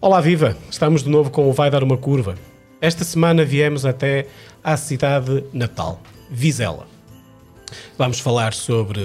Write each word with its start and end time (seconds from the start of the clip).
Olá, 0.00 0.20
viva! 0.20 0.56
Estamos 0.70 1.04
de 1.04 1.08
novo 1.08 1.30
com 1.30 1.48
o 1.48 1.52
Vai 1.52 1.70
Dar 1.70 1.84
uma 1.84 1.96
Curva. 1.96 2.34
Esta 2.80 3.04
semana 3.04 3.44
viemos 3.44 3.86
até 3.86 4.26
à 4.64 4.76
cidade 4.76 5.44
natal, 5.52 6.00
Vizela. 6.30 6.86
Vamos 7.96 8.18
falar 8.18 8.52
sobre 8.52 9.00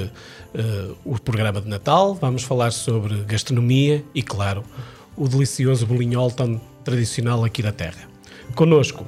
uh, 0.56 0.98
o 1.06 1.20
programa 1.20 1.62
de 1.62 1.68
Natal, 1.68 2.16
vamos 2.16 2.44
falar 2.44 2.72
sobre 2.72 3.24
gastronomia 3.24 4.04
e, 4.16 4.24
claro, 4.24 4.64
o 5.16 5.28
delicioso 5.28 5.86
bolinhol 5.86 6.32
tão 6.32 6.60
tradicional 6.84 7.44
aqui 7.44 7.62
da 7.62 7.72
terra. 7.72 8.08
Conosco, 8.56 9.06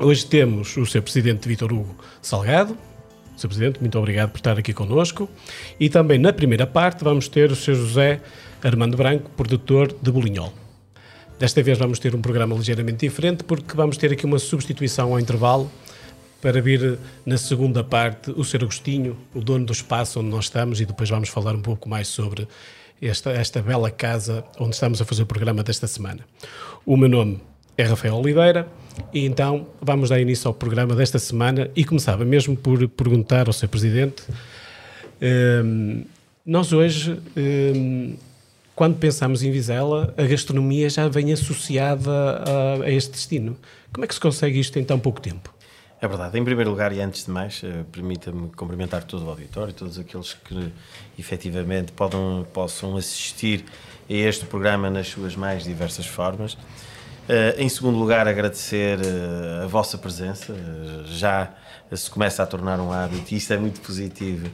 hoje 0.00 0.26
temos 0.26 0.76
o 0.76 0.84
Sr. 0.84 1.02
Presidente 1.02 1.48
Vitor 1.48 1.72
Hugo 1.72 1.96
Salgado. 2.20 2.76
Sr. 3.36 3.48
Presidente, 3.48 3.80
muito 3.80 3.98
obrigado 3.98 4.30
por 4.30 4.38
estar 4.38 4.58
aqui 4.58 4.72
conosco. 4.72 5.28
E 5.78 5.88
também 5.88 6.18
na 6.18 6.32
primeira 6.32 6.66
parte 6.66 7.04
vamos 7.04 7.28
ter 7.28 7.50
o 7.50 7.56
Sr. 7.56 7.74
José 7.74 8.20
Armando 8.62 8.96
Branco, 8.96 9.30
produtor 9.30 9.94
de 10.00 10.10
bolinhol. 10.10 10.52
Desta 11.38 11.62
vez 11.62 11.78
vamos 11.78 11.98
ter 11.98 12.14
um 12.14 12.22
programa 12.22 12.56
ligeiramente 12.56 13.06
diferente 13.06 13.44
porque 13.44 13.76
vamos 13.76 13.96
ter 13.96 14.12
aqui 14.12 14.24
uma 14.24 14.38
substituição 14.38 15.12
ao 15.12 15.20
intervalo 15.20 15.70
para 16.40 16.60
vir 16.62 16.98
na 17.24 17.36
segunda 17.36 17.84
parte 17.84 18.30
o 18.30 18.44
Sr. 18.44 18.62
Agostinho, 18.62 19.16
o 19.34 19.40
dono 19.40 19.66
do 19.66 19.72
espaço 19.72 20.20
onde 20.20 20.30
nós 20.30 20.44
estamos, 20.44 20.80
e 20.80 20.86
depois 20.86 21.10
vamos 21.10 21.28
falar 21.28 21.54
um 21.54 21.60
pouco 21.60 21.88
mais 21.88 22.08
sobre 22.08 22.48
esta, 23.02 23.30
esta 23.30 23.60
bela 23.60 23.90
casa 23.90 24.44
onde 24.58 24.74
estamos 24.74 25.00
a 25.02 25.04
fazer 25.04 25.22
o 25.22 25.26
programa 25.26 25.62
desta 25.62 25.86
semana. 25.86 26.20
O 26.84 26.96
meu 26.96 27.08
nome 27.08 27.40
é 27.76 27.82
Rafael 27.82 28.14
Oliveira 28.16 28.66
e 29.12 29.26
então 29.26 29.66
vamos 29.80 30.08
dar 30.08 30.20
início 30.20 30.48
ao 30.48 30.54
programa 30.54 30.94
desta 30.94 31.18
semana 31.18 31.70
e 31.76 31.84
começava 31.84 32.24
mesmo 32.24 32.56
por 32.56 32.88
perguntar 32.88 33.46
ao 33.46 33.52
Sr. 33.52 33.68
Presidente. 33.68 34.22
Um, 35.20 36.04
nós 36.44 36.72
hoje 36.72 37.20
um, 37.36 38.16
quando 38.74 38.98
pensamos 38.98 39.42
em 39.42 39.50
Vizela, 39.50 40.14
a 40.16 40.22
gastronomia 40.22 40.88
já 40.90 41.08
vem 41.08 41.32
associada 41.32 42.10
a, 42.10 42.84
a, 42.84 42.90
este 42.90 43.12
destino. 43.12 43.56
Como 43.92 44.04
é 44.04 44.08
que 44.08 44.14
se 44.14 44.20
consegue 44.20 44.60
isto 44.60 44.78
em 44.78 44.84
tão 44.84 44.98
pouco 44.98 45.20
tempo? 45.20 45.54
É 45.98 46.06
verdade. 46.06 46.38
Em 46.38 46.44
primeiro 46.44 46.70
lugar, 46.70 46.92
e 46.92 47.00
antes 47.00 47.24
de 47.24 47.30
mais, 47.30 47.62
uh, 47.62 47.84
permita-me 47.90 48.50
cumprimentar 48.50 49.02
todo 49.04 49.24
o 49.24 49.30
auditório, 49.30 49.72
todos 49.72 49.98
aqueles 49.98 50.34
que 50.34 50.70
efetivamente 51.18 51.90
podam, 51.92 52.46
possam 52.52 52.98
assistir 52.98 53.64
a 54.08 54.12
este 54.12 54.44
programa 54.44 54.90
nas 54.90 55.08
suas 55.08 55.34
mais 55.34 55.64
diversas 55.64 56.06
formas. 56.06 56.58
Uh, 57.28 57.60
em 57.60 57.68
segundo 57.68 57.98
lugar, 57.98 58.28
agradecer 58.28 58.98
uh, 58.98 59.64
a 59.64 59.66
vossa 59.66 59.98
presença. 59.98 60.54
já 61.06 61.50
se 61.92 62.10
começa 62.10 62.42
a 62.42 62.46
tornar 62.46 62.80
um 62.80 62.90
hábito 62.92 63.32
e 63.32 63.36
isto 63.36 63.52
é 63.52 63.56
muito 63.56 63.80
positivo 63.80 64.48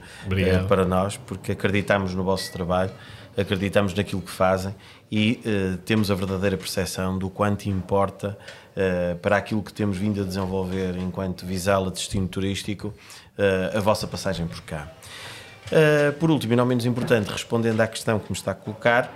para 0.69 0.85
nós, 0.85 1.17
porque 1.17 1.53
acreditamos 1.53 2.15
no 2.15 2.23
vosso 2.23 2.53
trabalho 2.53 2.93
acreditamos 3.37 3.95
naquilo 3.95 4.21
que 4.21 4.31
fazem 4.31 4.75
e 5.11 5.41
uh, 5.45 5.77
temos 5.79 6.11
a 6.11 6.15
verdadeira 6.15 6.57
percepção 6.57 7.19
do 7.19 7.31
quanto 7.31 7.67
importa 7.67 8.37
uh, 8.77 9.17
para 9.19 9.37
aquilo 9.37 9.63
que 9.63 9.73
temos 9.73 9.97
vindo 9.97 10.21
a 10.23 10.25
desenvolver 10.25 10.97
enquanto 10.97 11.47
Visala 11.47 11.91
destino 11.91 12.29
turístico 12.29 12.89
uh, 12.89 13.77
a 13.77 13.81
vossa 13.81 14.07
passagem 14.07 14.47
por 14.47 14.61
cá. 14.63 14.91
Por 16.21 16.31
último, 16.31 16.53
e 16.53 16.57
não 16.57 16.67
menos 16.67 16.85
importante, 16.85 17.31
respondendo 17.31 17.81
à 17.81 17.87
questão 17.87 18.19
que 18.19 18.31
me 18.31 18.37
está 18.37 18.53
a 18.53 18.55
colocar, 18.55 19.15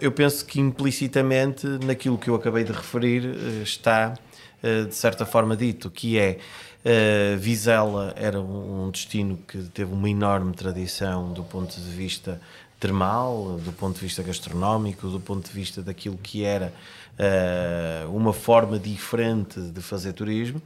eu 0.00 0.12
penso 0.12 0.44
que 0.44 0.60
implicitamente 0.60 1.66
naquilo 1.84 2.16
que 2.16 2.30
eu 2.30 2.34
acabei 2.34 2.62
de 2.62 2.72
referir 2.72 3.24
está, 3.62 4.14
de 4.62 4.94
certa 4.94 5.26
forma, 5.26 5.56
dito, 5.56 5.90
que 5.90 6.18
é 6.18 6.38
Uh, 6.82 7.38
Vizela 7.38 8.12
era 8.16 8.40
um, 8.40 8.90
destino 8.90 9.38
que 9.46 9.56
teve 9.72 9.92
uma 9.94 10.10
enorme 10.10 10.52
tradição 10.52 11.32
do 11.32 11.44
ponto 11.44 11.80
de 11.80 11.90
vista 11.90 12.40
termal, 12.80 13.60
do 13.64 13.72
ponto 13.72 13.94
de 13.94 14.00
vista 14.00 14.20
gastronómico, 14.24 15.06
do 15.06 15.20
ponto 15.20 15.46
de 15.48 15.54
vista 15.54 15.80
daquilo 15.80 16.18
que 16.20 16.42
era 16.42 16.72
uh, 17.12 18.10
uma 18.16 18.32
forma 18.32 18.80
diferente 18.80 19.60
de 19.60 19.80
fazer 19.80 20.12
turismo 20.12 20.60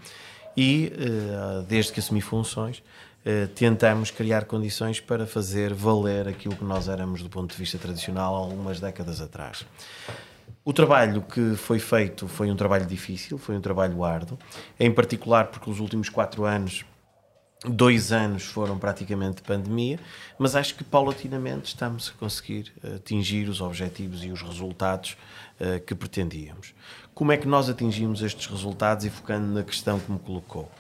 e, 0.57 0.91
uh, 0.97 1.63
desde 1.65 1.93
que 1.93 2.01
assumi 2.01 2.23
funções, 2.23 2.83
uh, 3.27 3.49
tentamos 3.49 4.11
criar 4.11 4.45
condições 4.45 5.01
para 5.01 5.27
fazer 5.27 5.75
valer 5.75 6.29
aquilo 6.29 6.55
que 6.55 6.65
nós 6.65 6.89
éramos 6.89 7.23
do 7.23 7.29
ponto 7.29 7.51
de 7.51 7.59
vista 7.59 7.77
tradicional 7.77 8.35
algumas 8.35 8.79
décadas 8.81 9.21
atrás. 9.21 9.67
O 10.65 10.73
trabalho 10.73 11.23
que 11.23 11.57
foi 11.57 11.79
feito 11.79 12.27
foi 12.27 12.51
um 12.51 12.57
trabalho 12.57 12.87
difícil, 12.87 13.39
foi 13.39 13.57
um 13.57 13.61
trabalho 13.61 14.03
árduo, 14.03 14.39
em 14.79 14.91
particular 14.93 15.47
porque 15.49 15.69
os 15.69 15.81
últimos 15.81 16.09
quatro 16.09 16.45
anos 16.45 16.85
dois 17.65 18.13
anos 18.13 18.45
foram 18.45 18.79
praticamente 18.79 19.37
de 19.37 19.43
pandemia, 19.43 19.99
mas 20.39 20.55
acho 20.55 20.75
que 20.75 20.85
paulatinamente 20.85 21.69
estamos 21.69 22.13
a 22.15 22.19
conseguir 22.19 22.73
atingir 22.95 23.49
os 23.49 23.61
objetivos 23.61 24.23
e 24.25 24.31
os 24.31 24.43
resultados 24.43 25.17
uh, 25.61 25.81
que 25.85 25.95
pretendíamos. 25.95 26.75
Como 27.15 27.33
é 27.33 27.37
que 27.37 27.49
nós 27.49 27.69
atingimos 27.69 28.23
estes 28.23 28.47
resultados 28.47 29.05
e 29.05 29.11
focando 29.11 29.47
na 29.53 29.63
questão 29.63 29.99
que 29.99 30.11
me 30.13 30.19
colocou? 30.19 30.71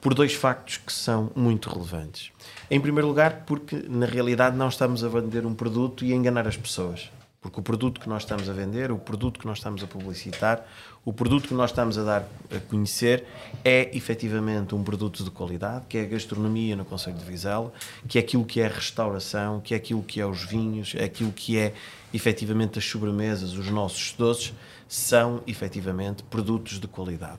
Por 0.00 0.14
dois 0.14 0.32
factos 0.32 0.76
que 0.76 0.92
são 0.92 1.30
muito 1.34 1.68
relevantes. 1.68 2.30
Em 2.70 2.80
primeiro 2.80 3.08
lugar, 3.08 3.44
porque 3.46 3.84
na 3.88 4.06
realidade 4.06 4.56
não 4.56 4.68
estamos 4.68 5.02
a 5.02 5.08
vender 5.08 5.44
um 5.44 5.54
produto 5.54 6.04
e 6.04 6.12
a 6.12 6.16
enganar 6.16 6.46
as 6.46 6.56
pessoas. 6.56 7.10
Porque 7.40 7.60
o 7.60 7.62
produto 7.62 8.00
que 8.00 8.08
nós 8.08 8.22
estamos 8.22 8.48
a 8.48 8.52
vender, 8.52 8.90
o 8.90 8.98
produto 8.98 9.38
que 9.38 9.46
nós 9.46 9.58
estamos 9.58 9.82
a 9.82 9.86
publicitar, 9.86 10.66
o 11.04 11.12
produto 11.12 11.48
que 11.48 11.54
nós 11.54 11.70
estamos 11.70 11.96
a 11.96 12.02
dar 12.02 12.28
a 12.54 12.60
conhecer 12.68 13.24
é 13.64 13.96
efetivamente 13.96 14.74
um 14.74 14.82
produto 14.82 15.24
de 15.24 15.30
qualidade, 15.30 15.86
que 15.88 15.98
é 15.98 16.02
a 16.02 16.04
gastronomia 16.04 16.76
no 16.76 16.84
Conselho 16.84 17.16
de 17.16 17.24
Vizela, 17.24 17.72
que 18.06 18.18
é 18.18 18.20
aquilo 18.20 18.44
que 18.44 18.60
é 18.60 18.66
a 18.66 18.68
restauração, 18.68 19.60
que 19.60 19.72
é 19.72 19.76
aquilo 19.76 20.02
que 20.02 20.20
é 20.20 20.26
os 20.26 20.44
vinhos, 20.44 20.94
é 20.96 21.04
aquilo 21.04 21.32
que 21.32 21.56
é 21.56 21.72
efetivamente 22.12 22.78
as 22.78 22.84
sobremesas, 22.84 23.52
os 23.52 23.70
nossos 23.70 24.12
doces, 24.12 24.52
são 24.88 25.42
efetivamente 25.46 26.22
produtos 26.24 26.80
de 26.80 26.88
qualidade. 26.88 27.38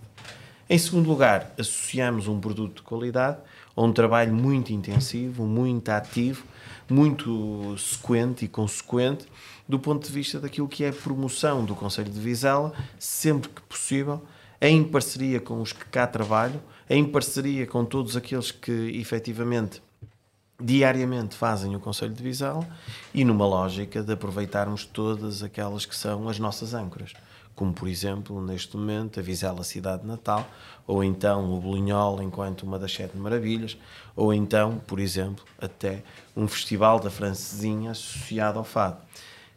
Em 0.72 0.78
segundo 0.78 1.10
lugar, 1.10 1.52
associamos 1.58 2.28
um 2.28 2.40
produto 2.40 2.76
de 2.76 2.82
qualidade 2.84 3.40
a 3.76 3.82
um 3.82 3.92
trabalho 3.92 4.32
muito 4.32 4.72
intensivo, 4.72 5.44
muito 5.44 5.90
ativo, 5.90 6.44
muito 6.88 7.76
sequente 7.76 8.46
e 8.46 8.48
consequente 8.48 9.26
do 9.68 9.80
ponto 9.80 10.06
de 10.06 10.14
vista 10.14 10.40
daquilo 10.40 10.68
que 10.68 10.84
é 10.84 10.90
a 10.90 10.94
promoção 10.94 11.66
do 11.66 11.74
Conselho 11.74 12.12
de 12.12 12.20
Vizela, 12.20 12.72
sempre 13.00 13.50
que 13.50 13.64
possível, 13.64 14.22
em 14.62 14.84
parceria 14.84 15.40
com 15.40 15.60
os 15.60 15.74
que 15.74 15.86
cá 15.86 16.06
trabalham, 16.06 16.62
em 16.88 17.04
parceria 17.04 17.66
com 17.66 17.84
todos 17.84 18.16
aqueles 18.16 18.52
que 18.52 18.72
efetivamente 19.00 19.82
diariamente 20.62 21.36
fazem 21.36 21.76
o 21.76 21.80
Conselho 21.80 22.14
de 22.14 22.22
Vizela 22.22 22.68
e 23.12 23.26
numa 23.26 23.48
lógica 23.48 24.04
de 24.04 24.14
aproveitarmos 24.14 24.86
todas 24.86 25.42
aquelas 25.42 25.88
que 25.88 25.96
são 25.96 26.30
as 26.30 26.38
nossas 26.38 26.76
âncoras, 26.76 27.14
como 27.60 27.74
por 27.74 27.90
exemplo, 27.90 28.42
neste 28.42 28.78
momento, 28.78 29.20
a 29.20 29.22
Vizela 29.22 29.66
Cidade 29.66 30.08
Natal, 30.08 30.50
ou 30.88 31.04
então 31.04 31.54
o 31.54 31.60
Bolinhol 31.60 32.24
enquanto 32.24 32.64
uma 32.64 32.80
das 32.80 32.94
sete 32.94 33.18
maravilhas, 33.18 33.78
ou 34.16 34.34
então, 34.34 34.82
por 34.88 34.98
exemplo, 34.98 35.44
até 35.60 36.02
um 36.38 36.48
festival 36.48 37.02
da 37.02 37.10
francesinha 37.10 37.92
associado 37.92 38.60
ao 38.60 38.64
fado. 38.64 39.00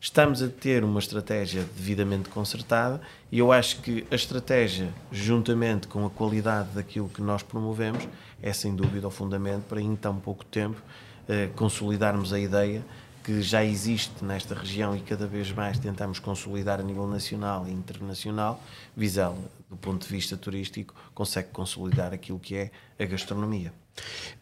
Estamos 0.00 0.42
a 0.42 0.48
ter 0.48 0.82
uma 0.82 0.98
estratégia 0.98 1.62
devidamente 1.76 2.28
concertada 2.28 3.00
e 3.30 3.38
eu 3.38 3.52
acho 3.52 3.80
que 3.82 4.04
a 4.10 4.16
estratégia, 4.16 4.92
juntamente 5.12 5.86
com 5.86 6.04
a 6.04 6.10
qualidade 6.10 6.70
daquilo 6.70 7.08
que 7.08 7.22
nós 7.22 7.44
promovemos, 7.44 8.08
é 8.42 8.52
sem 8.52 8.74
dúvida 8.74 9.06
o 9.06 9.12
fundamento 9.12 9.62
para 9.68 9.80
em 9.80 9.94
tão 9.94 10.16
pouco 10.18 10.44
tempo 10.44 10.82
eh, 11.28 11.50
consolidarmos 11.54 12.32
a 12.32 12.40
ideia 12.40 12.84
que 13.22 13.40
já 13.40 13.64
existe 13.64 14.24
nesta 14.24 14.54
região 14.54 14.96
e 14.96 15.00
cada 15.00 15.26
vez 15.26 15.50
mais 15.52 15.78
tentamos 15.78 16.18
consolidar 16.18 16.80
a 16.80 16.82
nível 16.82 17.06
nacional 17.06 17.66
e 17.68 17.70
internacional, 17.70 18.62
Vizela, 18.96 19.38
do 19.70 19.76
ponto 19.76 20.06
de 20.06 20.12
vista 20.12 20.36
turístico, 20.36 20.94
consegue 21.14 21.48
consolidar 21.50 22.12
aquilo 22.12 22.38
que 22.38 22.56
é 22.56 22.70
a 22.98 23.04
gastronomia. 23.04 23.72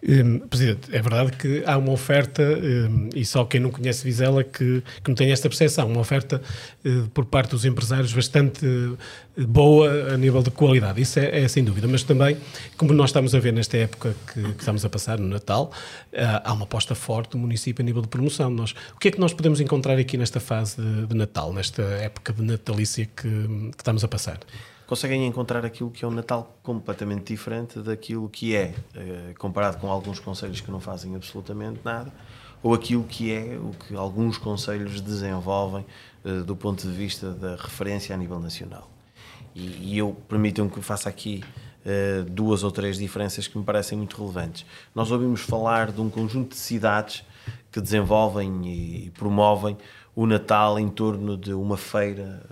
Um, 0.03 0.39
Presidente, 0.39 0.95
é 0.95 1.03
verdade 1.03 1.33
que 1.33 1.63
há 1.67 1.77
uma 1.77 1.93
oferta, 1.93 2.43
um, 2.43 3.11
e 3.15 3.23
só 3.25 3.45
quem 3.45 3.61
não 3.61 3.71
conhece 3.71 4.03
Vizela 4.03 4.43
que, 4.43 4.83
que 5.05 5.09
não 5.09 5.15
tem 5.15 5.31
esta 5.31 5.47
percepção, 5.47 5.89
uma 5.89 6.01
oferta 6.01 6.41
uh, 6.85 7.09
por 7.11 7.27
parte 7.27 7.51
dos 7.51 7.67
empresários 7.67 8.11
bastante 8.11 8.65
boa 9.37 10.15
a 10.15 10.17
nível 10.17 10.43
de 10.43 10.51
qualidade, 10.51 11.03
isso 11.03 11.19
é, 11.19 11.43
é, 11.43 11.49
sem 11.49 11.63
dúvida, 11.63 11.87
mas 11.87 12.03
também, 12.03 12.39
como 12.79 12.95
nós 12.95 13.11
estamos 13.11 13.35
a 13.35 13.39
ver 13.39 13.53
nesta 13.53 13.77
época 13.77 14.17
que, 14.33 14.43
que 14.43 14.61
estamos 14.61 14.85
a 14.87 14.89
passar, 14.89 15.19
no 15.19 15.29
Natal, 15.29 15.71
há 16.45 16.53
uma 16.53 16.65
aposta 16.65 16.95
forte 16.95 17.33
do 17.33 17.39
município 17.39 17.83
a 17.83 17.85
nível 17.85 18.01
de 18.01 18.09
promoção. 18.09 18.49
Nós, 18.51 18.75
o 18.95 18.99
que 18.99 19.09
é 19.09 19.11
que 19.11 19.21
nós 19.21 19.33
podemos 19.35 19.61
encontrar 19.61 19.99
aqui 19.99 20.17
nesta 20.17 20.41
fase 20.41 20.81
de, 20.81 21.07
de 21.07 21.15
Natal, 21.15 21.53
nesta 21.53 21.83
época 21.83 22.33
de 22.33 22.43
natalícia 22.43 23.05
que, 23.05 23.23
que 23.23 23.79
estamos 23.79 24.03
a 24.03 24.09
passar? 24.09 24.41
Conseguem 24.91 25.25
encontrar 25.25 25.65
aquilo 25.65 25.89
que 25.89 26.05
é 26.05 26.09
um 26.09 26.11
Natal 26.11 26.59
completamente 26.65 27.33
diferente 27.33 27.79
daquilo 27.79 28.29
que 28.29 28.57
é, 28.57 28.75
eh, 28.97 29.33
comparado 29.39 29.79
com 29.79 29.89
alguns 29.89 30.19
conselhos 30.19 30.61
que 30.61 30.69
não 30.69 30.81
fazem 30.81 31.15
absolutamente 31.15 31.79
nada, 31.85 32.13
ou 32.61 32.75
aquilo 32.75 33.05
que 33.05 33.33
é 33.33 33.57
o 33.57 33.71
que 33.71 33.95
alguns 33.95 34.37
conselhos 34.37 35.01
desenvolvem 35.01 35.87
eh, 36.25 36.41
do 36.41 36.57
ponto 36.57 36.83
de 36.83 36.93
vista 36.93 37.31
da 37.31 37.55
referência 37.55 38.13
a 38.13 38.19
nível 38.19 38.41
nacional. 38.41 38.91
E, 39.55 39.97
eu 39.97 40.13
permitam 40.29 40.69
que 40.69 40.81
faça 40.83 41.09
aqui 41.09 41.45
uh, 41.85 42.25
duas 42.25 42.63
ou 42.65 42.71
três 42.71 42.99
diferenças 42.99 43.47
que 43.49 43.59
me 43.59 43.65
parecem 43.65 43.99
muito 43.99 44.17
relevantes. 44.17 44.65
Nós 44.95 45.11
ouvimos 45.11 45.41
falar 45.41 45.93
de 45.93 46.01
um 46.01 46.11
conjunto 46.11 46.51
de 46.51 46.61
cidades 46.61 47.25
que 47.71 47.81
desenvolvem 47.81 48.67
e 48.67 49.11
promovem 49.11 49.77
o 50.15 50.27
Natal 50.27 50.79
em 50.79 50.89
torno 50.89 51.37
de 51.37 51.53
uma 51.53 51.77
feira, 51.77 52.43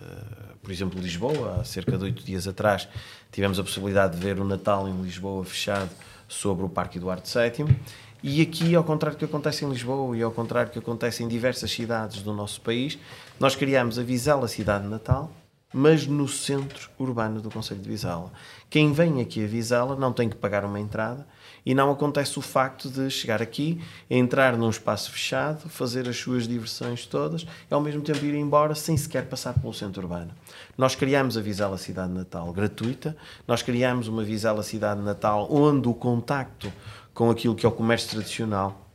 por 0.69 0.73
exemplo, 0.75 1.01
Lisboa, 1.01 1.61
há 1.63 1.65
cerca 1.65 1.97
de 1.97 2.05
oito 2.05 2.23
dias 2.23 2.47
atrás, 2.47 2.87
tivemos 3.33 3.59
a 3.59 3.63
possibilidade 3.63 4.19
de 4.19 4.23
ver 4.23 4.39
o 4.39 4.45
Natal 4.45 4.87
em 4.87 5.01
Lisboa 5.01 5.43
fechado 5.43 5.89
sobre 6.29 6.63
o 6.63 6.69
Parque 6.69 6.99
Eduardo 6.99 7.23
VII. 7.27 7.75
E 8.23 8.43
aqui, 8.43 8.75
ao 8.75 8.85
contrário 8.85 9.17
do 9.17 9.19
que 9.19 9.25
acontece 9.25 9.65
em 9.65 9.71
Lisboa 9.71 10.15
e 10.15 10.23
ao 10.23 10.31
contrário 10.31 10.69
do 10.69 10.75
que 10.75 10.79
acontece 10.79 11.23
em 11.23 11.29
diversas 11.29 11.71
cidades 11.71 12.21
do 12.21 12.35
nosso 12.35 12.61
país, 12.61 12.99
nós 13.41 13.57
criamos 13.57 13.99
a 13.99 14.03
Vizela 14.03 14.47
Cidade 14.47 14.85
de 14.85 14.91
Natal, 14.91 15.33
mas 15.73 16.07
no 16.07 16.27
centro 16.27 16.89
urbano 16.99 17.43
do 17.43 17.51
Conselho 17.51 17.81
de 17.81 17.89
Vizela. 17.89 18.33
Quem 18.71 18.93
vem 18.93 19.21
aqui 19.21 19.45
a 19.45 19.47
Vizela 19.47 19.97
não 19.97 20.13
tem 20.13 20.29
que 20.29 20.37
pagar 20.37 20.65
uma 20.65 20.81
entrada 20.81 21.27
e 21.65 21.75
não 21.75 21.91
acontece 21.91 22.39
o 22.39 22.43
facto 22.43 22.89
de 22.89 23.11
chegar 23.11 23.43
aqui, 23.43 23.79
entrar 24.09 24.57
num 24.57 24.71
espaço 24.71 25.11
fechado, 25.11 25.69
fazer 25.69 26.09
as 26.09 26.17
suas 26.17 26.49
diversões 26.49 27.05
todas 27.05 27.47
e 27.71 27.75
ao 27.75 27.81
mesmo 27.81 28.01
tempo 28.01 28.25
ir 28.25 28.35
embora 28.35 28.75
sem 28.75 28.97
sequer 28.97 29.27
passar 29.27 29.53
pelo 29.53 29.75
centro 29.75 30.03
urbano. 30.03 30.31
Nós 30.77 30.95
criamos 30.95 31.37
a 31.37 31.43
Vizela 31.43 31.77
Cidade 31.77 32.13
Natal 32.13 32.51
gratuita, 32.53 33.15
nós 33.47 33.61
criamos 33.61 34.09
uma 34.09 34.25
Vizela 34.25 34.63
Cidade 34.63 35.03
Natal 35.03 35.49
onde 35.51 35.87
o 35.87 35.95
contacto 35.95 36.73
com 37.13 37.31
aquilo 37.31 37.55
que 37.55 37.67
é 37.67 37.69
o 37.69 37.73
comércio 37.73 38.09
tradicional, 38.09 38.88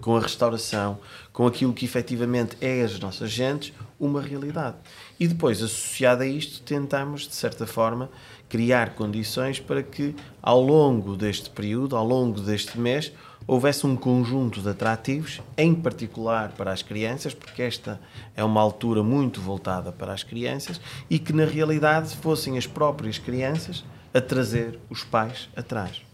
com 0.00 0.14
a 0.14 0.20
restauração, 0.20 0.98
com 1.32 1.46
aquilo 1.46 1.72
que 1.72 1.86
efetivamente 1.86 2.56
é 2.60 2.82
as 2.82 2.98
nossas 3.00 3.30
gentes, 3.30 3.72
uma 3.98 4.20
realidade. 4.20 4.76
E 5.18 5.26
depois, 5.26 5.62
associado 5.62 6.22
a 6.22 6.26
isto, 6.26 6.62
tentamos, 6.62 7.22
de 7.26 7.34
certa 7.34 7.66
forma, 7.66 8.10
criar 8.46 8.94
condições 8.94 9.58
para 9.58 9.82
que, 9.82 10.14
ao 10.42 10.60
longo 10.60 11.16
deste 11.16 11.48
período, 11.48 11.96
ao 11.96 12.06
longo 12.06 12.40
deste 12.42 12.78
mês, 12.78 13.10
houvesse 13.46 13.86
um 13.86 13.96
conjunto 13.96 14.60
de 14.60 14.68
atrativos, 14.68 15.40
em 15.56 15.74
particular 15.74 16.52
para 16.52 16.72
as 16.72 16.82
crianças, 16.82 17.32
porque 17.32 17.62
esta 17.62 17.98
é 18.36 18.44
uma 18.44 18.60
altura 18.60 19.02
muito 19.02 19.40
voltada 19.40 19.90
para 19.90 20.12
as 20.12 20.22
crianças, 20.22 20.78
e 21.08 21.18
que 21.18 21.32
na 21.32 21.46
realidade 21.46 22.14
fossem 22.16 22.58
as 22.58 22.66
próprias 22.66 23.18
crianças 23.18 23.82
a 24.12 24.20
trazer 24.20 24.78
os 24.90 25.02
pais 25.04 25.48
atrás. 25.56 26.05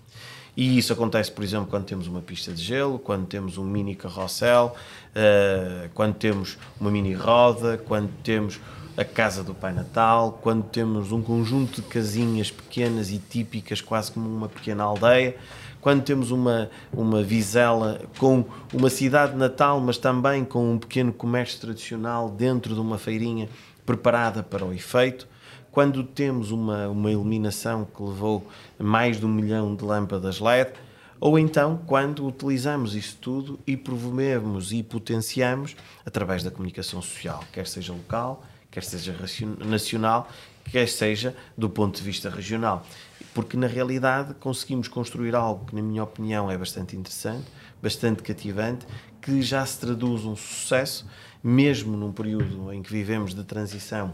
E 0.56 0.76
isso 0.76 0.92
acontece, 0.92 1.32
por 1.32 1.42
exemplo, 1.42 1.66
quando 1.68 1.84
temos 1.84 2.06
uma 2.06 2.20
pista 2.20 2.52
de 2.52 2.62
gelo, 2.62 2.98
quando 2.98 3.26
temos 3.26 3.56
um 3.56 3.64
mini 3.64 3.94
carrossel, 3.94 4.76
uh, 5.16 5.88
quando 5.94 6.14
temos 6.14 6.58
uma 6.78 6.90
mini 6.90 7.14
roda, 7.14 7.78
quando 7.78 8.10
temos 8.22 8.60
a 8.96 9.04
casa 9.04 9.42
do 9.42 9.54
Pai 9.54 9.72
Natal, 9.72 10.38
quando 10.42 10.64
temos 10.64 11.10
um 11.10 11.22
conjunto 11.22 11.80
de 11.80 11.88
casinhas 11.88 12.50
pequenas 12.50 13.10
e 13.10 13.18
típicas, 13.18 13.80
quase 13.80 14.12
como 14.12 14.28
uma 14.28 14.48
pequena 14.48 14.84
aldeia, 14.84 15.36
quando 15.80 16.02
temos 16.04 16.30
uma, 16.30 16.70
uma 16.92 17.22
visela 17.22 18.02
com 18.18 18.44
uma 18.72 18.90
cidade 18.90 19.32
de 19.32 19.38
Natal, 19.38 19.80
mas 19.80 19.96
também 19.96 20.44
com 20.44 20.74
um 20.74 20.78
pequeno 20.78 21.12
comércio 21.12 21.60
tradicional 21.60 22.28
dentro 22.28 22.74
de 22.74 22.80
uma 22.80 22.98
feirinha 22.98 23.48
preparada 23.84 24.42
para 24.42 24.64
o 24.64 24.72
efeito, 24.72 25.26
quando 25.72 26.04
temos 26.04 26.50
uma, 26.50 26.86
uma 26.88 27.10
iluminação 27.10 27.86
que 27.86 28.02
levou 28.02 28.46
mais 28.78 29.18
de 29.18 29.24
um 29.24 29.28
milhão 29.30 29.74
de 29.74 29.82
lâmpadas 29.82 30.38
LED, 30.38 30.70
ou 31.18 31.38
então 31.38 31.80
quando 31.86 32.26
utilizamos 32.26 32.94
isso 32.94 33.16
tudo 33.18 33.58
e 33.66 33.74
promovemos 33.74 34.70
e 34.70 34.82
potenciamos 34.82 35.74
através 36.04 36.42
da 36.42 36.50
comunicação 36.50 37.00
social, 37.00 37.42
quer 37.50 37.66
seja 37.66 37.90
local, 37.94 38.44
quer 38.70 38.84
seja 38.84 39.16
nacional, 39.64 40.28
quer 40.70 40.86
seja 40.88 41.34
do 41.56 41.70
ponto 41.70 41.96
de 41.96 42.02
vista 42.02 42.28
regional. 42.28 42.86
Porque 43.32 43.56
na 43.56 43.66
realidade 43.66 44.34
conseguimos 44.34 44.88
construir 44.88 45.34
algo 45.34 45.64
que, 45.64 45.74
na 45.74 45.80
minha 45.80 46.04
opinião, 46.04 46.50
é 46.50 46.58
bastante 46.58 46.94
interessante, 46.94 47.46
bastante 47.82 48.22
cativante, 48.22 48.86
que 49.22 49.40
já 49.40 49.64
se 49.64 49.80
traduz 49.80 50.26
um 50.26 50.36
sucesso, 50.36 51.08
mesmo 51.42 51.96
num 51.96 52.12
período 52.12 52.70
em 52.70 52.82
que 52.82 52.92
vivemos 52.92 53.34
de 53.34 53.42
transição 53.42 54.12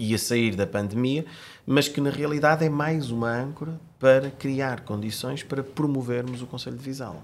e 0.00 0.14
a 0.14 0.18
sair 0.18 0.56
da 0.56 0.66
pandemia, 0.66 1.26
mas 1.66 1.86
que 1.86 2.00
na 2.00 2.10
realidade 2.10 2.64
é 2.64 2.70
mais 2.70 3.10
uma 3.10 3.30
âncora 3.30 3.78
para 3.98 4.30
criar 4.30 4.80
condições 4.80 5.42
para 5.42 5.62
promovermos 5.62 6.40
o 6.40 6.46
Conselho 6.46 6.76
de 6.76 6.82
Vizela. 6.82 7.22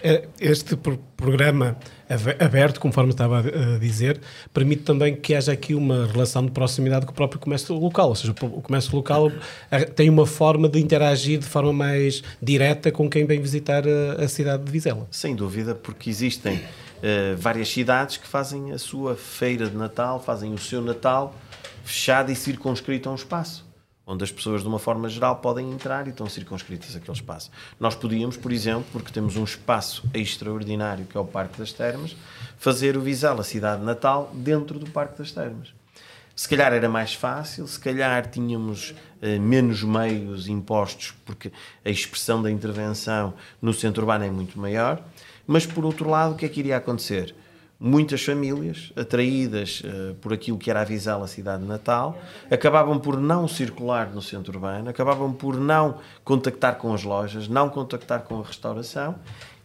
É, 0.00 0.26
este 0.40 0.74
programa 1.16 1.76
aberto, 2.40 2.80
conforme 2.80 3.10
estava 3.10 3.40
a 3.40 3.78
dizer, 3.78 4.20
permite 4.52 4.82
também 4.82 5.14
que 5.14 5.34
haja 5.34 5.52
aqui 5.52 5.74
uma 5.74 6.06
relação 6.06 6.46
de 6.46 6.50
proximidade 6.50 7.04
com 7.04 7.12
o 7.12 7.14
próprio 7.14 7.38
comércio 7.38 7.74
local, 7.74 8.08
ou 8.08 8.14
seja, 8.14 8.32
o 8.40 8.62
comércio 8.62 8.96
local 8.96 9.30
tem 9.94 10.08
uma 10.08 10.26
forma 10.26 10.66
de 10.66 10.80
interagir 10.80 11.38
de 11.38 11.46
forma 11.46 11.72
mais 11.72 12.22
direta 12.40 12.90
com 12.90 13.08
quem 13.08 13.26
vem 13.26 13.40
visitar 13.40 13.84
a, 13.86 14.26
cidade 14.28 14.64
de 14.64 14.72
Vizela. 14.72 15.06
Sem 15.10 15.36
dúvida, 15.36 15.74
porque 15.74 16.08
existem 16.08 16.56
uh, 16.56 17.36
várias 17.36 17.68
cidades 17.68 18.16
que 18.16 18.26
fazem 18.26 18.72
a 18.72 18.78
sua 18.78 19.14
feira 19.14 19.68
de 19.68 19.76
Natal, 19.76 20.22
fazem 20.22 20.54
o 20.54 20.58
seu 20.58 20.80
Natal 20.80 21.34
fechado 21.84 22.32
e 22.32 22.36
circunscrito 22.36 23.08
a 23.08 23.12
um 23.12 23.16
espaço 23.16 23.64
onde 24.06 24.22
as 24.22 24.30
pessoas, 24.30 24.62
de 24.62 24.68
uma 24.68 24.78
forma 24.78 25.08
geral, 25.08 25.36
podem 25.36 25.70
entrar 25.72 26.06
e 26.06 26.10
estão 26.10 26.28
circunscritas 26.28 26.94
àquele 26.94 27.16
espaço. 27.16 27.50
Nós 27.80 27.94
podíamos, 27.94 28.36
por 28.36 28.52
exemplo, 28.52 28.84
porque 28.92 29.10
temos 29.10 29.36
um 29.36 29.44
espaço 29.44 30.04
extraordinário 30.12 31.06
que 31.06 31.16
é 31.16 31.20
o 31.20 31.24
Parque 31.24 31.58
das 31.58 31.72
Termas, 31.72 32.14
fazer 32.58 32.96
o 32.96 33.00
Vizela 33.00 33.42
Cidade 33.42 33.82
Natal 33.82 34.30
dentro 34.34 34.78
do 34.78 34.90
Parque 34.90 35.18
das 35.18 35.32
Termas. 35.32 35.72
Se 36.36 36.48
calhar 36.48 36.72
era 36.72 36.88
mais 36.88 37.14
fácil, 37.14 37.66
se 37.66 37.78
calhar 37.78 38.28
tínhamos 38.28 38.90
uh, 38.90 39.40
menos 39.40 39.82
meios 39.84 40.48
impostos, 40.48 41.14
porque 41.24 41.52
a 41.84 41.90
expressão 41.90 42.42
da 42.42 42.50
intervenção 42.50 43.34
no 43.62 43.72
centro 43.72 44.02
urbano 44.02 44.24
é 44.24 44.30
muito 44.30 44.58
maior, 44.58 45.00
mas 45.46 45.64
por 45.64 45.84
outro 45.84 46.10
lado, 46.10 46.34
o 46.34 46.36
que 46.36 46.44
é 46.44 46.48
que 46.48 46.58
iria 46.58 46.76
acontecer? 46.76 47.34
Muitas 47.84 48.24
famílias, 48.24 48.90
atraídas 48.96 49.82
uh, 49.84 50.14
por 50.14 50.32
aquilo 50.32 50.56
que 50.56 50.70
era 50.70 50.80
a 50.80 50.84
Vizela 50.84 51.26
cidade 51.26 51.64
de 51.64 51.68
Natal, 51.68 52.18
acabavam 52.50 52.98
por 52.98 53.20
não 53.20 53.46
circular 53.46 54.10
no 54.10 54.22
centro 54.22 54.54
urbano, 54.54 54.88
acabavam 54.88 55.34
por 55.34 55.60
não 55.60 55.98
contactar 56.24 56.76
com 56.78 56.94
as 56.94 57.04
lojas, 57.04 57.46
não 57.46 57.68
contactar 57.68 58.22
com 58.22 58.40
a 58.40 58.42
restauração, 58.42 59.16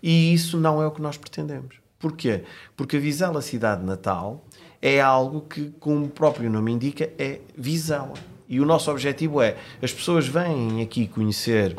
e 0.04 0.33
isso 0.33 0.57
não 0.57 0.83
é 0.83 0.86
o 0.86 0.92
que 0.92 1.01
nós 1.01 1.16
pretendemos. 1.16 1.77
Porquê? 1.98 2.44
Porque 2.75 2.98
a 2.98 3.00
Vizela 3.00 3.42
cidade 3.42 3.80
de 3.80 3.88
Natal 3.88 4.44
é 4.81 5.00
algo 5.00 5.39
que, 5.39 5.74
como 5.80 6.06
o 6.06 6.10
próprio 6.10 6.50
nome 6.50 6.74
indica, 6.74 7.10
é 7.18 7.39
Vizela. 7.57 8.16
E 8.50 8.60
o 8.60 8.66
nosso 8.66 8.92
objetivo 8.92 9.42
é, 9.42 9.56
as 9.81 9.94
pessoas 9.94 10.27
vêm 10.27 10.81
aqui 10.81 11.07
conhecer 11.07 11.74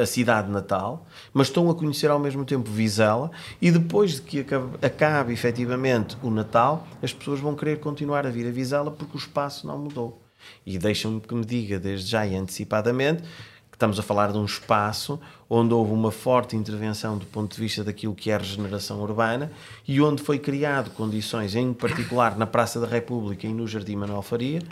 a 0.00 0.06
cidade 0.06 0.50
natal, 0.50 1.06
mas 1.32 1.48
estão 1.48 1.68
a 1.68 1.74
conhecer 1.74 2.08
ao 2.08 2.18
mesmo 2.18 2.44
tempo 2.44 2.70
Vizela 2.70 3.30
e 3.60 3.72
depois 3.72 4.12
de 4.12 4.22
que 4.22 4.40
acabe, 4.40 4.86
acabe 4.86 5.32
efetivamente 5.32 6.16
o 6.22 6.30
Natal, 6.30 6.86
as 7.02 7.12
pessoas 7.12 7.40
vão 7.40 7.56
querer 7.56 7.80
continuar 7.80 8.24
a 8.24 8.30
vir 8.30 8.46
a 8.46 8.52
Vizela 8.52 8.90
porque 8.90 9.16
o 9.16 9.18
espaço 9.18 9.66
não 9.66 9.76
mudou. 9.76 10.22
E 10.64 10.78
deixam-me 10.78 11.20
que 11.20 11.34
me 11.34 11.44
diga 11.44 11.78
desde 11.78 12.08
já 12.08 12.24
e 12.24 12.36
antecipadamente 12.36 13.22
que 13.22 13.76
estamos 13.76 13.98
a 13.98 14.02
falar 14.04 14.30
de 14.30 14.38
um 14.38 14.44
espaço 14.44 15.18
onde 15.50 15.74
houve 15.74 15.92
uma 15.92 16.12
forte 16.12 16.54
intervenção 16.54 17.18
do 17.18 17.26
ponto 17.26 17.56
de 17.56 17.60
vista 17.60 17.82
daquilo 17.82 18.14
que 18.14 18.30
é 18.30 18.36
a 18.36 18.38
regeneração 18.38 19.02
urbana 19.02 19.50
e 19.88 20.00
onde 20.00 20.22
foi 20.22 20.38
criado 20.38 20.90
condições, 20.90 21.56
em 21.56 21.72
particular 21.72 22.38
na 22.38 22.46
Praça 22.46 22.78
da 22.78 22.86
República 22.86 23.48
e 23.48 23.52
no 23.52 23.66
Jardim 23.66 23.96
Manuel 23.96 24.22
Faria, 24.22 24.62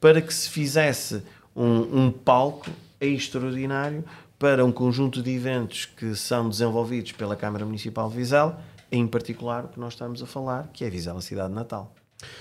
para 0.00 0.20
que 0.20 0.32
se 0.32 0.48
fizesse 0.48 1.20
um, 1.56 2.04
um 2.04 2.10
palco 2.12 2.70
extraordinário 3.00 4.04
para 4.44 4.62
um 4.62 4.70
conjunto 4.70 5.22
de 5.22 5.30
eventos 5.30 5.86
que 5.86 6.14
são 6.14 6.50
desenvolvidos 6.50 7.12
pela 7.12 7.34
Câmara 7.34 7.64
Municipal 7.64 8.10
de 8.10 8.16
Vizela, 8.16 8.60
em 8.92 9.06
particular 9.06 9.64
o 9.64 9.68
que 9.68 9.80
nós 9.80 9.94
estamos 9.94 10.22
a 10.22 10.26
falar, 10.26 10.68
que 10.70 10.84
é 10.84 10.90
Vizela 10.90 11.22
Cidade 11.22 11.48
de 11.48 11.54
Natal. 11.54 11.94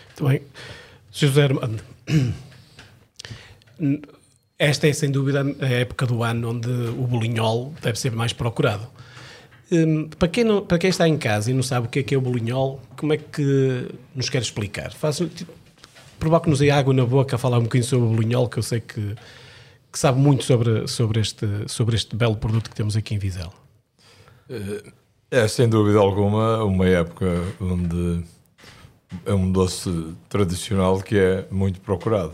Muito 0.08 0.28
bem. 0.28 0.42
José 1.14 1.44
Armando, 1.44 1.82
esta 4.60 4.86
é 4.86 4.92
sem 4.92 5.10
dúvida 5.10 5.46
a 5.62 5.66
época 5.66 6.06
do 6.06 6.22
ano 6.24 6.50
onde 6.50 6.68
o 6.68 7.08
bolinhol 7.08 7.74
deve 7.82 7.98
ser 7.98 8.12
mais 8.12 8.34
procurado. 8.34 8.86
Hum, 9.72 10.10
para, 10.20 10.28
quem 10.28 10.44
não, 10.44 10.62
para 10.66 10.78
quem 10.78 10.90
está 10.90 11.08
em 11.08 11.18
casa 11.18 11.52
e 11.52 11.54
não 11.54 11.64
sabe 11.64 11.88
o 11.88 11.90
que 11.90 12.00
é 12.00 12.04
que 12.04 12.14
é 12.14 12.18
o 12.18 12.22
bolinhol, 12.22 12.82
como 12.98 13.14
é 13.14 13.18
que 13.18 13.88
nos 14.14 14.30
quer 14.30 14.42
explicar? 14.42 14.92
Provoque-nos 16.20 16.62
aí 16.62 16.70
água 16.70 16.94
na 16.94 17.06
boca 17.06 17.38
a 17.38 17.40
falar 17.40 17.60
um 17.60 17.64
bocadinho 17.64 17.88
sobre 17.90 18.08
o 18.08 18.10
bolinhol, 18.10 18.50
que 18.50 18.60
eu 18.60 18.64
sei 18.64 18.82
que 18.82 19.16
que 19.94 20.00
sabe 20.00 20.20
muito 20.20 20.44
sobre, 20.44 20.88
sobre, 20.88 21.20
este, 21.20 21.46
sobre 21.68 21.96
este 21.96 22.16
belo 22.16 22.36
produto 22.36 22.68
que 22.68 22.76
temos 22.76 22.98
aqui 22.98 23.14
em 23.14 23.20
Vizela. 23.20 23.54
Eh, 24.50 24.92
é, 25.30 25.48
sem 25.48 25.70
dúvida 25.70 26.00
alguma, 26.00 26.64
uma 26.64 26.88
época 26.88 27.28
onde 27.62 28.24
é 29.24 29.34
um 29.34 29.52
doce 29.52 30.16
tradicional 30.28 31.00
que 31.00 31.16
é 31.16 31.46
muito 31.52 31.80
procurado. 31.80 32.34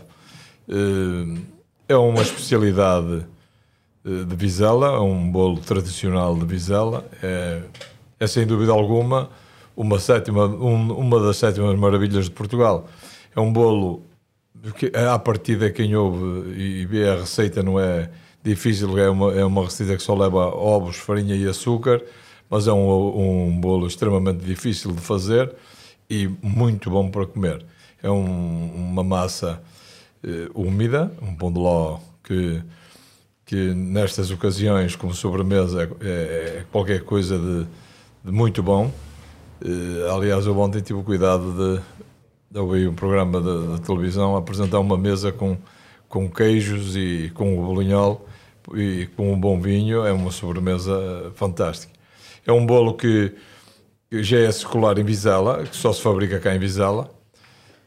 Eh, 0.66 1.38
é 1.86 1.96
uma 1.96 2.22
especialidade 2.22 3.26
eh, 4.06 4.24
de 4.24 4.36
Vizela, 4.36 4.94
é 4.94 5.00
um 5.00 5.30
bolo 5.30 5.58
tradicional 5.60 6.34
de 6.34 6.46
Vizela. 6.46 7.04
É, 7.22 7.60
é 8.18 8.26
sem 8.26 8.46
dúvida 8.46 8.72
alguma 8.72 9.28
uma, 9.76 9.98
sétima, 9.98 10.46
um, 10.46 10.94
uma 10.94 11.20
das 11.20 11.36
sétimas 11.36 11.78
maravilhas 11.78 12.24
de 12.24 12.30
Portugal. 12.30 12.88
É 13.36 13.40
um 13.40 13.52
bolo 13.52 14.02
porque 14.62 14.92
a 14.94 15.18
partida 15.18 15.70
quem 15.70 15.94
ouve 15.96 16.50
e 16.52 16.86
vê 16.86 17.08
a 17.08 17.16
receita 17.16 17.62
não 17.62 17.78
é 17.78 18.10
difícil, 18.42 18.98
é 18.98 19.08
uma, 19.08 19.32
é 19.32 19.44
uma 19.44 19.64
receita 19.64 19.96
que 19.96 20.02
só 20.02 20.14
leva 20.14 20.46
ovos, 20.46 20.96
farinha 20.96 21.34
e 21.34 21.46
açúcar, 21.46 22.02
mas 22.48 22.66
é 22.66 22.72
um, 22.72 23.48
um 23.48 23.60
bolo 23.60 23.86
extremamente 23.86 24.44
difícil 24.44 24.92
de 24.92 25.00
fazer 25.00 25.54
e 26.08 26.28
muito 26.42 26.90
bom 26.90 27.10
para 27.10 27.26
comer. 27.26 27.64
É 28.02 28.10
um, 28.10 28.72
uma 28.74 29.04
massa 29.04 29.62
eh, 30.24 30.48
úmida, 30.54 31.12
um 31.22 31.34
pão 31.34 31.52
de 31.52 31.58
ló 31.58 31.98
que, 32.24 32.62
que 33.44 33.74
nestas 33.74 34.30
ocasiões, 34.30 34.96
como 34.96 35.14
sobremesa, 35.14 35.88
é, 36.00 36.08
é 36.08 36.64
qualquer 36.72 37.04
coisa 37.04 37.38
de, 37.38 37.66
de 38.24 38.32
muito 38.32 38.62
bom. 38.62 38.90
Eh, 39.64 40.10
aliás, 40.10 40.46
eu 40.46 40.58
ontem 40.58 40.80
tive 40.80 40.98
o 40.98 41.02
cuidado 41.02 41.52
de, 41.52 41.82
ouvir 42.54 42.88
um 42.88 42.94
programa 42.94 43.40
da 43.40 43.78
televisão 43.78 44.36
apresentar 44.36 44.80
uma 44.80 44.98
mesa 44.98 45.30
com, 45.30 45.56
com 46.08 46.28
queijos 46.28 46.96
e 46.96 47.30
com 47.34 47.58
o 47.58 47.66
bolinhol 47.66 48.26
e 48.74 49.08
com 49.16 49.32
um 49.32 49.38
bom 49.38 49.60
vinho. 49.60 50.04
É 50.04 50.12
uma 50.12 50.30
sobremesa 50.30 51.32
fantástica. 51.34 51.92
É 52.46 52.52
um 52.52 52.64
bolo 52.64 52.94
que, 52.94 53.32
que 54.10 54.22
já 54.22 54.38
é 54.38 54.50
circular 54.50 54.98
em 54.98 55.04
Vizela, 55.04 55.64
que 55.64 55.76
só 55.76 55.92
se 55.92 56.02
fabrica 56.02 56.40
cá 56.40 56.54
em 56.54 56.58
Vizela. 56.58 57.10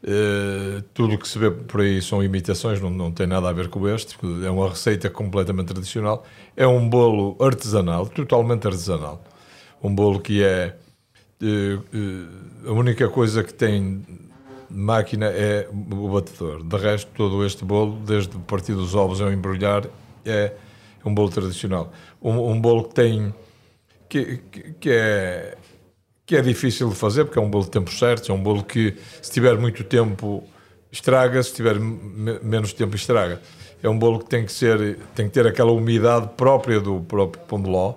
Uh, 0.02 0.82
tudo 0.92 1.14
o 1.14 1.18
que 1.18 1.26
se 1.26 1.38
vê 1.38 1.50
por 1.50 1.80
aí 1.80 2.02
são 2.02 2.22
imitações, 2.22 2.78
não, 2.78 2.90
não 2.90 3.10
tem 3.10 3.26
nada 3.26 3.48
a 3.48 3.52
ver 3.52 3.68
com 3.68 3.88
este. 3.88 4.16
É 4.44 4.50
uma 4.50 4.68
receita 4.68 5.08
completamente 5.08 5.68
tradicional. 5.68 6.24
É 6.56 6.66
um 6.66 6.88
bolo 6.88 7.36
artesanal, 7.40 8.06
totalmente 8.06 8.66
artesanal. 8.66 9.22
Um 9.82 9.94
bolo 9.94 10.20
que 10.20 10.42
é. 10.42 10.76
Uh, 11.42 11.78
uh, 11.78 12.70
a 12.70 12.72
única 12.72 13.08
coisa 13.08 13.42
que 13.42 13.52
tem 13.52 14.02
máquina 14.74 15.26
é 15.26 15.68
o 15.72 16.08
batedor. 16.08 16.62
De 16.62 16.76
resto, 16.76 17.10
todo 17.16 17.44
este 17.44 17.64
bolo, 17.64 17.98
desde 18.04 18.36
partir 18.38 18.74
dos 18.74 18.94
ovos 18.94 19.20
ao 19.20 19.32
embrulhar, 19.32 19.86
é 20.24 20.52
um 21.04 21.14
bolo 21.14 21.30
tradicional. 21.30 21.92
Um, 22.20 22.50
um 22.50 22.60
bolo 22.60 22.84
que 22.84 22.94
tem. 22.94 23.34
Que, 24.08 24.40
que, 24.80 24.90
é, 24.90 25.56
que 26.24 26.36
é 26.36 26.40
difícil 26.40 26.88
de 26.88 26.94
fazer, 26.94 27.24
porque 27.24 27.38
é 27.38 27.42
um 27.42 27.50
bolo 27.50 27.64
de 27.64 27.70
tempo 27.70 27.90
certo, 27.90 28.30
é 28.30 28.34
um 28.34 28.42
bolo 28.42 28.62
que, 28.62 28.94
se 29.20 29.32
tiver 29.32 29.58
muito 29.58 29.82
tempo, 29.82 30.44
estraga, 30.92 31.42
se 31.42 31.52
tiver 31.52 31.78
me, 31.80 32.38
menos 32.40 32.72
tempo, 32.72 32.94
estraga. 32.94 33.40
É 33.82 33.88
um 33.88 33.98
bolo 33.98 34.20
que 34.20 34.26
tem 34.26 34.44
que, 34.44 34.52
ser, 34.52 34.98
tem 35.14 35.26
que 35.26 35.32
ter 35.32 35.46
aquela 35.46 35.72
umidade 35.72 36.30
própria 36.36 36.80
do 36.80 37.00
próprio 37.00 37.42
pão 37.44 37.60
de 37.60 37.68
ló. 37.68 37.94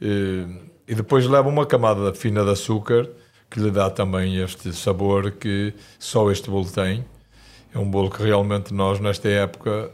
E, 0.00 0.46
e 0.86 0.94
depois 0.94 1.26
leva 1.26 1.48
uma 1.48 1.66
camada 1.66 2.14
fina 2.14 2.44
de 2.44 2.50
açúcar 2.50 3.08
que 3.50 3.58
lhe 3.58 3.70
dá 3.70 3.90
também 3.90 4.36
este 4.36 4.72
sabor 4.72 5.32
que 5.32 5.74
só 5.98 6.30
este 6.30 6.48
bolo 6.48 6.70
tem. 6.70 7.04
É 7.74 7.78
um 7.78 7.90
bolo 7.90 8.08
que 8.08 8.22
realmente 8.22 8.72
nós, 8.72 9.00
nesta 9.00 9.28
época, 9.28 9.90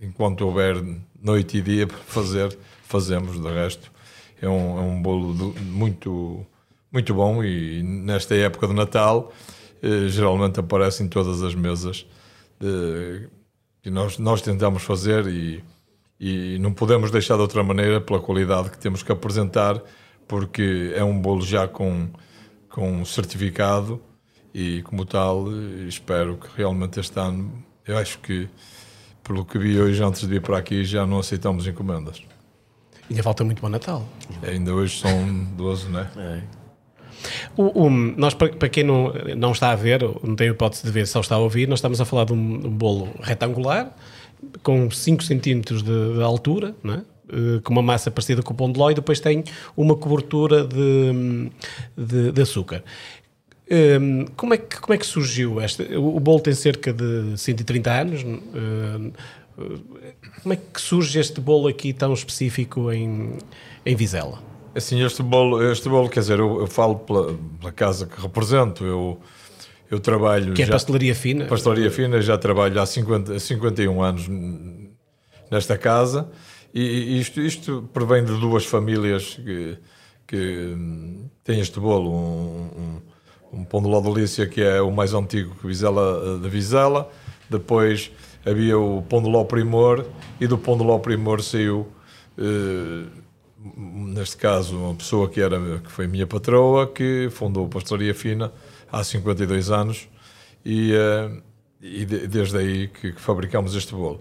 enquanto 0.00 0.42
houver 0.42 0.82
noite 1.20 1.58
e 1.58 1.62
dia 1.62 1.86
para 1.86 1.98
fazer, 1.98 2.56
fazemos. 2.84 3.40
De 3.40 3.48
resto, 3.48 3.90
é 4.40 4.48
um, 4.48 4.78
é 4.78 4.82
um 4.82 5.02
bolo 5.02 5.54
muito, 5.60 6.46
muito 6.92 7.14
bom 7.14 7.42
e 7.42 7.82
nesta 7.82 8.34
época 8.34 8.68
de 8.68 8.74
Natal 8.74 9.32
eh, 9.82 10.08
geralmente 10.08 10.60
aparece 10.60 11.02
em 11.02 11.08
todas 11.08 11.42
as 11.42 11.54
mesas 11.54 12.06
de, 12.60 13.28
que 13.82 13.90
nós, 13.90 14.18
nós 14.18 14.40
tentamos 14.40 14.82
fazer 14.82 15.26
e, 15.26 15.62
e 16.18 16.58
não 16.58 16.72
podemos 16.72 17.10
deixar 17.10 17.34
de 17.36 17.42
outra 17.42 17.62
maneira 17.62 18.00
pela 18.00 18.20
qualidade 18.20 18.70
que 18.70 18.78
temos 18.78 19.02
que 19.02 19.12
apresentar, 19.12 19.82
porque 20.28 20.92
é 20.94 21.04
um 21.04 21.20
bolo 21.20 21.42
já 21.42 21.68
com 21.68 22.08
com 22.74 22.90
um 22.90 23.04
certificado 23.04 24.02
e, 24.52 24.82
como 24.82 25.04
tal, 25.04 25.46
espero 25.86 26.36
que 26.36 26.48
realmente 26.56 26.98
este 26.98 27.16
ano, 27.20 27.64
eu 27.86 27.96
acho 27.96 28.18
que, 28.18 28.48
pelo 29.22 29.44
que 29.44 29.56
vi 29.60 29.80
hoje 29.80 30.02
antes 30.02 30.22
de 30.22 30.26
vir 30.26 30.42
para 30.42 30.58
aqui, 30.58 30.84
já 30.84 31.06
não 31.06 31.20
aceitamos 31.20 31.68
encomendas. 31.68 32.20
Ainda 33.08 33.22
falta 33.22 33.44
muito 33.44 33.62
bom 33.62 33.68
Natal. 33.68 34.04
Ainda 34.42 34.74
hoje 34.74 34.98
são 34.98 35.44
12, 35.56 35.88
não 35.88 36.00
é? 36.00 36.10
é. 36.16 36.42
O, 37.56 37.84
o, 37.84 37.90
nós, 37.90 38.34
para, 38.34 38.68
quem 38.68 38.82
não, 38.82 39.12
não 39.36 39.52
está 39.52 39.70
a 39.70 39.76
ver, 39.76 40.02
não 40.24 40.34
tem 40.34 40.48
hipótese 40.48 40.82
de 40.82 40.90
ver, 40.90 41.06
só 41.06 41.20
está 41.20 41.36
a 41.36 41.38
ouvir, 41.38 41.68
nós 41.68 41.78
estamos 41.78 42.00
a 42.00 42.04
falar 42.04 42.24
de 42.24 42.32
um, 42.32 42.36
um 42.36 42.70
bolo 42.70 43.08
retangular, 43.20 43.94
com 44.64 44.90
5 44.90 45.22
centímetros 45.22 45.80
de, 45.80 46.14
de 46.14 46.22
altura, 46.24 46.74
não 46.82 46.94
é? 46.94 47.04
Eh, 47.32 47.60
com 47.62 47.72
uma 47.72 47.82
massa 47.82 48.10
parecida 48.10 48.42
com 48.42 48.52
o 48.52 48.56
pão 48.56 48.70
de 48.70 48.78
ló 48.78 48.90
e 48.90 48.94
depois 48.94 49.18
tem 49.18 49.44
uma 49.76 49.96
cobertura 49.96 50.64
de, 50.64 51.50
de, 51.96 52.32
de 52.32 52.42
açúcar. 52.42 52.84
Um, 53.70 53.74
ehm, 53.74 54.26
como, 54.36 54.52
é 54.52 54.58
que, 54.58 54.78
como 54.78 54.92
é 54.92 54.98
que 54.98 55.06
surgiu 55.06 55.58
esta? 55.58 55.82
O, 55.98 56.20
bolo 56.20 56.40
tem 56.40 56.52
cerca 56.52 56.92
de 56.92 57.32
130 57.36 57.90
anos. 57.90 58.22
Um, 58.22 59.12
como 60.42 60.52
é 60.52 60.56
que 60.56 60.80
surge 60.80 61.18
este 61.18 61.40
bolo 61.40 61.68
aqui 61.68 61.92
tão 61.94 62.12
específico 62.12 62.92
em, 62.92 63.38
em 63.86 63.96
Vizela? 63.96 64.42
Assim, 64.74 65.02
este 65.02 65.22
bolo, 65.22 65.62
este 65.70 65.88
bolo 65.88 66.10
quer 66.10 66.20
dizer, 66.20 66.38
eu, 66.38 66.60
eu 66.60 66.66
falo 66.66 66.96
pela, 66.96 67.38
pela, 67.60 67.72
casa 67.72 68.04
que 68.06 68.20
represento, 68.20 68.84
eu, 68.84 69.20
eu 69.88 70.00
trabalho... 70.00 70.52
Que 70.52 70.64
é 70.64 70.66
já, 70.66 70.72
pastelaria 70.72 71.14
fina? 71.14 71.46
Pastelaria 71.46 71.90
fina, 71.90 72.20
já 72.20 72.36
trabalho 72.36 72.78
há 72.80 72.84
50, 72.84 73.38
51 73.38 74.02
anos 74.02 74.28
nesta 75.50 75.78
casa 75.78 76.28
e 76.82 77.20
isto, 77.20 77.40
isto 77.40 77.88
provém 77.92 78.24
de 78.24 78.38
duas 78.38 78.66
famílias 78.66 79.34
que, 79.36 79.78
que 80.26 80.76
têm 81.44 81.60
este 81.60 81.78
bolo. 81.78 82.10
Um, 82.10 83.00
um, 83.52 83.60
um 83.60 83.64
pão 83.64 83.80
de 83.80 83.88
ló 83.88 84.00
delícia 84.00 84.46
que 84.46 84.60
é 84.60 84.80
o 84.80 84.90
mais 84.90 85.14
antigo 85.14 85.54
Vizela, 85.62 86.38
de 86.40 86.48
Vizela. 86.48 87.10
Depois 87.48 88.10
havia 88.44 88.78
o 88.78 89.02
pão 89.02 89.22
de 89.22 89.28
ló 89.28 89.44
primor 89.44 90.04
e 90.40 90.46
do 90.46 90.58
pão 90.58 90.76
de 90.76 90.84
ló 90.84 90.98
primor 90.98 91.42
saiu... 91.42 91.86
Eh, 92.36 93.24
neste 93.64 94.36
caso, 94.36 94.76
uma 94.76 94.94
pessoa 94.94 95.28
que, 95.28 95.40
era, 95.40 95.58
que 95.78 95.90
foi 95.90 96.06
minha 96.06 96.26
patroa, 96.26 96.86
que 96.86 97.28
fundou 97.30 97.66
a 97.66 97.68
Pastelaria 97.68 98.14
Fina 98.14 98.52
há 98.92 99.02
52 99.02 99.70
anos 99.70 100.08
e, 100.64 100.92
uh, 100.92 101.42
e 101.80 102.04
de, 102.04 102.26
desde 102.26 102.58
aí 102.58 102.88
que, 102.88 103.12
que, 103.12 103.20
fabricamos 103.20 103.74
este 103.74 103.94
bolo. 103.94 104.20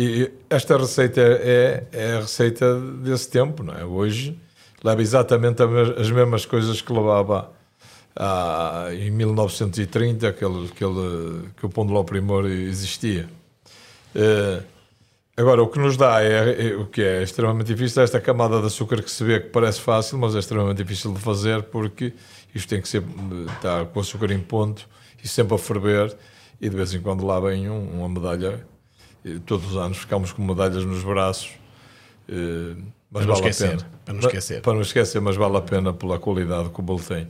E 0.00 0.30
esta 0.48 0.76
receita 0.76 1.20
é, 1.20 1.82
é 1.90 2.12
a 2.12 2.20
receita 2.20 2.80
desse 3.02 3.28
tempo, 3.28 3.64
não 3.64 3.74
é? 3.74 3.84
Hoje 3.84 4.38
leva 4.84 5.02
exatamente 5.02 5.60
as 5.60 6.08
mesmas 6.08 6.46
coisas 6.46 6.80
que 6.80 6.92
levava 6.92 7.50
ah, 8.14 8.90
em 8.92 9.10
1930, 9.10 10.28
aquele, 10.28 10.66
aquele, 10.66 11.48
que 11.56 11.66
o 11.66 11.68
Pão 11.68 11.84
de 11.84 11.92
Ló 11.92 12.04
Primor 12.04 12.46
existia. 12.46 13.28
Uh, 14.14 14.62
agora, 15.36 15.64
o 15.64 15.66
que 15.66 15.80
nos 15.80 15.96
dá 15.96 16.22
é, 16.22 16.68
é, 16.68 16.76
o 16.76 16.86
que 16.86 17.02
é 17.02 17.24
extremamente 17.24 17.74
difícil, 17.74 18.00
é 18.00 18.04
esta 18.04 18.20
camada 18.20 18.60
de 18.60 18.68
açúcar 18.68 19.02
que 19.02 19.10
se 19.10 19.24
vê 19.24 19.40
que 19.40 19.48
parece 19.48 19.80
fácil, 19.80 20.16
mas 20.16 20.36
é 20.36 20.38
extremamente 20.38 20.76
difícil 20.76 21.12
de 21.12 21.18
fazer 21.18 21.64
porque 21.64 22.14
isto 22.54 22.68
tem 22.68 22.80
que 22.80 22.88
ser, 22.88 23.02
está 23.52 23.84
com 23.84 23.98
açúcar 23.98 24.30
em 24.30 24.38
ponto 24.38 24.88
e 25.24 25.26
sempre 25.26 25.56
a 25.56 25.58
ferver 25.58 26.16
e 26.60 26.68
de 26.68 26.76
vez 26.76 26.94
em 26.94 27.00
quando 27.00 27.26
lá 27.26 27.40
vem 27.40 27.68
um, 27.68 27.98
uma 27.98 28.08
medalha 28.08 28.64
todos 29.46 29.70
os 29.70 29.76
anos 29.76 29.98
ficamos 29.98 30.32
com 30.32 30.42
medalhas 30.42 30.84
nos 30.84 31.02
braços. 31.02 31.50
Eh, 32.28 32.76
mas 33.10 33.24
para 33.24 33.34
vale 33.34 33.48
esquecer, 33.48 33.66
a 33.66 33.70
pena. 33.70 33.90
Para 34.04 34.14
não 34.14 34.20
esquecer. 34.20 34.62
Para 34.62 34.74
não 34.74 34.80
esquecer, 34.82 35.20
mas 35.20 35.36
vale 35.36 35.56
a 35.56 35.62
pena 35.62 35.92
pela 35.92 36.18
qualidade 36.18 36.68
que 36.68 36.80
o 36.80 36.82
bolo 36.82 37.02
tem. 37.02 37.26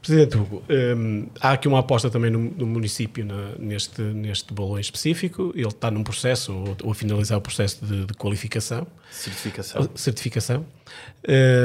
Presidente 0.00 0.36
Hugo, 0.36 0.64
um, 0.68 1.28
há 1.40 1.52
aqui 1.52 1.68
uma 1.68 1.78
aposta 1.78 2.10
também 2.10 2.28
no, 2.28 2.40
no 2.40 2.66
município 2.66 3.24
na, 3.24 3.52
neste, 3.56 4.02
neste 4.02 4.52
bolo 4.52 4.76
em 4.76 4.80
específico. 4.80 5.52
Ele 5.54 5.68
está 5.68 5.92
num 5.92 6.02
processo, 6.02 6.52
ou, 6.52 6.76
ou 6.82 6.90
a 6.90 6.94
finalizar 6.94 7.38
o 7.38 7.40
processo 7.40 7.86
de, 7.86 8.06
de 8.06 8.14
qualificação. 8.14 8.84
Certificação. 9.12 9.88
Certificação. 9.94 10.66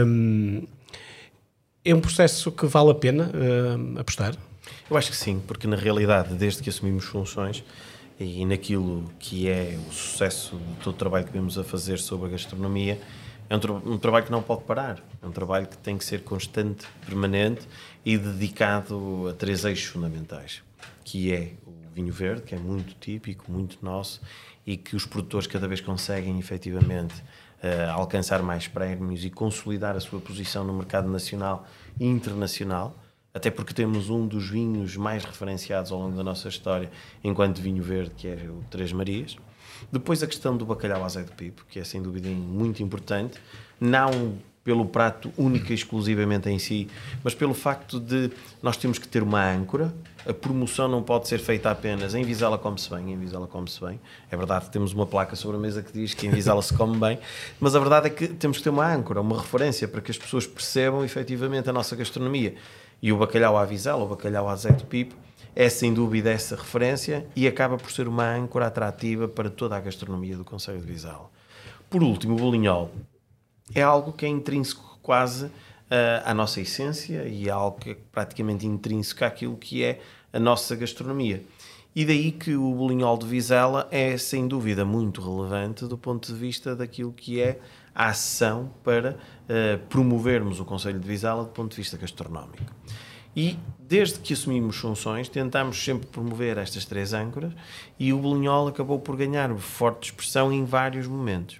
Um, 0.05 0.67
é 1.83 1.95
um 1.95 1.99
processo 1.99 2.51
que 2.51 2.67
vale 2.67 2.91
a 2.91 2.95
pena 2.95 3.31
um, 3.33 3.99
apostar? 3.99 4.35
Eu 4.87 4.95
acho 4.95 5.09
que 5.09 5.17
sim, 5.17 5.41
porque 5.47 5.65
na 5.65 5.75
realidade, 5.75 6.35
desde 6.35 6.61
que 6.61 6.69
assumimos 6.69 7.05
funções, 7.05 7.63
e 8.19 8.45
naquilo 8.45 9.03
que 9.19 9.47
é 9.47 9.77
o 9.87 9.91
sucesso 9.91 10.57
de 10.57 10.83
todo 10.83 10.95
o 10.95 10.97
trabalho 10.97 11.25
que 11.25 11.31
vemos 11.31 11.57
a 11.57 11.63
fazer 11.63 11.99
sobre 11.99 12.27
a 12.27 12.29
gastronomia, 12.31 12.99
é 13.49 13.55
um, 13.55 13.59
tra 13.59 13.73
um, 13.73 13.97
trabalho 13.97 14.25
que 14.25 14.31
não 14.31 14.41
pode 14.41 14.63
parar. 14.63 15.03
É 15.21 15.25
um 15.25 15.31
trabalho 15.31 15.67
que 15.67 15.77
tem 15.77 15.97
que 15.97 16.03
ser 16.03 16.23
constante, 16.23 16.85
permanente 17.05 17.67
e 18.03 18.17
dedicado 18.17 19.27
a 19.29 19.33
três 19.33 19.63
eixos 19.63 19.85
fundamentais, 19.85 20.61
que 21.03 21.31
é 21.31 21.53
o 21.65 21.93
vinho 21.93 22.11
verde, 22.11 22.41
que 22.41 22.55
é 22.55 22.57
muito 22.57 22.95
típico, 22.99 23.51
muito 23.51 23.77
nosso, 23.81 24.21
e 24.65 24.75
que 24.75 24.95
os 24.95 25.05
produtores 25.05 25.47
cada 25.47 25.67
vez 25.67 25.79
conseguem 25.79 26.37
efetivamente 26.39 27.15
uh, 27.63 27.91
alcançar 27.91 28.41
mais 28.43 28.67
prémios 28.67 29.23
e 29.23 29.29
consolidar 29.29 29.95
a 29.95 29.99
sua 29.99 30.19
posição 30.19 30.65
no 30.65 30.73
mercado 30.73 31.07
nacional 31.07 31.65
e 31.99 32.05
internacional 32.05 32.97
até 33.37 33.51
porque 33.51 33.71
temos 33.71 34.09
um 34.09 34.27
dos 34.27 34.49
vinhos 34.49 34.97
mais 34.97 35.23
referenciados 35.23 35.91
ao 35.91 35.99
longo 35.99 36.17
da 36.17 36.23
nossa 36.23 36.49
história 36.49 36.89
enquanto 37.23 37.61
vinho 37.61 37.83
verde, 37.83 38.11
que 38.17 38.27
é 38.27 38.35
o 38.49 38.63
Três 38.69 38.91
Marias. 38.91 39.37
Depois 39.91 40.23
a 40.23 40.27
questão 40.27 40.57
do 40.57 40.65
bacalhau 40.65 41.05
azeite 41.05 41.31
pipo, 41.33 41.63
que 41.69 41.79
é 41.79 41.83
sem 41.83 42.01
dúvida 42.01 42.27
muito 42.29 42.81
importante, 42.81 43.39
não 43.79 44.39
pelo 44.63 44.85
prato 44.85 45.31
único 45.37 45.71
e 45.71 45.75
exclusivamente 45.75 46.49
em 46.49 46.59
si, 46.59 46.89
mas 47.23 47.33
pelo 47.33 47.53
facto 47.53 48.01
de 48.01 48.31
nós 48.61 48.75
temos 48.75 48.97
que 48.97 49.07
ter 49.07 49.23
uma 49.23 49.41
âncora. 49.49 49.93
A 50.25 50.33
promoção 50.33 50.89
não 50.89 51.01
pode 51.01 51.29
ser 51.29 51.39
feita 51.39 51.71
apenas 51.71 52.13
em 52.13 52.23
Vizela 52.23 52.57
come-se 52.57 52.89
bem, 52.89 53.13
em 53.13 53.17
Vizela 53.17 53.47
come-se 53.47 53.79
bem. 53.79 53.97
É 54.29 54.35
verdade 54.35 54.69
temos 54.69 54.91
uma 54.91 55.05
placa 55.05 55.37
sobre 55.37 55.55
a 55.55 55.59
mesa 55.59 55.81
que 55.81 55.93
diz 55.93 56.13
que 56.13 56.27
em 56.27 56.31
Vizela 56.31 56.61
se 56.61 56.73
come 56.73 56.97
bem, 56.97 57.17
mas 57.61 57.75
a 57.75 57.79
verdade 57.79 58.07
é 58.07 58.09
que 58.09 58.27
temos 58.27 58.57
que 58.57 58.63
ter 58.63 58.71
uma 58.71 58.91
âncora, 58.91 59.21
uma 59.21 59.39
referência 59.39 59.87
para 59.87 60.01
que 60.01 60.11
as 60.11 60.17
pessoas 60.17 60.45
percebam 60.45 61.05
efetivamente 61.05 61.69
a 61.69 61.71
nossa 61.71 61.95
gastronomia. 61.95 62.55
E 63.01 63.11
o 63.11 63.17
bacalhau 63.17 63.57
à 63.57 63.65
Vizela, 63.65 64.03
o 64.03 64.07
bacalhau 64.07 64.47
à 64.49 64.55
Zé 64.55 64.71
de 64.71 64.83
Pipo, 64.85 65.15
é 65.55 65.69
sem 65.69 65.93
dúvida 65.93 66.29
essa 66.29 66.55
referência 66.55 67.25
e 67.35 67.47
acaba 67.47 67.77
por 67.77 67.91
ser 67.91 68.07
uma 68.07 68.35
âncora 68.35 68.67
atrativa 68.67 69.27
para 69.27 69.49
toda 69.49 69.75
a 69.75 69.79
gastronomia 69.79 70.37
do 70.37 70.45
Conselho 70.45 70.79
de 70.79 70.85
Vizela. 70.85 71.29
Por 71.89 72.03
último, 72.03 72.35
o 72.35 72.37
bolinhol 72.37 72.91
é 73.73 73.81
algo 73.81 74.11
que 74.11 74.25
é 74.25 74.29
intrínseco 74.29 74.99
quase 75.01 75.45
uh, 75.45 75.51
à 76.25 76.33
nossa 76.33 76.61
essência 76.61 77.27
e 77.27 77.47
é 77.47 77.51
algo 77.51 77.79
que 77.79 77.91
é 77.91 77.97
praticamente 78.11 78.67
intrínseco 78.67 79.25
àquilo 79.25 79.57
que 79.57 79.83
é 79.83 79.99
a 80.31 80.39
nossa 80.39 80.75
gastronomia. 80.75 81.43
E 81.95 82.05
daí 82.05 82.31
que 82.31 82.55
o 82.55 82.75
bolinhol 82.75 83.17
de 83.17 83.25
Vizela 83.25 83.87
é, 83.89 84.15
sem 84.17 84.47
dúvida, 84.47 84.85
muito 84.85 85.19
relevante 85.19 85.85
do 85.87 85.97
ponto 85.97 86.31
de 86.31 86.37
vista 86.37 86.75
daquilo 86.75 87.11
que 87.11 87.41
é 87.41 87.59
a 87.97 88.09
ação 88.09 88.69
para 88.83 89.13
uh, 89.15 89.79
promovermos 89.89 90.59
o 90.59 90.65
Conselho 90.65 90.99
de 90.99 91.07
Vizela 91.07 91.43
do 91.43 91.49
ponto 91.49 91.71
de 91.71 91.77
vista 91.77 91.97
gastronómico. 91.97 92.71
E 93.35 93.57
desde 93.79 94.19
que 94.19 94.33
assumimos 94.33 94.77
funções, 94.77 95.27
tentamos 95.27 95.83
sempre 95.83 96.05
promover 96.05 96.59
estas 96.59 96.85
três 96.85 97.11
âncoras 97.11 97.53
e 97.97 98.13
o 98.13 98.19
bolinhol 98.19 98.67
acabou 98.67 98.99
por 98.99 99.15
ganhar 99.15 99.51
forte 99.55 100.11
expressão 100.11 100.53
em 100.53 100.63
vários 100.63 101.07
momentos. 101.07 101.59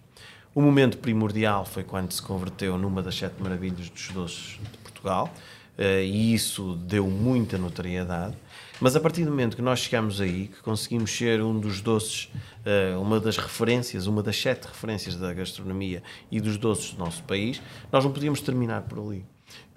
O 0.53 0.61
momento 0.61 0.99
primordial 0.99 1.65
foi 1.65 1.83
quando 1.83 2.11
se 2.11 2.21
converteu 2.21 2.77
numa 2.77 3.01
das 3.01 3.15
sete 3.15 3.41
maravilhas 3.41 3.89
dos 3.89 4.09
doces 4.09 4.59
de 4.61 4.77
Portugal, 4.83 5.33
eh, 5.75 6.03
e 6.03 6.33
isso 6.35 6.75
deu 6.75 7.07
muita 7.07 7.57
notoriedade. 7.57 8.35
Mas 8.79 8.95
a 8.95 8.99
partir 8.99 9.23
do 9.25 9.31
momento 9.31 9.55
que 9.55 9.61
nós 9.61 9.79
chegamos 9.79 10.21
aí, 10.21 10.47
que 10.47 10.61
conseguimos 10.61 11.11
ser 11.11 11.41
um 11.41 11.59
dos 11.59 11.81
doces, 11.81 12.31
eh, 12.63 12.95
uma 12.97 13.19
das 13.19 13.35
referências, 13.37 14.05
uma 14.05 14.21
das 14.21 14.39
sete 14.39 14.67
referências 14.67 15.15
da 15.15 15.33
gastronomia 15.33 16.03
e 16.31 16.39
dos 16.39 16.57
doces 16.57 16.91
do 16.91 16.99
nosso 16.99 17.23
país, 17.23 17.59
nós 17.91 18.03
não 18.03 18.11
podíamos 18.11 18.39
terminar 18.39 18.83
por 18.83 18.99
ali. 18.99 19.25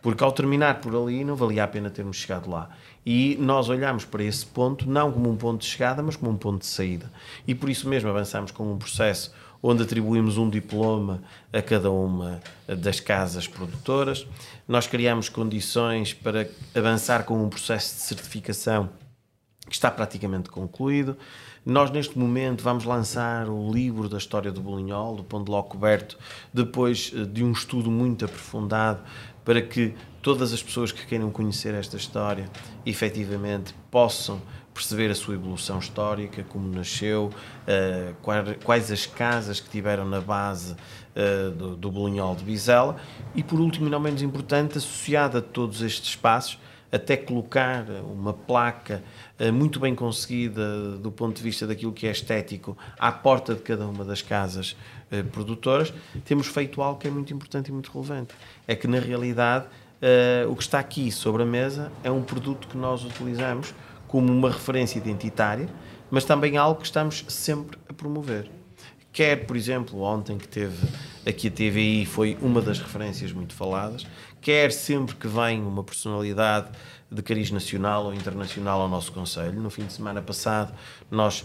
Porque 0.02 0.22
ao 0.22 0.32
terminar 0.32 0.80
por 0.80 0.94
ali 0.94 1.24
não 1.24 1.34
valia 1.34 1.64
a 1.64 1.68
pena 1.68 1.90
termos 1.90 2.18
chegado 2.18 2.50
lá. 2.50 2.70
E 3.04 3.36
nós 3.40 3.68
olhamos 3.70 4.04
para 4.04 4.22
esse 4.22 4.44
ponto 4.44 4.88
não 4.88 5.10
como 5.12 5.30
um 5.30 5.36
ponto 5.36 5.60
de 5.62 5.66
chegada, 5.66 6.02
mas 6.02 6.16
como 6.16 6.30
um 6.32 6.36
ponto 6.36 6.60
de 6.60 6.66
saída. 6.66 7.10
E 7.46 7.54
por 7.54 7.70
isso 7.70 7.88
mesmo 7.88 8.10
avançamos 8.10 8.50
com 8.50 8.70
um 8.70 8.78
processo 8.78 9.32
onde 9.62 9.82
atribuímos 9.82 10.38
um 10.38 10.48
diploma 10.48 11.22
a 11.52 11.60
cada 11.60 11.90
uma 11.90 12.40
das 12.66 13.00
casas 13.00 13.46
produtoras. 13.46 14.26
Nós 14.66 14.86
criamos 14.86 15.28
condições 15.28 16.14
para 16.14 16.48
avançar 16.74 17.24
com 17.24 17.42
um 17.44 17.48
processo 17.48 17.94
de 17.94 18.00
certificação 18.02 18.88
que 19.68 19.74
está 19.74 19.90
praticamente 19.90 20.48
concluído. 20.48 21.16
Nós, 21.64 21.90
neste 21.90 22.18
momento, 22.18 22.64
vamos 22.64 22.84
lançar 22.84 23.48
o 23.48 23.70
livro 23.70 24.08
da 24.08 24.16
história 24.16 24.50
do 24.50 24.60
Bolinhol, 24.60 25.16
do 25.16 25.22
Pão 25.22 25.44
de 25.44 25.50
Ló 25.50 25.62
Coberto, 25.62 26.18
depois 26.52 27.12
eh, 27.14 27.24
de 27.24 27.44
um 27.44 27.52
estudo 27.52 27.90
muito 27.90 28.24
aprofundado 28.24 29.02
para 29.44 29.60
que 29.60 29.94
todas 30.22 30.52
as 30.52 30.62
pessoas 30.62 30.90
que 30.90 31.06
queiram 31.06 31.30
conhecer 31.30 31.74
esta 31.74 31.96
história 31.96 32.50
efetivamente 32.84 33.74
possam 33.90 34.40
perceber 34.72 35.10
a 35.10 35.14
sua 35.14 35.34
evolução 35.34 35.78
histórica, 35.78 36.44
como 36.48 36.68
nasceu, 36.74 37.30
uh, 37.66 38.56
quais 38.64 38.90
as 38.90 39.06
casas 39.06 39.60
que 39.60 39.68
tiveram 39.68 40.04
na 40.04 40.20
base 40.20 40.72
uh, 40.72 41.50
do, 41.76 41.90
Bolinhol 41.90 42.34
de 42.34 42.44
Bizela 42.44 42.96
e, 43.34 43.42
por 43.42 43.60
último, 43.60 43.88
e 43.88 43.90
não 43.90 44.00
menos 44.00 44.22
importante, 44.22 44.78
associada 44.78 45.38
a 45.38 45.42
todos 45.42 45.82
estes 45.82 46.10
espaços, 46.10 46.58
até 46.92 47.16
colocar 47.16 47.84
uma 48.04 48.32
placa 48.32 49.02
uh, 49.38 49.52
muito 49.52 49.78
bem 49.80 49.94
conseguida 49.94 50.96
do 50.98 51.10
ponto 51.10 51.36
de 51.36 51.42
vista 51.42 51.66
daquilo 51.66 51.92
que 51.92 52.06
é 52.06 52.10
estético 52.10 52.76
à 52.98 53.12
porta 53.12 53.54
de 53.54 53.62
cada 53.62 53.86
uma 53.86 54.04
das 54.04 54.22
casas 54.22 54.76
produtoras, 55.32 55.92
temos 56.24 56.46
feito 56.46 56.80
algo 56.80 57.00
que 57.00 57.08
é 57.08 57.10
muito 57.10 57.34
importante 57.34 57.66
e 57.66 57.72
muito 57.72 57.90
relevante. 57.92 58.32
É 58.68 58.76
que, 58.76 58.86
na 58.86 59.00
realidade, 59.00 59.66
o 60.48 60.54
que 60.54 60.62
está 60.62 60.78
aqui 60.78 61.10
sobre 61.10 61.42
a 61.42 61.44
mesa 61.44 61.90
é 62.04 62.10
um 62.12 62.22
produto 62.22 62.68
que 62.68 62.76
nós 62.76 63.04
utilizamos 63.04 63.74
como 64.10 64.32
uma 64.32 64.50
referência 64.50 64.98
identitária, 64.98 65.68
mas 66.10 66.24
também 66.24 66.56
algo 66.56 66.80
que 66.80 66.86
estamos 66.86 67.24
sempre 67.28 67.78
a 67.88 67.92
promover. 67.92 68.50
Quer, 69.12 69.46
por 69.46 69.56
exemplo, 69.56 70.00
ontem 70.02 70.36
que 70.36 70.48
teve 70.48 70.76
aqui 71.24 71.46
a 71.46 71.50
TVI 71.50 72.06
foi 72.06 72.36
uma 72.42 72.60
das 72.60 72.80
referências 72.80 73.32
muito 73.32 73.54
faladas, 73.54 74.04
quer 74.40 74.72
sempre 74.72 75.14
que 75.14 75.28
vem 75.28 75.62
uma 75.62 75.84
personalidade 75.84 76.70
de 77.10 77.22
cariz 77.22 77.50
nacional 77.50 78.04
ou 78.06 78.14
internacional 78.14 78.80
ao 78.80 78.88
nosso 78.88 79.10
Conselho. 79.12 79.60
No 79.60 79.68
fim 79.68 79.84
de 79.84 79.92
semana 79.92 80.22
passado, 80.22 80.72
nós 81.10 81.44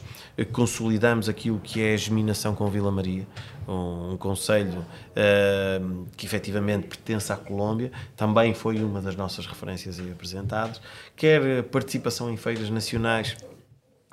consolidamos 0.52 1.28
aquilo 1.28 1.60
que 1.60 1.82
é 1.82 1.96
a 1.96 1.98
geminação 1.98 2.54
com 2.54 2.70
Vila 2.70 2.92
Maria, 2.92 3.26
um, 3.68 4.12
um 4.12 4.18
Conselho 4.18 4.80
uh, 4.80 6.06
que 6.16 6.26
efetivamente 6.26 6.88
pertence 6.88 7.34
à 7.34 7.36
Colômbia, 7.36 7.92
também 8.16 8.54
foi 8.54 8.84
uma 8.84 9.02
das 9.02 9.16
nossas 9.16 9.48
referências 9.48 10.00
aí 10.00 10.12
apresentadas. 10.12 10.80
Quer 11.16 11.64
participação 11.64 12.30
em 12.30 12.38
feiras 12.38 12.70
nacionais 12.70 13.36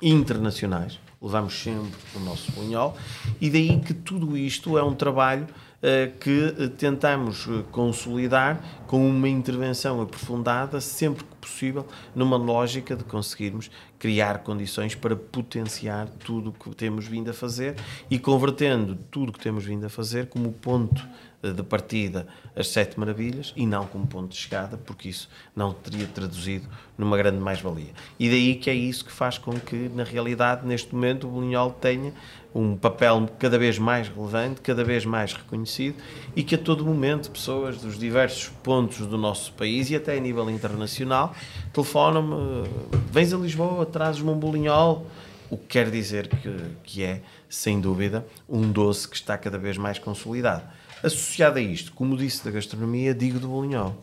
e 0.01 0.09
internacionais, 0.09 0.99
levamos 1.21 1.53
sempre 1.53 1.91
o 2.15 2.19
nosso 2.19 2.51
punhol, 2.51 2.97
e 3.39 3.49
daí 3.49 3.79
que 3.79 3.93
tudo 3.93 4.35
isto 4.35 4.77
é 4.77 4.83
um 4.83 4.95
trabalho 4.95 5.47
que 6.19 6.69
tentamos 6.77 7.47
consolidar 7.71 8.83
com 8.87 9.05
uma 9.05 9.27
intervenção 9.27 10.01
aprofundada, 10.01 10.79
sempre 10.79 11.25
que 11.25 11.35
possível, 11.35 11.85
numa 12.15 12.37
lógica 12.37 12.95
de 12.95 13.03
conseguirmos 13.03 13.69
criar 13.99 14.39
condições 14.39 14.95
para 14.95 15.15
potenciar 15.15 16.07
tudo 16.07 16.51
o 16.51 16.53
que 16.53 16.69
temos 16.75 17.05
vindo 17.05 17.29
a 17.29 17.33
fazer 17.33 17.75
e 18.09 18.17
convertendo 18.17 18.95
tudo 19.11 19.29
o 19.29 19.33
que 19.33 19.39
temos 19.39 19.65
vindo 19.65 19.85
a 19.85 19.89
fazer 19.89 20.27
como 20.27 20.53
ponto 20.53 21.05
de 21.51 21.63
partida 21.63 22.25
as 22.55 22.69
sete 22.69 22.97
maravilhas 22.97 23.51
e 23.55 23.65
não 23.65 23.85
como 23.85 24.07
ponto 24.07 24.29
de 24.29 24.37
chegada, 24.37 24.77
porque 24.77 25.09
isso 25.09 25.29
não 25.53 25.73
teria 25.73 26.07
traduzido 26.07 26.69
numa 26.97 27.17
grande 27.17 27.39
mais-valia. 27.39 27.91
E 28.17 28.29
daí 28.29 28.55
que 28.55 28.69
é 28.69 28.73
isso 28.73 29.03
que 29.03 29.11
faz 29.11 29.37
com 29.37 29.59
que, 29.59 29.89
na 29.89 30.03
realidade, 30.03 30.65
neste 30.65 30.93
momento, 30.93 31.27
o 31.27 31.31
Bolinhol 31.31 31.71
tenha 31.71 32.13
um 32.53 32.77
papel 32.77 33.27
cada 33.39 33.57
vez 33.57 33.79
mais 33.79 34.07
relevante, 34.07 34.61
cada 34.61 34.83
vez 34.83 35.05
mais 35.05 35.33
reconhecido 35.33 35.95
e 36.35 36.43
que 36.43 36.55
a 36.55 36.57
todo 36.57 36.85
momento 36.85 37.31
pessoas 37.31 37.77
dos 37.77 37.97
diversos 37.97 38.49
pontos 38.61 38.99
do 39.07 39.17
nosso 39.17 39.53
país 39.53 39.89
e 39.89 39.95
até 39.95 40.15
a 40.15 40.19
nível 40.19 40.49
internacional 40.49 41.35
telefonam-me, 41.73 42.69
vens 43.11 43.33
a 43.33 43.37
Lisboa, 43.37 43.85
trazes-me 43.85 44.29
um 44.29 44.37
bolinhol, 44.37 45.07
o 45.49 45.57
que 45.57 45.65
quer 45.65 45.89
dizer 45.89 46.27
que, 46.27 46.55
que 46.83 47.03
é, 47.03 47.21
sem 47.49 47.79
dúvida, 47.79 48.25
um 48.47 48.71
doce 48.71 49.07
que 49.07 49.15
está 49.15 49.37
cada 49.37 49.57
vez 49.57 49.77
mais 49.77 49.97
consolidado. 49.97 50.63
Associado 51.03 51.59
a 51.59 51.61
isto, 51.61 51.91
como 51.93 52.15
disse 52.15 52.45
da 52.45 52.51
gastronomia, 52.51 53.13
digo 53.13 53.39
do 53.39 53.47
bolinhol. 53.47 53.95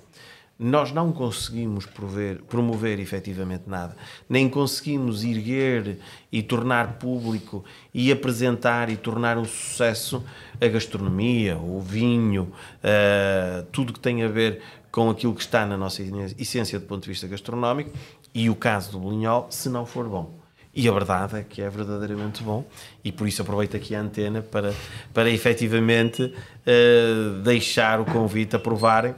Nós 0.63 0.93
não 0.93 1.11
conseguimos 1.11 1.87
prover, 1.87 2.43
promover 2.43 3.01
efetivamente 3.01 3.63
nada, 3.67 3.97
nem 4.29 4.47
conseguimos 4.47 5.25
erguer 5.25 5.97
e 6.31 6.43
tornar 6.43 6.99
público 6.99 7.65
e 7.95 8.13
apresentar 8.13 8.91
e 8.91 8.97
tornar 8.99 9.39
um 9.39 9.45
sucesso 9.47 10.23
a 10.61 10.69
gastronomia, 10.69 11.57
o 11.57 11.81
vinho, 11.81 12.53
uh, 12.85 13.63
tudo 13.73 13.95
que 13.95 14.01
tem 14.01 14.23
a 14.23 14.29
ver 14.29 14.61
com 14.93 15.09
aquilo 15.09 15.35
que 15.35 15.41
está 15.41 15.65
na 15.65 15.79
nossa 15.79 16.03
essência 16.39 16.79
do 16.79 16.85
ponto 16.85 17.05
de 17.05 17.09
vista 17.09 17.27
gastronómico 17.27 17.93
e 18.35 18.51
o 18.51 18.55
caso 18.55 18.93
do 18.93 18.99
bolinhol, 18.99 19.47
se 19.49 19.71
não 19.71 19.87
for 19.87 20.07
bom. 20.11 20.39
E 20.75 20.87
a 20.87 20.93
verdade 20.93 21.39
é 21.39 21.43
que 21.43 21.63
é 21.63 21.71
verdadeiramente 21.71 22.43
bom, 22.43 22.67
e 23.03 23.11
por 23.11 23.27
isso 23.27 23.41
aproveito 23.41 23.79
aqui 23.79 23.95
a 23.95 24.01
antena 24.03 24.43
para, 24.43 24.75
para 25.15 25.31
efetivamente 25.31 26.23
uh, 26.23 27.41
deixar 27.43 27.99
o 27.99 28.05
convite 28.05 28.57
a 28.57 28.59
provarem, 28.59 29.15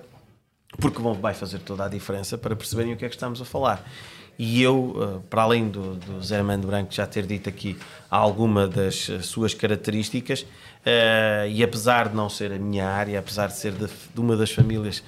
porque 0.78 1.00
bom, 1.00 1.14
vai 1.14 1.34
fazer 1.34 1.58
toda 1.58 1.84
a 1.84 1.88
diferença 1.88 2.36
para 2.38 2.54
perceberem 2.56 2.92
o 2.92 2.96
que 2.96 3.04
é 3.04 3.08
que 3.08 3.14
estamos 3.14 3.40
a 3.40 3.44
falar. 3.44 3.84
E 4.38 4.62
eu, 4.62 4.76
uh, 4.76 5.20
para 5.28 5.42
além 5.42 5.68
do, 5.68 5.94
do 5.94 6.22
Zé 6.22 6.38
Armando 6.38 6.66
Branco 6.66 6.92
já 6.92 7.06
ter 7.06 7.26
dito 7.26 7.48
aqui 7.48 7.78
alguma 8.10 8.66
das 8.66 9.10
suas 9.20 9.52
características, 9.54 10.40
uh, 10.40 11.46
e 11.48 11.62
apesar 11.62 12.08
de 12.08 12.16
não 12.16 12.28
ser 12.28 12.52
a 12.52 12.58
minha 12.58 12.88
área, 12.88 13.18
apesar 13.18 13.48
de 13.48 13.56
ser 13.56 13.72
de, 13.72 13.86
de 13.86 14.20
uma 14.20 14.36
das 14.36 14.50
famílias 14.50 15.02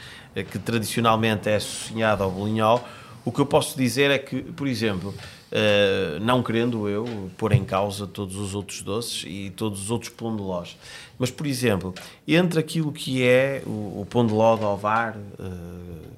que 0.51 0.59
tradicionalmente 0.59 1.49
é 1.49 1.57
associada 1.57 2.25
ao 2.25 2.31
bolinhol, 2.31 2.87
o 3.25 3.33
que 3.33 3.41
eu 3.41 3.47
posso 3.47 3.77
dizer 3.79 4.11
é 4.11 4.19
que, 4.19 4.43
por 4.43 4.67
exemplo, 4.67 5.15
Uh, 5.55 6.19
não 6.19 6.43
querendo 6.43 6.89
eu 6.89 7.31
pôr 7.39 7.53
em 7.53 7.65
causa 7.65 8.09
todos 8.09 8.35
os 8.35 8.57
outros 8.57 8.83
doces 8.83 9.23
e 9.25 9.51
todos 9.51 9.83
os 9.83 9.91
outros 9.93 10.11
pão 10.11 10.35
de. 10.35 10.77
Mas, 11.17 11.31
por 11.31 11.47
exemplo, 11.47 11.95
entre 12.27 12.59
aquilo 12.59 12.91
que 12.91 13.23
é 13.23 13.63
o, 13.65 14.01
o 14.01 14.07
pão 14.11 14.27
de 14.27 14.33
ló 14.33 14.57
de 14.57 14.65
ovar, 14.65 15.17
uh, 15.17 16.15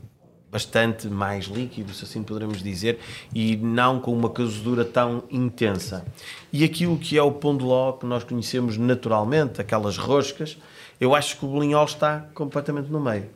bastante 0.50 1.06
mais 1.08 1.44
líquido, 1.44 1.92
se 1.92 2.04
assim 2.04 2.22
poderemos 2.22 2.62
dizer, 2.62 2.98
e 3.34 3.58
não 3.58 4.00
com 4.00 4.10
uma 4.10 4.30
cozedura 4.30 4.86
tão 4.86 5.24
intensa. 5.30 6.06
E 6.50 6.64
aquilo 6.64 6.96
que 6.96 7.18
é 7.18 7.22
o 7.22 7.32
pão 7.32 7.54
de 7.54 7.62
ló 7.62 7.92
que 7.92 8.06
nós 8.06 8.24
conhecemos 8.24 8.78
naturalmente, 8.78 9.60
aquelas 9.60 9.98
roscas, 9.98 10.56
Eu 10.98 11.14
acho 11.14 11.36
que 11.36 11.44
o 11.44 11.48
bolinhol 11.48 11.84
está 11.84 12.20
completamente 12.32 12.90
no 12.90 12.98
meio. 12.98 13.28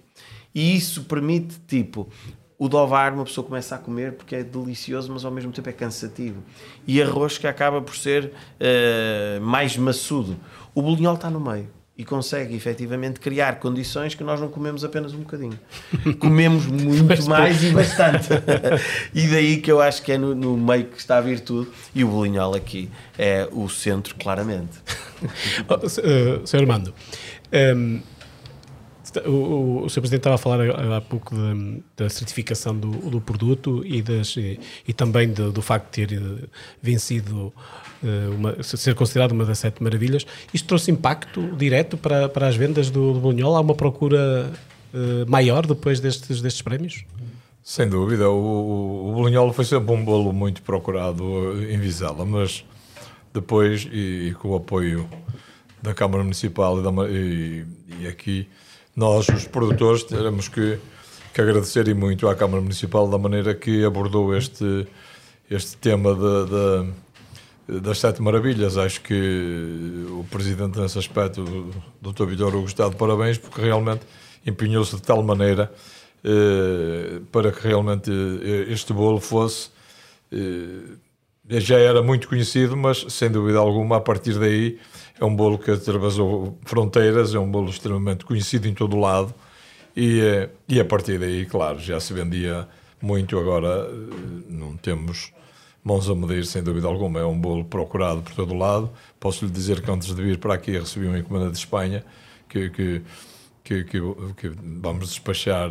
E 0.55 0.75
isso 0.75 1.05
permite, 1.05 1.61
tipo, 1.69 2.09
o 2.61 2.69
dovar 2.69 3.15
uma 3.15 3.25
pessoa 3.25 3.43
começa 3.43 3.75
a 3.75 3.79
comer 3.79 4.13
porque 4.13 4.37
é 4.37 4.45
delicioso, 4.45 5.11
mas 5.11 5.25
ao 5.25 5.31
mesmo 5.31 5.51
tempo 5.51 5.67
é 5.71 5.73
cansativo. 5.73 6.43
E 6.87 7.01
arroz 7.03 7.39
que 7.39 7.47
acaba 7.47 7.81
por 7.81 7.97
ser 7.97 8.27
uh, 8.27 9.41
mais 9.41 9.79
maçudo. 9.79 10.37
O 10.75 10.83
bolinhol 10.83 11.15
está 11.15 11.31
no 11.31 11.41
meio 11.41 11.71
e 11.97 12.05
consegue 12.05 12.55
efetivamente 12.55 13.19
criar 13.19 13.61
condições 13.61 14.15
que 14.15 14.23
nós 14.23 14.39
não 14.39 14.49
comemos 14.49 14.85
apenas 14.85 15.15
um 15.15 15.21
bocadinho. 15.21 15.59
Comemos 16.21 16.67
muito 16.67 17.27
mais 17.27 17.63
e 17.63 17.71
bastante. 17.71 18.29
e 19.15 19.27
daí 19.29 19.57
que 19.63 19.73
eu 19.73 19.81
acho 19.81 20.03
que 20.03 20.13
é 20.13 20.19
no, 20.19 20.35
no, 20.35 20.55
meio 20.55 20.85
que 20.85 20.99
está 20.99 21.17
a 21.17 21.21
virtude 21.23 21.71
e 21.95 22.05
o 22.05 22.09
bolinhol 22.09 22.55
aqui 22.55 22.91
é 23.19 23.49
o 23.53 23.71
centro, 23.71 24.15
claramente. 24.17 24.79
oh, 25.67 25.89
Sr. 26.47 26.59
Armando, 26.61 26.95
um, 27.75 28.01
ehm, 29.17 29.29
o, 29.29 29.85
o, 29.85 29.89
Sr. 29.89 30.01
Presidente 30.01 30.21
estava 30.21 30.35
a 30.35 30.39
falar 30.39 30.61
há 30.97 31.01
pouco 31.01 31.35
da, 31.35 32.05
da 32.05 32.11
certificação 32.11 32.77
do, 32.77 32.91
do, 33.11 33.21
produto 33.21 33.83
e, 33.85 34.03
das, 34.03 34.37
e, 34.37 34.59
e 34.87 34.93
também 34.93 35.33
de, 35.33 35.51
do 35.51 35.63
facto 35.63 35.87
de 35.87 36.07
ter 36.07 36.17
eh, 36.17 36.49
vencido, 36.83 37.53
eh, 38.05 38.29
uma, 38.35 38.63
ser 38.63 38.95
considerado 38.95 39.33
uma 39.33 39.45
das 39.45 39.59
sete 39.59 39.83
maravilhas. 39.83 40.27
Isto 40.53 40.67
trouxe 40.67 40.91
impacto 40.91 41.57
direto 41.57 41.97
para, 41.97 42.29
para 42.29 42.47
as 42.49 42.57
vendas 42.57 42.91
do, 42.91 43.15
do? 43.15 43.47
Há 43.55 43.61
uma 43.61 43.75
procura 43.75 44.53
uh, 44.95 45.31
maior 45.31 45.67
depois 45.67 46.01
destes, 46.01 46.41
destes 46.41 46.63
prémios? 46.63 47.05
Sem 47.63 47.89
dúvida. 47.89 48.29
O, 48.29 49.15
o 49.15 49.53
foi 49.53 49.65
sempre 49.65 49.93
um 49.93 50.05
bolo 50.05 50.33
muito 50.33 50.63
procurado 50.63 51.63
em 51.71 51.79
Vizela, 51.79 52.25
mas 52.25 52.65
depois, 53.33 53.89
e, 53.91 54.29
e 54.29 54.35
com 54.35 54.49
o 54.49 54.57
apoio 54.57 55.09
da 55.83 55.95
Câmara 55.95 56.23
Municipal 56.23 56.79
e, 56.79 56.83
da, 56.83 56.91
e, 57.09 57.65
e 58.01 58.07
aqui 58.07 58.49
nós, 59.01 59.27
os 59.31 59.47
produtores, 59.47 60.05
teremos 60.05 60.47
que, 60.47 60.79
que 61.33 61.41
agradecer 61.41 61.89
e 61.89 61.95
muito 61.95 62.29
à 62.29 62.35
Câmara 62.37 62.61
Municipal 62.61 63.09
da 63.09 63.17
maneira 63.17 63.55
que 63.55 63.83
abordou 63.83 64.37
este, 64.37 64.87
este 65.51 65.79
tema 65.79 66.15
de, 66.15 67.73
de, 67.73 67.81
das 67.81 67.99
Sete 67.99 68.21
Maravilhas. 68.21 68.77
Acho 68.77 69.01
que 69.01 70.07
o 70.11 70.23
Presidente, 70.31 70.79
nesse 70.79 70.99
aspecto, 70.99 71.41
o 71.41 72.13
Dr. 72.13 72.27
Vilhor 72.27 72.55
Hugo, 72.55 72.67
está 72.67 72.91
de 72.91 72.97
parabéns, 72.97 73.39
porque 73.39 73.63
realmente 73.63 74.03
empenhou-se 74.47 74.95
de 74.95 75.01
tal 75.01 75.23
maneira 75.23 75.73
eh, 76.23 77.21
para 77.33 77.51
que 77.53 77.67
realmente 77.67 78.11
eh, 78.11 78.71
este 78.71 78.93
bolo 78.93 79.19
fosse. 79.19 79.71
Eh, 80.31 81.59
já 81.59 81.79
era 81.79 82.03
muito 82.03 82.29
conhecido, 82.29 82.77
mas 82.77 83.07
sem 83.09 83.31
dúvida 83.31 83.59
alguma, 83.61 83.97
a 83.97 84.01
partir 84.01 84.39
daí 84.39 84.79
é 85.21 85.25
um 85.25 85.37
bolo 85.37 85.59
que 85.59 85.71
atravessou 85.71 86.59
fronteiras, 86.65 87.35
é 87.35 87.39
um 87.39 87.51
bolo 87.51 87.69
extremamente 87.69 88.25
conhecido 88.25 88.67
em 88.67 88.75
todo 88.75 88.97
o 88.97 89.01
lado 89.01 89.35
e, 89.95 90.21
eh, 90.21 90.49
e 90.67 90.81
a 90.81 90.85
partir 90.85 91.19
daí, 91.19 91.45
claro, 91.45 91.79
já 91.79 92.01
se 92.01 92.15
vendia 92.15 92.67
muito. 93.01 93.39
Agora 93.39 93.89
eh, 93.91 94.17
não 94.49 94.77
temos 94.77 95.33
mãos 95.85 96.09
a 96.09 96.15
medir, 96.15 96.47
sem 96.47 96.63
dúvida 96.63 96.87
alguma. 96.87 97.21
É 97.21 97.25
um 97.25 97.39
bolo 97.39 97.65
procurado 97.65 98.23
por 98.23 98.35
todo 98.35 98.55
o 98.55 98.57
lado. 98.57 98.91
Posso 99.19 99.45
lhe 99.45 99.51
dizer 99.51 99.83
que 99.83 99.91
antes 99.91 100.15
de 100.15 100.23
vir 100.23 100.39
para 100.39 100.55
aqui 100.55 100.73
recebi 100.73 101.07
uma 101.07 101.19
encomenda 101.19 101.51
de 101.51 101.59
Espanha 101.59 102.05
que, 102.49 102.71
que, 102.71 103.03
que, 103.63 103.85
que, 103.85 104.01
que 104.37 104.53
vamos 104.81 105.09
despachar 105.09 105.71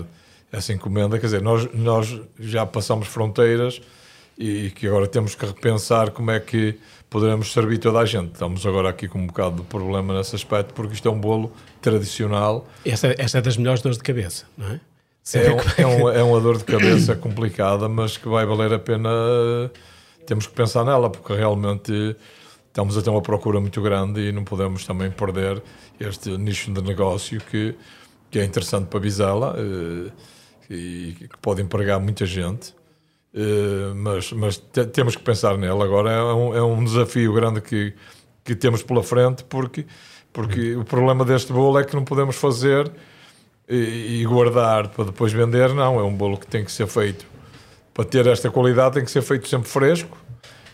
essa 0.51 0.73
encomenda. 0.73 1.17
Quer 1.17 1.25
dizer, 1.25 1.41
nós, 1.41 1.67
nós 1.73 2.21
já 2.39 2.65
passamos 2.65 3.07
fronteiras 3.07 3.81
e 4.39 4.71
que 4.71 4.87
agora 4.87 5.05
temos 5.05 5.35
que 5.35 5.45
repensar 5.45 6.11
como 6.11 6.31
é 6.31 6.39
que 6.39 6.79
poderemos 7.09 7.51
servir 7.51 7.77
toda 7.77 7.99
a 7.99 8.05
gente. 8.05 8.31
Estamos 8.31 8.65
agora 8.65 8.89
aqui 8.89 9.05
com 9.05 9.19
um 9.19 9.27
bocado 9.27 9.57
de 9.57 9.63
problema 9.63 10.17
nesse 10.17 10.33
aspecto, 10.33 10.73
porque 10.73 10.93
isto 10.93 11.09
é 11.09 11.11
um 11.11 11.19
bolo 11.19 11.51
tradicional. 11.81 12.65
Esta, 12.85 13.13
esta 13.17 13.39
é 13.39 13.41
das 13.41 13.57
melhores 13.57 13.81
dores 13.81 13.97
de 13.97 14.03
cabeça, 14.03 14.45
não 14.57 14.67
é? 14.67 14.79
É, 15.33 15.51
um, 15.51 15.57
é, 15.77 15.85
um, 15.85 16.09
é 16.09 16.23
uma 16.23 16.39
dor 16.39 16.57
de 16.57 16.63
cabeça 16.63 17.13
complicada, 17.17 17.89
mas 17.89 18.15
que 18.15 18.29
vai 18.29 18.45
valer 18.45 18.73
a 18.73 18.79
pena. 18.79 19.09
Temos 20.25 20.47
que 20.47 20.53
pensar 20.53 20.85
nela, 20.85 21.09
porque 21.09 21.33
realmente 21.33 22.15
estamos 22.67 22.97
a 22.97 23.01
ter 23.01 23.09
uma 23.09 23.21
procura 23.21 23.59
muito 23.59 23.81
grande 23.81 24.21
e 24.21 24.31
não 24.31 24.45
podemos 24.45 24.85
também 24.85 25.11
perder 25.11 25.61
este 25.99 26.37
nicho 26.37 26.71
de 26.71 26.81
negócio 26.81 27.41
que, 27.41 27.75
que 28.31 28.39
é 28.39 28.45
interessante 28.45 28.87
para 28.87 28.99
Vizela 28.99 29.55
eh, 29.57 30.11
e 30.69 31.15
que 31.19 31.37
pode 31.41 31.61
empregar 31.61 31.99
muita 31.99 32.25
gente 32.25 32.73
Uh, 33.33 33.93
mas 33.95 34.31
mas 34.31 34.57
te, 34.57 34.85
temos 34.85 35.15
que 35.15 35.21
pensar 35.21 35.57
nele 35.57 35.81
agora. 35.81 36.11
É 36.11 36.33
um, 36.33 36.55
é 36.55 36.63
um 36.63 36.83
desafio 36.83 37.33
grande 37.33 37.61
que, 37.61 37.93
que 38.43 38.55
temos 38.55 38.81
pela 38.81 39.03
frente, 39.03 39.43
porque, 39.43 39.85
porque 40.33 40.75
o 40.75 40.83
problema 40.83 41.23
deste 41.23 41.53
bolo 41.53 41.79
é 41.79 41.83
que 41.83 41.95
não 41.95 42.03
podemos 42.03 42.35
fazer 42.35 42.91
e, 43.67 44.21
e, 44.21 44.25
guardar 44.25 44.87
para 44.89 45.05
depois 45.05 45.31
vender. 45.31 45.73
Não, 45.73 45.99
é 45.99 46.03
um 46.03 46.13
bolo 46.13 46.37
que 46.37 46.47
tem 46.47 46.65
que 46.65 46.71
ser 46.71 46.87
feito 46.87 47.25
para 47.93 48.05
ter 48.05 48.25
esta 48.27 48.49
qualidade, 48.49 48.95
tem 48.95 49.05
que 49.05 49.11
ser 49.11 49.21
feito 49.21 49.47
sempre 49.47 49.69
fresco. 49.69 50.17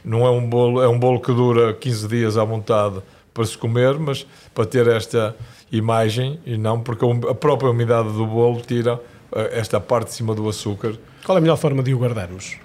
Não 0.04 0.26
é 0.26 0.30
um 0.30 0.48
bolo, 0.48 0.82
é 0.82 0.88
um 0.88 1.00
bolo 1.00 1.20
que 1.20 1.34
dura 1.34 1.74
15 1.74 2.08
dias 2.08 2.38
à 2.38 2.44
vontade 2.44 3.02
para 3.34 3.44
se 3.44 3.58
comer, 3.58 4.00
mas 4.00 4.26
para 4.54 4.66
ter 4.66 4.88
esta 4.88 5.36
imagem 5.72 6.40
e 6.46 6.58
não 6.58 6.80
porque 6.80 7.04
a 7.30 7.34
própria 7.36 7.70
umidade 7.70 8.14
do 8.14 8.26
bolo 8.26 8.62
tira 8.62 8.94
eh, 8.94 9.15
esta 9.52 9.80
parte 9.80 10.10
de 10.10 10.14
cima 10.16 10.34
do 10.34 10.48
açúcar 10.48 10.96
qual 11.26 11.38
é 11.38 11.40
a 11.40 11.42
melhor 11.42 11.58
forma 11.58 11.82
de 11.82 11.92
o 11.92 11.98
guardarmos? 11.98 12.58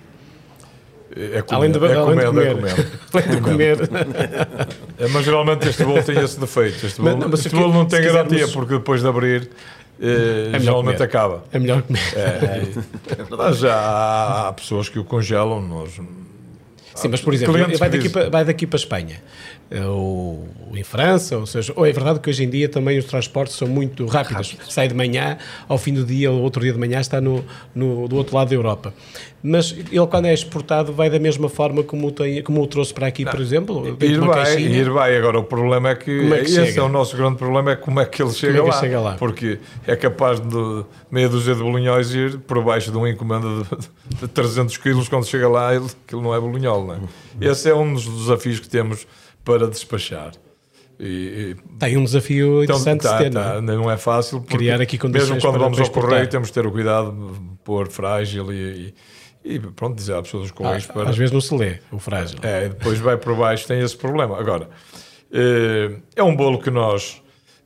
É 1.16 1.42
comer, 1.42 1.56
além 1.56 1.72
de, 1.72 1.78
é 1.78 1.94
além 1.94 2.04
comendo, 2.04 2.40
de 2.40 2.54
comer. 2.54 2.70
É 2.70 3.18
além 3.18 3.30
de 3.30 3.40
comer. 3.40 3.78
é, 4.98 5.08
mas 5.08 5.24
geralmente 5.24 5.68
este 5.68 5.82
bolo 5.82 6.02
tem 6.02 6.18
esse 6.20 6.38
defeito. 6.38 6.86
Este 6.86 7.00
bolo, 7.00 7.16
mas, 7.16 7.30
mas 7.30 7.40
este 7.46 7.56
bolo 7.56 7.72
não 7.72 7.86
tem 7.86 8.02
garantia, 8.02 8.28
quisermos... 8.28 8.54
porque 8.54 8.74
depois 8.74 9.00
de 9.00 9.08
abrir, 9.08 9.50
eh, 10.00 10.50
é 10.52 10.60
geralmente 10.60 10.98
comer. 10.98 11.08
acaba. 11.08 11.44
É 11.50 11.58
melhor 11.58 11.82
comer. 11.82 12.02
É, 12.14 12.20
é, 12.20 13.26
mas 13.36 13.58
já 13.58 13.74
há, 13.74 14.48
há, 14.48 14.52
pessoas 14.52 14.90
que 14.90 14.98
o 14.98 15.04
congelam. 15.04 15.62
Nós, 15.62 15.98
Sim, 16.94 17.08
mas 17.08 17.22
por 17.22 17.32
exemplo, 17.32 17.54
vai 17.78 17.88
daqui, 17.88 18.08
para, 18.10 18.30
vai 18.30 18.44
daqui 18.44 18.66
para 18.66 18.76
a 18.76 18.80
Espanha 18.80 19.22
ou 19.86 20.48
em 20.74 20.82
França, 20.82 21.36
ou 21.36 21.46
seja, 21.46 21.72
ou 21.76 21.86
é 21.86 21.92
verdade 21.92 22.18
que 22.18 22.28
hoje 22.28 22.42
em 22.42 22.50
dia 22.50 22.68
também 22.68 22.98
os 22.98 23.04
transportes 23.04 23.56
são 23.56 23.68
muito 23.68 24.04
rápidos. 24.06 24.52
Rápido. 24.52 24.72
Sai 24.72 24.88
de 24.88 24.94
manhã, 24.94 25.38
ao 25.68 25.78
fim 25.78 25.94
do 25.94 26.04
dia, 26.04 26.30
ou 26.30 26.40
outro 26.40 26.60
dia 26.60 26.72
de 26.72 26.78
manhã, 26.78 27.00
está 27.00 27.20
no, 27.20 27.44
no, 27.74 28.08
do 28.08 28.16
outro 28.16 28.34
lado 28.34 28.48
da 28.48 28.54
Europa. 28.54 28.92
Mas 29.42 29.72
ele, 29.72 30.06
quando 30.06 30.26
é 30.26 30.34
exportado, 30.34 30.92
vai 30.92 31.08
da 31.08 31.18
mesma 31.18 31.48
forma 31.48 31.82
como, 31.82 32.10
tem, 32.10 32.42
como 32.42 32.60
o 32.62 32.66
trouxe 32.66 32.92
para 32.92 33.06
aqui, 33.06 33.24
Não. 33.24 33.32
por 33.32 33.40
exemplo? 33.40 33.96
Ir 34.00 34.18
vai, 34.18 34.60
ir 34.60 34.90
vai. 34.90 35.16
Agora, 35.16 35.38
o 35.38 35.44
problema 35.44 35.90
é 35.90 35.94
que, 35.94 36.10
é 36.10 36.38
que 36.38 36.44
esse 36.44 36.66
chega? 36.66 36.80
é 36.80 36.82
o 36.82 36.88
nosso 36.88 37.16
grande 37.16 37.36
problema, 37.36 37.72
é 37.72 37.76
como 37.76 38.00
é 38.00 38.04
que 38.04 38.22
ele 38.22 38.32
chega, 38.32 38.58
é 38.58 38.62
lá, 38.62 38.72
chega 38.72 39.00
lá. 39.00 39.14
Porque 39.14 39.58
é 39.86 39.96
capaz 39.96 40.40
de 40.40 40.84
meia 41.10 41.28
dúzia 41.28 41.54
de 41.54 41.62
bolinhóis 41.62 42.12
ir 42.12 42.38
por 42.40 42.62
baixo 42.62 42.90
de 42.90 42.96
uma 42.96 43.08
encomenda 43.08 43.46
de, 43.48 44.20
de 44.20 44.28
300 44.28 44.76
quilos, 44.76 45.08
quando 45.08 45.26
chega 45.26 45.48
lá, 45.48 45.74
ele, 45.74 45.86
aquilo 46.06 46.20
não 46.20 46.34
é 46.34 46.40
bolinhol, 46.40 46.86
não 46.86 46.94
é? 46.94 46.98
Esse 47.40 47.70
é 47.70 47.74
um 47.74 47.94
dos 47.94 48.04
desafios 48.04 48.60
que 48.60 48.68
temos 48.68 49.06
para 49.44 49.68
despachar. 49.68 50.32
E, 50.98 51.56
Tem 51.78 51.96
um 51.96 52.04
desafio 52.04 52.62
então, 52.62 52.76
interessante 52.76 53.02
tá, 53.02 53.16
de 53.16 53.24
ter, 53.24 53.30
tá, 53.30 53.60
não, 53.62 53.72
é? 53.72 53.76
não 53.76 53.90
é 53.90 53.96
fácil. 53.96 54.42
Criar 54.42 54.80
aqui 54.82 54.98
condições 54.98 55.30
Mesmo 55.30 55.40
quando 55.40 55.58
vamos 55.58 55.80
ao 55.80 55.90
correio, 55.90 56.28
temos 56.28 56.48
de 56.48 56.54
ter 56.54 56.66
o 56.66 56.70
cuidado 56.70 57.10
de 57.10 57.56
pôr 57.64 57.88
frágil 57.88 58.52
e, 58.52 58.94
e, 59.42 59.54
e 59.54 59.58
pronto, 59.58 59.96
dizer 59.96 60.14
às 60.14 60.22
pessoas 60.22 60.50
correios 60.50 60.86
ah, 60.90 60.92
para... 60.92 61.08
Às 61.08 61.16
vezes 61.16 61.32
não 61.32 61.40
se 61.40 61.56
lê 61.56 61.78
o 61.90 61.98
frágil. 61.98 62.38
É, 62.42 62.68
depois 62.68 62.98
vai 62.98 63.16
por 63.16 63.34
baixo, 63.34 63.66
tem 63.66 63.80
esse 63.80 63.96
problema. 63.96 64.38
Agora, 64.38 64.68
eh, 65.32 65.96
é 66.16 66.22
um 66.22 66.36
bolo 66.36 66.58
que 66.58 66.70
nós 66.70 67.22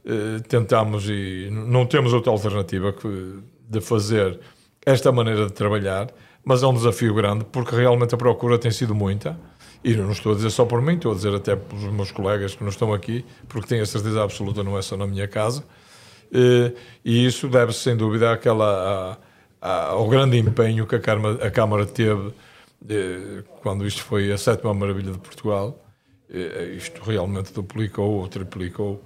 eh, 0.07 0.41
tentamos 0.47 1.09
e 1.09 1.49
não 1.51 1.87
temos 1.87 2.13
outra 2.13 2.31
alternativa 2.31 2.93
que 2.93 3.43
de 3.69 3.81
fazer 3.81 4.39
esta 4.85 5.11
maneira 5.11 5.47
de 5.47 5.53
trabalhar, 5.53 6.09
mas 6.45 6.63
é 6.63 6.67
um 6.67 6.75
desafio 6.75 7.15
grande 7.15 7.45
porque 7.51 7.75
realmente 7.75 8.15
a 8.15 8.19
procura 8.19 8.59
tem 8.59 8.71
sido 8.71 8.95
muita 8.95 9.37
e 9.85 9.95
não 9.95 10.11
estou 10.11 10.33
a 10.33 10.35
dizer 10.35 10.51
só 10.51 10.65
por 10.65 10.81
mim, 10.81 10.95
estou 10.95 11.13
a 11.13 11.15
dizer 11.15 11.35
até 11.35 11.55
pelos 11.55 11.85
meus 11.93 12.11
colegas 12.11 12.55
que 12.55 12.63
não 12.63 12.71
estão 12.71 12.93
aqui, 12.95 13.23
porque 13.47 13.69
tenho 13.69 13.83
a 13.83 13.87
certeza 13.87 14.25
absoluta 14.25 14.65
não 14.65 14.79
é 14.79 14.83
só 14.83 14.97
na 14.97 15.07
minha 15.07 15.29
casa. 15.29 15.63
Eh, 16.33 16.73
e 17.05 17.27
isso 17.27 17.49
deve-se, 17.49 17.81
sem 17.81 17.97
dúvida, 17.97 18.33
àquela, 18.33 19.19
ao 19.61 20.09
grande 20.09 20.39
empenho 20.39 20.87
que 20.87 20.97
a 20.97 21.01
Câmara, 21.01 21.47
a 21.47 21.51
Câmara 21.51 21.85
teve 21.85 22.33
eh, 22.89 23.45
quando 23.63 23.87
isto 23.87 24.03
foi 24.03 24.33
a 24.33 24.39
sétima 24.39 24.73
maravilha 24.73 25.13
de 25.13 25.19
Portugal. 25.19 25.79
Eh, 26.31 26.75
isto 26.77 27.03
realmente 27.03 27.53
duplicou 27.53 28.21
ou 28.21 28.29
triplicou 28.29 29.05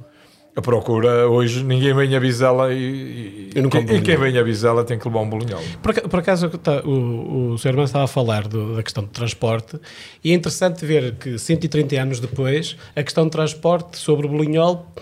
a 0.58 0.62
procura 0.62 1.28
hoje 1.28 1.62
ninguém 1.62 1.94
vem 1.94 2.16
avisá-la 2.16 2.72
e, 2.72 3.52
e, 3.54 3.94
e, 3.94 4.00
quem 4.00 4.16
vem 4.16 4.36
avisá-la 4.36 4.82
tem 4.82 4.98
que 4.98 5.06
levar 5.06 5.20
um 5.20 5.30
bolinhol. 5.30 5.62
Por, 5.80 5.94
por 6.08 6.18
acaso 6.18 6.48
tá, 6.58 6.82
o, 6.84 7.52
o 7.52 7.58
Sr. 7.58 7.68
Irmão 7.68 7.84
estava 7.84 8.04
a 8.04 8.08
falar 8.08 8.48
do, 8.48 8.74
da 8.74 8.82
questão 8.82 9.04
de 9.04 9.10
transporte 9.10 9.78
e 10.22 10.32
é 10.32 10.34
interessante 10.34 10.84
ver 10.84 11.14
que 11.14 11.38
130 11.38 11.94
anos 11.94 12.18
depois 12.18 12.76
a 12.96 13.02
questão 13.04 13.24
de 13.24 13.30
transporte 13.30 13.98
sobre 13.98 14.26
o 14.26 14.28
bolinhol 14.28 14.92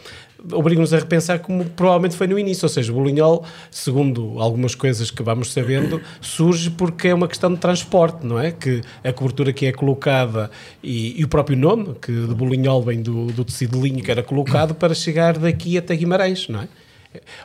obriga-nos 0.52 0.92
a 0.92 0.98
repensar 0.98 1.38
como 1.40 1.64
provavelmente 1.64 2.16
foi 2.16 2.26
no 2.26 2.38
início, 2.38 2.64
ou 2.64 2.68
seja, 2.68 2.92
o 2.92 2.94
bolinhol, 2.94 3.44
segundo 3.70 4.40
algumas 4.40 4.74
coisas 4.74 5.10
que 5.10 5.22
vamos 5.22 5.52
sabendo, 5.52 6.00
surge 6.20 6.70
porque 6.70 7.08
é 7.08 7.14
uma 7.14 7.28
questão 7.28 7.52
de 7.52 7.58
transporte, 7.58 8.26
não 8.26 8.38
é? 8.38 8.52
Que 8.52 8.80
a 9.02 9.12
cobertura 9.12 9.52
que 9.52 9.66
é 9.66 9.72
colocada 9.72 10.50
e, 10.82 11.20
e 11.20 11.24
o 11.24 11.28
próprio 11.28 11.56
nome, 11.56 11.94
que 12.00 12.12
de 12.12 12.34
bolinhol 12.34 12.82
vem 12.82 13.02
do, 13.02 13.26
do 13.26 13.44
tecido 13.44 13.76
de 13.76 13.88
linho 13.88 14.02
que 14.02 14.10
era 14.10 14.22
colocado 14.22 14.74
para 14.74 14.94
chegar 14.94 15.38
daqui 15.38 15.76
até 15.76 15.94
Guimarães, 15.94 16.48
não 16.48 16.60
é? 16.60 16.68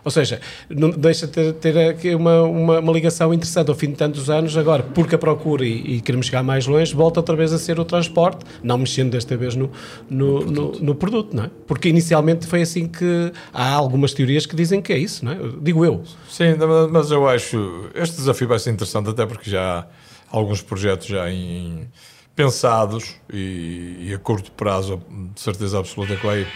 Ou 0.04 0.12
seja, 0.12 0.40
não 0.70 0.90
deixa 0.90 1.28
de 1.28 1.34
ter, 1.34 1.54
ter 1.54 1.90
aqui 1.90 2.14
uma, 2.16 2.42
uma, 2.44 2.80
uma, 2.80 2.94
ligação 2.94 3.34
interessante 3.34 3.70
ao 3.70 3.76
fim 3.76 3.88
de 3.88 3.96
tantos 3.96 4.30
anos, 4.30 4.56
agora, 4.58 4.84
porque 4.84 5.16
a 5.16 5.18
procura 5.18 5.66
e, 5.66 5.98
e, 5.98 6.02
queremos 6.02 6.26
chegar 6.28 6.44
mais 6.44 6.68
longe, 6.68 6.94
volta 6.94 7.20
outra 7.20 7.36
vez 7.36 7.54
a 7.54 7.60
ser 7.60 7.80
o 7.80 7.86
transporte, 7.86 8.46
não 8.64 8.78
mexendo 8.78 9.12
desta 9.12 9.36
vez 9.38 9.56
no, 9.56 9.72
no, 10.10 10.40
no, 10.40 10.46
produto. 10.46 10.84
no 10.84 10.96
produto, 10.96 11.36
não 11.36 11.44
é? 11.46 11.52
Porque 11.68 11.90
inicialmente 11.90 12.48
foi 12.48 12.62
assim 12.62 12.88
que 12.88 13.32
há 13.54 13.72
algumas 13.74 14.14
teorias 14.14 14.46
que 14.46 14.56
dizem 14.56 14.82
que 14.82 14.94
é 14.94 14.98
isso, 14.98 15.24
não 15.24 15.32
é? 15.32 15.38
Digo 15.62 15.86
eu. 15.86 16.04
Sim, 16.30 16.56
mas 16.92 17.12
eu 17.12 17.28
acho 17.28 17.90
este 17.96 18.18
desafio 18.18 18.48
vai 18.48 18.60
ser 18.60 18.72
interessante, 18.72 19.10
até 19.10 19.26
porque 19.26 19.50
já 19.50 19.80
há 19.80 19.88
alguns 20.30 20.62
projetos 20.62 21.08
já 21.08 21.30
em, 21.30 21.88
pensados 22.36 23.16
e, 23.32 24.08
e 24.10 24.14
a 24.14 24.18
curto 24.18 24.52
prazo, 24.52 25.02
de 25.34 25.40
certeza 25.42 25.80
absoluta 25.80 26.16
que 26.16 26.26
vai 26.26 26.48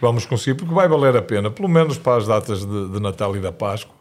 vamos 0.00 0.26
conseguir, 0.26 0.56
porque 0.56 0.74
vai 0.74 0.88
valer 0.88 1.16
a 1.16 1.22
pena, 1.22 1.50
pelo 1.50 1.68
menos 1.68 1.98
para 1.98 2.16
as 2.16 2.26
datas 2.26 2.64
de, 2.64 2.88
de 2.88 3.00
Natal 3.00 3.36
e 3.36 3.40
da 3.40 3.52
Páscoa. 3.52 4.00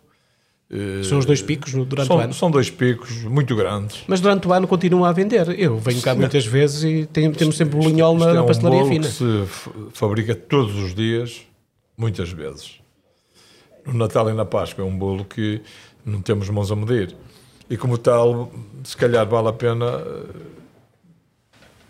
São 1.03 1.17
os 1.17 1.25
dois 1.25 1.41
picos 1.41 1.73
durante 1.73 2.05
são, 2.05 2.17
o 2.17 2.19
ano? 2.19 2.33
São 2.33 2.51
dois 2.51 2.69
picos 2.69 3.23
muito 3.23 3.55
grandes. 3.55 4.03
Mas 4.07 4.21
durante 4.21 4.47
o 4.47 4.53
ano 4.53 4.67
continua 4.67 5.09
a 5.09 5.11
vender. 5.11 5.59
Eu 5.59 5.79
venho 5.79 5.99
cá 5.99 6.13
muitas 6.13 6.45
vezes 6.45 6.83
e 6.83 7.07
tem, 7.07 7.31
temos 7.31 7.57
sempre 7.57 7.75
bolinhol 7.79 8.15
na, 8.15 8.33
na 8.35 8.43
pastelaria 8.43 8.81
é 8.81 8.83
um 8.83 8.87
fina. 8.87 9.07
que 9.07 9.13
se 9.13 9.45
fabrica 9.93 10.35
todos 10.35 10.75
os 10.75 10.93
dias, 10.93 11.41
muitas 11.97 12.31
vezes. 12.31 12.75
No 13.83 13.95
Natal 13.95 14.29
e 14.29 14.33
na 14.33 14.45
Páscoa 14.45 14.83
é 14.83 14.87
um 14.87 14.95
bolo 14.95 15.25
que 15.25 15.59
não 16.05 16.21
temos 16.21 16.47
mãos 16.49 16.71
a 16.71 16.75
medir. 16.75 17.15
E 17.67 17.75
como 17.75 17.97
tal, 17.97 18.51
se 18.83 18.95
calhar 18.95 19.27
vale 19.27 19.47
a 19.47 19.53
pena 19.53 20.03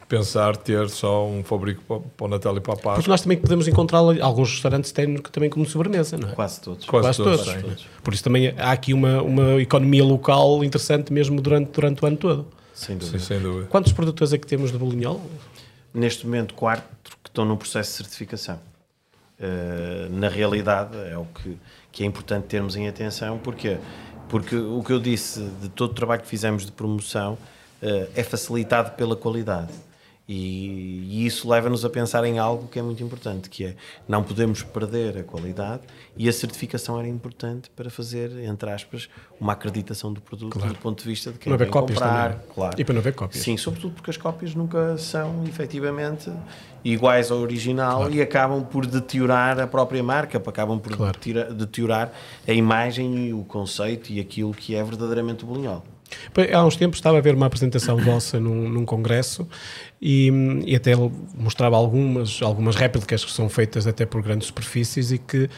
pensar 0.09 0.57
ter 0.57 0.89
só 0.89 1.25
um 1.27 1.43
fabrico 1.43 1.83
para, 1.87 1.99
para 1.99 2.25
o 2.25 2.27
Natal 2.27 2.57
e 2.57 2.59
para 2.59 2.73
a 2.73 2.75
Páscoa. 2.75 2.93
Porque 2.95 3.09
nós 3.09 3.21
também 3.21 3.37
podemos 3.37 3.67
encontrar 3.67 3.99
alguns 3.99 4.49
restaurantes 4.49 4.91
têm 4.91 5.15
também 5.17 5.51
como 5.51 5.65
sobremesa, 5.67 6.17
não 6.17 6.29
é? 6.29 6.31
Quase 6.31 6.59
todos. 6.59 6.85
Quase, 6.85 7.07
Quase 7.07 7.17
todos. 7.23 7.45
todos. 7.45 7.61
todos. 7.61 7.87
Por 8.03 8.13
isso 8.13 8.23
também 8.23 8.53
há 8.57 8.71
aqui 8.71 8.91
uma, 8.91 9.21
uma 9.21 9.61
economia 9.61 10.03
local 10.03 10.63
interessante 10.63 11.13
mesmo 11.13 11.39
durante, 11.39 11.69
durante 11.71 12.03
o 12.03 12.07
ano 12.07 12.17
todo. 12.17 12.47
Sem 12.73 12.97
dúvida. 12.97 13.19
Sim, 13.19 13.25
sem 13.25 13.39
dúvida. 13.39 13.67
Quantos 13.67 13.93
produtores 13.93 14.33
é 14.33 14.37
que 14.39 14.47
temos 14.47 14.71
de 14.71 14.77
bolinhol? 14.79 15.21
Neste 15.93 16.25
momento, 16.25 16.55
quatro 16.55 16.87
que 17.23 17.29
estão 17.29 17.45
no 17.45 17.55
processo 17.55 17.91
de 17.91 17.97
certificação. 17.97 18.59
Uh, 19.39 20.09
na 20.11 20.27
realidade, 20.27 20.97
é 20.97 21.17
o 21.17 21.25
que, 21.25 21.57
que 21.91 22.03
é 22.03 22.05
importante 22.07 22.47
termos 22.47 22.75
em 22.75 22.87
atenção. 22.87 23.37
Porquê? 23.37 23.77
Porque 24.27 24.55
o 24.55 24.83
que 24.83 24.91
eu 24.91 24.99
disse 24.99 25.41
de 25.61 25.69
todo 25.69 25.91
o 25.91 25.93
trabalho 25.93 26.21
que 26.21 26.27
fizemos 26.27 26.65
de 26.65 26.71
promoção 26.71 27.33
uh, 27.33 28.09
é 28.15 28.23
facilitado 28.23 28.91
pela 28.91 29.15
qualidade. 29.15 29.71
E, 30.31 31.07
e, 31.09 31.25
isso 31.25 31.49
leva-nos 31.49 31.83
a 31.83 31.89
pensar 31.89 32.23
em 32.23 32.37
algo 32.37 32.67
que 32.67 32.77
é 32.77 32.83
muito 32.83 33.03
importante, 33.03 33.49
que 33.49 33.65
é 33.65 33.75
não 34.07 34.23
podemos 34.23 34.61
perder 34.61 35.17
a 35.17 35.23
qualidade 35.23 35.81
e 36.15 36.29
a 36.29 36.31
certificação 36.31 36.99
era 36.99 37.07
importante 37.07 37.71
para 37.75 37.89
fazer, 37.89 38.31
entre 38.43 38.69
aspas, 38.69 39.09
uma 39.41 39.53
acreditação 39.53 40.13
do 40.13 40.21
produto 40.21 40.53
claro. 40.53 40.71
do 40.71 40.79
ponto 40.79 41.01
de 41.01 41.09
vista 41.09 41.31
de 41.31 41.39
quem 41.39 41.51
não 41.51 41.57
cópias 41.57 41.97
comprar. 41.97 42.33
Também. 42.33 42.47
Claro. 42.53 42.75
E 42.79 42.85
para 42.85 42.93
não 42.93 43.01
haver 43.01 43.15
cópias. 43.15 43.43
Sim, 43.43 43.57
sobretudo 43.57 43.95
porque 43.95 44.11
as 44.11 44.17
cópias 44.17 44.53
nunca 44.53 44.99
são 44.99 45.43
efetivamente 45.45 46.31
iguais 46.83 47.31
ao 47.31 47.39
original 47.39 48.01
claro. 48.01 48.13
e 48.13 48.21
acabam 48.21 48.63
por 48.63 48.85
deteriorar 48.85 49.59
a 49.59 49.65
própria 49.65 50.03
marca, 50.03 50.37
acabam 50.37 50.77
por 50.77 50.95
claro. 50.95 51.19
deteriorar 51.55 52.13
a 52.47 52.53
imagem 52.53 53.29
e 53.29 53.33
o 53.33 53.43
conceito 53.45 54.11
e 54.11 54.19
aquilo 54.19 54.53
que 54.53 54.75
é 54.75 54.83
verdadeiramente 54.83 55.43
o 55.43 55.47
bolinhol. 55.47 55.83
Há 56.53 56.65
uns 56.65 56.75
tempos 56.75 56.97
estava 56.99 57.17
a 57.17 57.21
ver 57.21 57.35
uma 57.35 57.45
apresentação 57.45 57.97
vossa 58.03 58.39
num, 58.39 58.69
num 58.69 58.85
congresso 58.85 59.47
e, 60.01 60.31
e, 60.65 60.75
até 60.75 60.93
mostrava 61.35 61.75
algumas, 61.75 62.41
algumas 62.41 62.75
réplicas 62.75 63.23
que 63.23 63.31
são 63.31 63.49
feitas 63.49 63.87
até 63.87 64.05
por 64.05 64.21
grandes 64.21 64.47
superfícies 64.47 65.11
e 65.11 65.17
que 65.17 65.49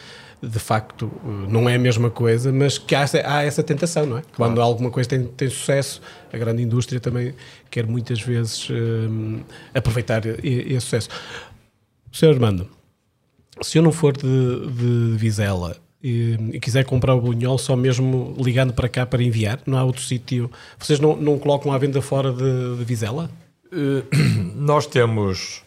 de 0.42 0.58
facto 0.58 1.10
não 1.48 1.68
é 1.68 1.76
a 1.76 1.78
mesma 1.78 2.10
coisa, 2.10 2.52
mas 2.52 2.76
que 2.76 2.96
há, 2.96 3.04
há 3.24 3.44
essa 3.44 3.62
tentação, 3.62 4.04
não 4.04 4.18
é? 4.18 4.22
Quando 4.34 4.60
alguma 4.60 4.90
coisa 4.90 5.08
tem, 5.08 5.24
tem 5.24 5.48
sucesso, 5.48 6.02
a 6.32 6.36
grande 6.36 6.62
indústria 6.62 6.98
também 6.98 7.32
quer 7.70 7.86
muitas 7.86 8.20
vezes 8.20 8.68
hum, 8.68 9.40
aproveitar 9.72 10.22
esse 10.26 10.80
sucesso. 10.80 11.08
Sr. 12.10 12.30
Armando, 12.30 12.68
se 13.60 13.78
eu 13.78 13.82
não 13.82 13.92
for 13.92 14.16
de, 14.16 14.26
de 14.26 15.16
Vizela 15.16 15.76
e, 16.02 16.36
e, 16.52 16.60
quiser 16.60 16.84
comprar 16.84 17.14
o 17.14 17.20
bolinhol 17.20 17.56
só 17.56 17.76
mesmo 17.76 18.34
ligando 18.38 18.72
para 18.72 18.88
cá 18.88 19.06
para 19.06 19.22
enviar, 19.22 19.60
não 19.64 19.78
há 19.78 19.84
outro 19.84 20.02
sítio. 20.02 20.50
Vocês 20.76 20.98
não, 20.98 21.14
não 21.16 21.38
colocam 21.38 21.72
à 21.72 21.78
venda 21.78 22.02
fora 22.02 22.32
de, 22.32 22.76
de 22.76 22.84
Vizela? 22.84 23.30
Uh, 23.72 24.04
nós 24.56 24.84
temos 24.86 25.62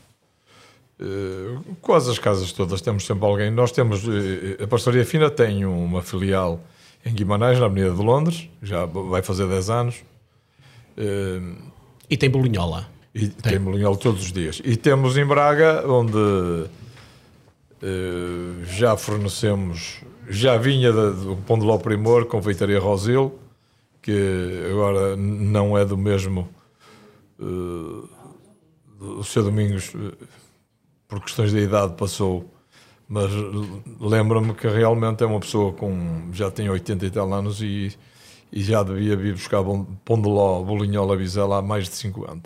uh, 1.00 1.63
quase 1.82 2.12
as 2.12 2.19
casas 2.19 2.52
todas, 2.52 2.82
temos 2.82 3.06
sempre 3.06 3.26
alguém. 3.26 3.50
Nós 3.50 3.71
temos 3.71 4.06
uh, 4.06 4.12
a 4.62 4.67
Pastoria 4.67 5.06
Fina 5.06 5.30
tem 5.30 5.65
uma 5.65 6.02
filial 6.02 6.60
em 7.06 7.13
Guimarães, 7.13 7.58
na 7.58 7.67
Avenida 7.67 7.95
de 7.95 8.02
Londres, 8.02 8.50
já 8.62 8.86
vai 8.86 9.21
fazer 9.21 9.48
10 9.48 9.69
anos. 9.69 9.95
e 12.10 12.17
tem 12.17 12.30
bolinhol 12.30 12.69
lá? 12.69 12.89
E 13.13 13.30
tem. 13.30 13.60
tem 13.63 13.95
todos 13.98 14.24
os 14.24 14.34
dias. 14.34 14.62
E 14.65 14.76
temos 14.76 15.15
em 15.15 15.24
Braga, 15.24 15.88
onde 15.88 16.67
já 18.65 18.98
fornecemos 18.98 20.02
já 20.30 20.58
vinha 20.58 20.92
do 20.92 21.38
Pão 21.48 21.58
de 21.58 21.66
Ló 21.66 21.78
Primor, 21.78 22.26
Confeitaria 22.26 22.80
Rosil, 22.80 23.38
que 24.02 24.64
agora 24.70 25.16
não 25.16 25.78
é 25.78 25.86
do 25.86 25.98
mesmo. 25.98 26.48
Uh, 27.40 28.08
o 29.00 29.24
seu 29.24 29.44
Domingos, 29.44 29.94
uh, 29.94 30.14
por 31.08 31.22
questões 31.22 31.52
de 31.52 31.60
idade, 31.60 31.94
passou, 31.96 32.50
mas 33.08 33.30
lembro-me 34.00 34.54
que 34.54 34.68
realmente 34.68 35.24
é 35.24 35.28
uma 35.28 35.40
pessoa 35.40 35.74
com. 35.74 36.30
já 36.32 36.50
tem 36.50 36.70
80 36.70 37.06
e 37.06 37.12
tal 37.12 37.32
anos 37.34 37.62
e, 37.62 37.94
e 38.52 38.64
já 38.64 38.84
devia 38.84 39.16
vir 39.16 39.34
buscar 39.34 39.62
bom, 39.62 39.86
Pão 40.06 40.22
de 40.22 40.30
Ló, 40.30 40.64
Bolinhola, 40.64 41.18
Vizela 41.18 41.58
há 41.58 41.62
mais 41.62 41.86
de 41.86 41.96
5 41.96 42.32
anos. 42.32 42.44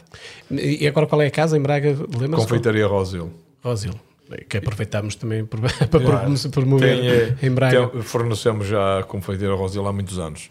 E 0.51 0.87
agora 0.87 1.07
qual 1.07 1.21
é 1.21 1.27
a 1.27 1.31
casa 1.31 1.57
em 1.57 1.61
Braga? 1.61 1.95
Confeitaria 2.35 2.87
Rosil. 2.87 3.31
Rosil 3.63 4.08
que 4.47 4.57
aproveitamos 4.57 5.15
também 5.15 5.45
para, 5.47 5.69
para 5.87 6.49
promover 6.51 6.99
tem, 6.99 7.09
é, 7.09 7.37
em 7.41 7.51
Braga. 7.51 7.87
Tem, 7.87 8.01
fornecemos 8.01 8.67
já 8.67 8.99
a 8.99 9.03
confeiteira 9.03 9.53
Rosila 9.55 9.89
há 9.89 9.93
muitos 9.93 10.19
anos. 10.19 10.49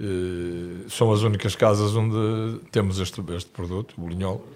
Uh, 0.00 0.88
são 0.88 1.12
as 1.12 1.22
únicas 1.22 1.54
casas 1.54 1.94
onde 1.94 2.58
temos 2.70 2.98
este, 2.98 3.22
este 3.36 3.50
produto, 3.50 3.94
o 3.98 4.00
bolinhol, 4.00 4.46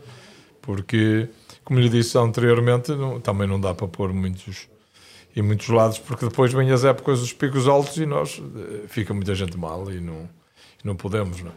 porque, 0.63 1.29
como 1.63 1.79
lhe 1.81 1.89
disse 1.91 2.17
anteriormente, 2.17 2.93
não, 2.93 3.21
também 3.21 3.47
não 3.47 3.61
dá 3.61 3.75
para 3.75 3.87
pôr 3.87 4.13
muitos 4.13 4.69
em 5.37 5.43
muitos 5.43 5.69
lados, 5.69 5.99
porque 5.99 6.27
depois 6.27 6.53
vêm 6.53 6.71
as 6.71 6.85
épocas 6.85 7.21
dos 7.21 7.33
picos 7.33 7.67
altos 7.67 7.97
e 7.97 8.07
nós 8.07 8.39
uh, 8.39 8.89
fica 8.89 9.13
muita 9.13 9.35
gente 9.35 9.59
mal 9.59 9.91
e 9.91 10.01
não, 10.01 10.29
não 10.83 10.95
podemos. 10.95 11.43
Não. 11.43 11.53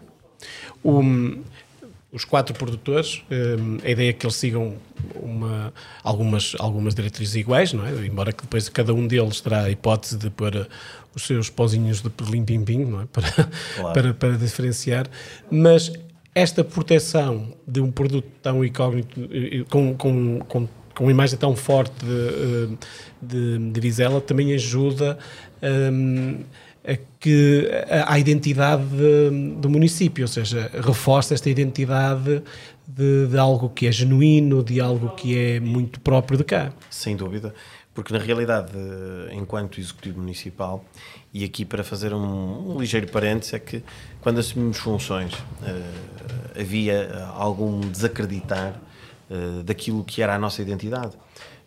Um, 0.84 1.44
os 2.18 2.26
quatro 2.26 2.56
produtores, 2.56 3.22
hum, 3.32 3.78
a 3.84 3.90
ideia 3.90 4.10
é 4.10 4.14
que 4.14 4.26
eles 4.26 4.36
sigam 4.36 4.74
uma, 5.16 5.72
algumas, 6.04 6.56
algumas 6.58 6.96
diretrizes 6.96 7.36
iguais, 7.36 7.74
não 7.74 7.86
é? 7.86 7.92
Embora 8.06 8.34
que 8.34 8.42
depois 8.42 8.68
cada 8.70 8.92
um 8.92 9.06
deles 9.06 9.40
terá 9.40 9.66
a 9.66 9.70
hipótese 9.70 10.18
de 10.18 10.32
pôr 10.32 10.56
uh, 10.56 10.66
os 11.16 11.28
seus 11.28 11.52
pozinhos 11.52 12.02
de 12.02 12.10
perlim-pim-pim, 12.10 12.86
não 12.86 13.02
é? 13.02 13.06
Para, 13.14 13.32
claro. 13.76 13.94
para, 13.94 14.14
para 14.16 14.38
diferenciar. 14.38 15.06
Mas 15.52 15.94
esta 16.34 16.64
proteção 16.64 17.54
de 17.68 17.82
um 17.82 17.92
produto 17.92 18.28
tão 18.42 18.66
incógnito, 18.66 19.22
com, 19.70 19.96
com, 19.96 20.40
com, 20.40 20.68
com 20.96 21.04
uma 21.04 21.12
imagem 21.12 21.38
tão 21.38 21.56
forte 21.56 21.94
de, 22.04 22.78
de, 23.22 23.72
de 23.72 23.80
Vizela, 23.80 24.20
também 24.20 24.54
ajuda 24.54 25.20
um, 25.62 26.40
que 26.96 27.70
a, 28.06 28.18
identidade 28.18 28.84
de, 28.86 29.56
do 29.58 29.70
município, 29.70 30.24
ou 30.24 30.28
seja, 30.28 30.72
reforça 30.74 31.34
esta 31.34 31.50
identidade 31.50 32.42
de, 32.88 33.28
de, 33.28 33.38
algo 33.38 33.70
que 33.70 33.88
é 33.88 33.92
genuíno, 33.92 34.64
de 34.64 34.80
algo 34.80 35.10
que 35.10 35.38
é 35.38 35.60
muito 35.60 36.00
próprio 36.00 36.38
de 36.38 36.46
cá. 36.46 36.72
Sem 36.90 37.18
dúvida, 37.18 37.54
porque 37.94 38.14
na 38.14 38.20
realidade, 38.20 38.72
enquanto 39.32 39.80
executivo 39.82 40.20
municipal, 40.20 40.86
e 41.34 41.44
aqui 41.44 41.66
para 41.66 41.84
fazer 41.84 42.14
um, 42.14 42.76
um 42.76 42.80
ligeiro 42.80 43.08
parênteses, 43.08 43.54
é 43.54 43.60
que 43.60 43.84
quando 44.22 44.40
assumimos 44.40 44.78
funções 44.78 45.34
uh, 45.34 46.60
havia 46.60 47.26
algum 47.36 47.82
desacreditar 47.82 48.80
uh, 49.30 49.64
daquilo 49.64 50.04
que 50.04 50.22
era 50.22 50.36
a 50.36 50.40
nossa 50.40 50.62
identidade. 50.62 51.18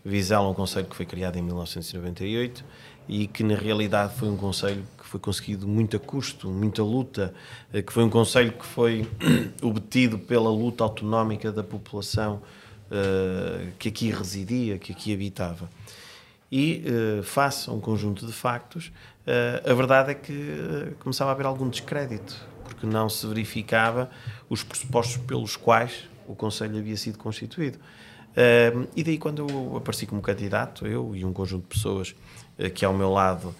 Vizela 0.04 0.46
é 0.46 0.48
um 0.48 0.54
conselho 0.54 0.86
que 0.86 0.96
foi 0.96 1.04
criado 1.04 1.36
em 1.36 1.42
1998 1.42 2.64
e 3.08 3.26
que 3.26 3.42
na 3.42 3.54
realidade 3.54 4.14
foi 4.16 4.28
um 4.28 4.36
conselho 4.36 4.82
foi 5.10 5.18
conseguido 5.18 5.66
muito 5.66 5.96
a 5.96 5.98
custo, 5.98 6.48
muita 6.48 6.84
luta, 6.84 7.34
eh, 7.72 7.82
que 7.82 7.92
foi 7.92 8.04
um 8.04 8.08
conselho 8.08 8.52
que 8.52 8.64
foi 8.64 9.04
obtido 9.60 10.20
pela 10.20 10.48
luta 10.48 10.84
autonómica 10.84 11.50
da 11.50 11.64
população 11.64 12.40
uh, 12.86 13.72
que 13.76 13.88
aqui 13.88 14.08
residia, 14.12 14.78
que 14.78 14.92
aqui 14.92 15.12
habitava. 15.12 15.68
E, 16.50 16.84
uh, 17.18 17.24
face 17.24 17.68
a 17.68 17.72
um 17.72 17.80
conjunto 17.80 18.24
de 18.24 18.32
factos, 18.32 18.92
a 19.64 19.74
verdade 19.74 20.10
é 20.10 20.14
que 20.14 20.92
começava 20.98 21.30
a 21.30 21.34
haver 21.34 21.46
algum 21.46 21.68
descrédito, 21.68 22.34
porque 22.64 22.84
não 22.84 23.08
se 23.08 23.24
verificava 23.26 24.10
os 24.48 24.64
pressupostos 24.64 25.18
pelos 25.18 25.56
quais 25.56 26.08
o 26.26 26.34
Conselho 26.34 26.78
havia 26.78 26.96
sido 26.96 27.16
constituído. 27.16 27.78
E 28.96 29.02
daí, 29.02 29.18
quando 29.18 29.46
eu 29.48 29.76
apareci 29.76 30.06
como 30.06 30.22
candidato, 30.22 30.86
eu 30.86 31.14
e 31.14 31.24
um 31.24 31.32
conjunto 31.32 31.62
de 31.62 31.68
pessoas 31.68 32.14
que 32.74 32.84
ao 32.84 32.94
meu 32.94 33.10
lado, 33.10 33.54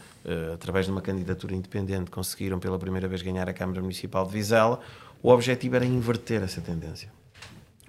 através 0.55 0.87
de 0.87 0.93
uma 0.93 1.01
candidatura 1.01 1.55
independente, 1.55 2.11
conseguiram 2.11 2.59
pela 2.59 2.79
primeira 2.79 3.09
vez 3.09 3.23
ganhar 3.23 3.49
a 3.49 3.53
Câmara 3.53 3.81
Municipal 3.81 4.27
de 4.27 4.33
Vizela, 4.33 4.81
o 5.23 5.31
objetivo 5.31 5.77
era 5.77 5.85
inverter 5.85 6.43
essa 6.43 6.61
tendência. 6.61 7.13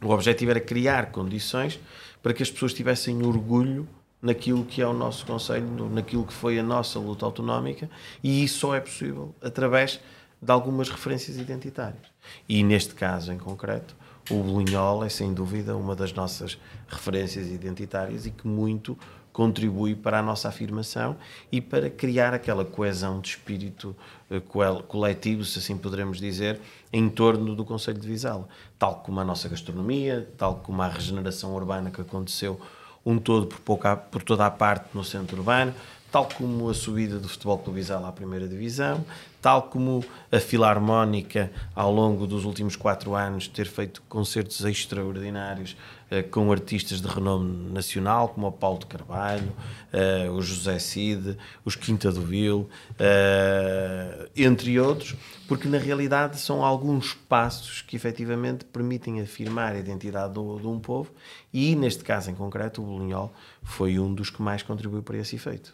O 0.02 0.10
objetivo 0.10 0.52
era 0.52 0.60
criar 0.60 1.12
condições 1.12 1.80
para 2.24 2.34
que 2.34 2.42
as 2.42 2.50
pessoas 2.50 2.74
tivessem 2.74 3.24
orgulho 3.24 3.88
naquilo 4.22 4.66
que 4.66 4.82
é 4.82 4.88
o 4.88 4.94
nosso 4.94 5.26
Conselho, 5.26 5.90
naquilo 5.90 6.26
que 6.26 6.34
foi 6.34 6.60
a 6.60 6.64
nossa 6.64 7.00
luta 7.00 7.26
autonómica, 7.26 7.90
e 8.24 8.44
isso 8.44 8.60
só 8.60 8.76
é 8.76 8.80
possível 8.80 9.34
através 9.42 10.00
de 10.42 10.52
algumas 10.52 10.90
referências 10.90 11.38
identitárias. 11.38 12.04
E 12.48 12.64
neste 12.64 12.96
caso 12.96 13.32
em 13.32 13.38
concreto, 13.38 13.96
o 14.30 14.44
Bolinhol 14.44 15.04
é 15.04 15.10
sem 15.10 15.34
dúvida 15.34 15.76
uma 15.76 15.96
das 15.96 16.14
nossas 16.14 16.58
referências 16.88 17.48
identitárias 17.50 18.26
e 18.26 18.32
que 18.32 18.48
muito 18.48 18.98
contribui 19.32 19.96
para 19.96 20.20
a 20.20 20.22
nossa 20.22 20.50
afirmação 20.50 21.16
e 21.52 21.62
para 21.62 21.90
criar 21.90 22.34
aquela 22.34 22.66
coesão 22.66 23.20
de 23.20 23.30
espírito 23.30 23.96
eh, 24.30 24.42
coletivo, 24.88 25.46
se 25.46 25.60
assim 25.60 25.78
poderemos 25.78 26.20
dizer, 26.20 26.60
em 26.92 27.10
torno 27.10 27.56
do 27.56 27.64
Conselho 27.64 28.00
de 28.00 28.08
Vizela. 28.08 28.48
Tal 28.78 28.96
como 28.96 29.20
a 29.20 29.24
nossa 29.24 29.48
gastronomia, 29.48 30.30
tal 30.38 30.56
como 30.56 30.82
a 30.82 30.88
regeneração 30.88 31.56
urbana 31.56 31.90
que 31.90 32.02
aconteceu 32.02 32.60
um 33.06 33.18
todo 33.18 33.48
por, 33.48 33.60
pouca, 33.62 33.96
por 33.96 34.22
toda 34.22 34.46
a 34.46 34.52
parte 34.52 34.90
no 34.94 35.04
centro 35.04 35.38
urbano, 35.38 35.74
tal 36.12 36.28
como 36.28 36.70
a 36.70 36.74
subida 36.74 37.18
do 37.18 37.28
Futebol 37.28 37.58
Clube 37.58 37.80
Vizela 37.80 38.10
à 38.10 38.12
primeira 38.12 38.48
divisão, 38.48 39.04
tal 39.42 39.64
como 39.64 40.06
a 40.32 40.40
Filarmónica, 40.40 41.52
ao 41.76 41.92
longo 41.92 42.28
dos 42.28 42.46
últimos 42.46 42.76
quatro 42.76 43.16
anos, 43.16 43.48
ter 43.48 43.66
feito 43.66 44.02
concertos 44.08 44.64
extraordinários 44.64 45.76
uh, 46.12 46.28
com 46.30 46.52
artistas 46.52 47.02
de 47.02 47.08
renome 47.08 47.72
nacional, 47.72 48.30
como 48.30 48.48
o 48.48 48.52
Paulo 48.52 48.80
de 48.80 48.86
Carvalho, 48.86 49.52
uh, 49.92 50.32
o 50.32 50.42
José 50.42 50.78
Cid, 50.78 51.38
os 51.66 51.76
Quinta 51.76 52.12
do 52.12 52.22
Vil, 52.22 52.70
uh, 52.92 54.30
entre 54.36 54.80
outros, 54.80 55.16
porque 55.48 55.68
na 55.68 55.80
realidade 55.80 56.40
são 56.40 56.64
alguns 56.64 57.14
passos 57.14 57.82
que 57.82 57.96
efetivamente 57.96 58.64
permitem 58.66 59.22
afirmar 59.22 59.74
a 59.74 59.80
identidade 59.80 60.34
do, 60.34 60.60
de 60.60 60.68
um 60.68 60.80
povo 60.80 61.12
e, 61.52 61.76
neste 61.76 62.04
caso 62.04 62.30
em 62.30 62.36
concreto, 62.36 62.82
o 62.82 62.86
Bolinhol 62.86 63.34
foi 63.64 64.00
um 64.00 64.14
dos 64.14 64.30
que 64.30 64.42
mais 64.42 64.62
contribuiu 64.62 65.02
para 65.02 65.18
esse 65.18 65.36
efeito. 65.36 65.74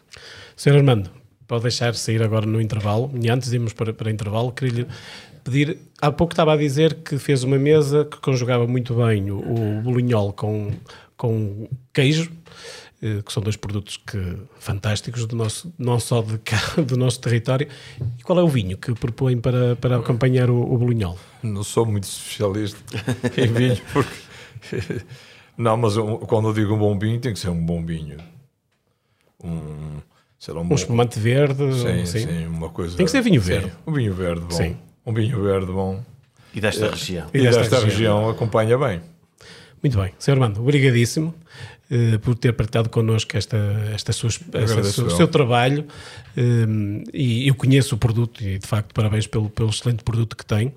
Sr. 0.56 0.76
Armando, 0.76 1.10
pode 1.48 1.62
deixar 1.62 1.94
sair 1.94 2.22
agora 2.22 2.46
no 2.46 2.60
intervalo. 2.60 3.10
E 3.20 3.28
antes 3.28 3.48
de 3.48 3.56
irmos 3.56 3.72
para, 3.72 3.92
para 3.92 4.10
intervalo, 4.10 4.52
queria-lhe 4.52 4.86
pedir. 5.42 5.78
Há 6.00 6.12
pouco 6.12 6.34
estava 6.34 6.52
a 6.52 6.56
dizer 6.56 6.94
que 6.96 7.18
fez 7.18 7.42
uma 7.42 7.58
mesa 7.58 8.04
que 8.04 8.18
conjugava 8.18 8.66
muito 8.66 8.94
bem 8.94 9.30
o, 9.30 9.38
o 9.38 9.82
bolinhol 9.82 10.32
com, 10.34 10.70
com 11.16 11.66
queijo, 11.92 12.30
eh, 13.02 13.22
que 13.24 13.32
são 13.32 13.42
dois 13.42 13.56
produtos 13.56 13.96
que, 13.96 14.36
fantásticos 14.60 15.26
do 15.26 15.34
nosso, 15.34 15.72
não 15.78 15.98
só 15.98 16.20
de 16.20 16.38
cá, 16.38 16.60
do 16.86 16.96
nosso 16.98 17.18
território. 17.18 17.66
E 18.18 18.22
qual 18.22 18.38
é 18.38 18.42
o 18.42 18.48
vinho 18.48 18.76
que 18.76 18.92
propõe 18.92 19.40
para, 19.40 19.74
para 19.76 19.96
acompanhar 19.96 20.50
o, 20.50 20.60
o 20.60 20.76
bolinhol? 20.76 21.18
Não 21.42 21.64
sou 21.64 21.86
muito 21.86 22.04
especialista 22.04 22.78
em 23.36 23.52
vinho, 23.52 23.80
porque. 23.92 25.02
Não, 25.56 25.76
mas 25.76 25.94
quando 26.26 26.48
eu 26.48 26.54
digo 26.54 26.74
um 26.74 26.78
bom 26.78 26.96
vinho, 26.96 27.18
tem 27.18 27.32
que 27.32 27.38
ser 27.38 27.48
um 27.48 27.64
bom 27.64 27.84
vinho. 27.84 28.18
Um, 29.42 30.00
um, 30.50 30.72
um 30.72 30.74
espumante 30.74 31.18
verde. 31.18 31.64
Sim, 31.74 32.06
sim, 32.06 32.26
sim, 32.26 32.46
uma 32.46 32.68
coisa. 32.68 32.96
Tem 32.96 33.04
que 33.04 33.12
ser 33.12 33.22
vinho 33.22 33.40
verde. 33.40 33.66
Sim, 33.66 33.76
um 33.86 33.92
vinho 33.92 34.14
verde 34.14 34.40
bom. 34.42 34.50
Sim. 34.50 34.76
Um 35.04 35.12
vinho 35.12 35.42
verde 35.42 35.72
bom. 35.72 36.02
E 36.54 36.60
desta 36.60 36.90
região. 36.90 37.28
E, 37.32 37.40
desta, 37.40 37.60
desta 37.60 37.80
região. 37.80 38.18
região 38.18 38.30
acompanha 38.30 38.78
bem. 38.78 39.00
Muito 39.82 39.98
bem. 39.98 40.12
Sr. 40.18 40.32
Armando, 40.32 40.60
obrigadíssimo. 40.60 41.34
Uh, 41.90 42.18
por 42.18 42.34
ter 42.34 42.52
partilhado 42.52 42.90
connosco 42.90 43.34
esta, 43.34 43.56
esta 43.94 44.12
sua, 44.12 44.28
esta 44.52 45.02
o 45.04 45.10
seu 45.10 45.26
trabalho 45.26 45.86
um, 46.36 47.02
e 47.14 47.48
eu 47.48 47.54
conheço 47.54 47.94
o 47.94 47.98
produto 47.98 48.44
e 48.44 48.58
de 48.58 48.66
facto 48.66 48.92
parabéns 48.92 49.26
pelo, 49.26 49.48
pelo 49.48 49.70
excelente 49.70 50.04
produto 50.04 50.36
que 50.36 50.44
tem 50.44 50.74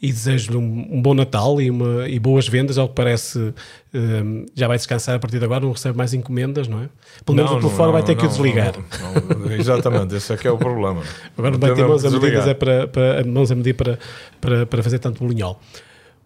e 0.00 0.12
desejo-lhe 0.12 0.56
um, 0.56 0.88
um, 0.92 1.02
bom 1.02 1.14
Natal 1.14 1.60
e, 1.60 1.70
uma, 1.70 2.08
e 2.08 2.18
boas 2.18 2.46
vendas, 2.46 2.76
ao 2.76 2.88
que 2.88 2.94
parece 2.94 3.54
um, 3.94 4.44
já 4.54 4.68
vai 4.68 4.76
descansar 4.76 5.14
a 5.14 5.18
partir 5.18 5.38
de 5.38 5.44
agora, 5.44 5.64
não 5.64 5.72
recebe 5.72 5.96
mais 5.96 6.12
encomendas, 6.12 6.68
não 6.68 6.82
é? 6.82 6.88
Pelo 7.24 7.36
menos 7.36 7.50
não, 7.50 7.58
o 7.58 7.60
telefone 7.62 7.92
vai 7.92 8.02
ter 8.02 8.12
não, 8.12 8.20
que 8.20 8.26
o 8.26 8.28
desligar. 8.28 8.74
Não, 9.00 9.52
exatamente, 9.52 10.14
esse 10.14 10.32
é 10.32 10.36
que 10.36 10.46
é 10.46 10.50
o 10.50 10.58
problema. 10.58 11.02
Agora 11.36 11.52
não 11.52 11.58
vai 11.58 11.74
ter 11.74 11.86
mãos 11.86 12.04
a, 12.04 12.10
medidas, 12.10 12.46
é 12.46 12.54
para, 12.54 12.86
para, 12.86 13.24
mãos 13.24 13.50
a 13.50 13.54
medir 13.54 13.74
para, 13.74 13.98
para, 14.40 14.66
para 14.66 14.82
fazer 14.82 14.98
tanto 14.98 15.24
bolinhol. 15.24 15.58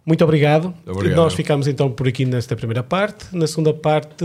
Muito 0.09 0.25
obrigado. 0.25 0.75
obrigado. 0.87 1.19
Nós 1.19 1.35
ficamos 1.35 1.69
então 1.69 1.93
por 1.93 2.09
aqui 2.09 2.25
nesta 2.25 2.57
primeira 2.57 2.83
parte. 2.83 3.27
Na 3.37 3.47
segunda 3.47 3.75
parte 3.75 4.25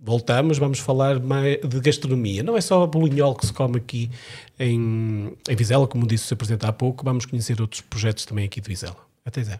voltamos, 0.00 0.56
vamos 0.56 0.78
falar 0.78 1.18
mais 1.18 1.58
de 1.68 1.80
gastronomia. 1.80 2.44
Não 2.44 2.56
é 2.56 2.60
só 2.60 2.84
a 2.84 2.86
bolinhol 2.86 3.34
que 3.34 3.44
se 3.44 3.52
come 3.52 3.78
aqui 3.78 4.08
em, 4.56 5.32
em 5.48 5.56
Vizela, 5.56 5.88
como 5.88 6.06
disse 6.06 6.32
o 6.32 6.36
Presidente 6.36 6.64
há 6.64 6.72
pouco, 6.72 7.04
vamos 7.04 7.26
conhecer 7.26 7.60
outros 7.60 7.80
projetos 7.80 8.24
também 8.24 8.44
aqui 8.44 8.60
de 8.60 8.68
Vizela. 8.68 8.94
Até 9.24 9.42
já. 9.42 9.58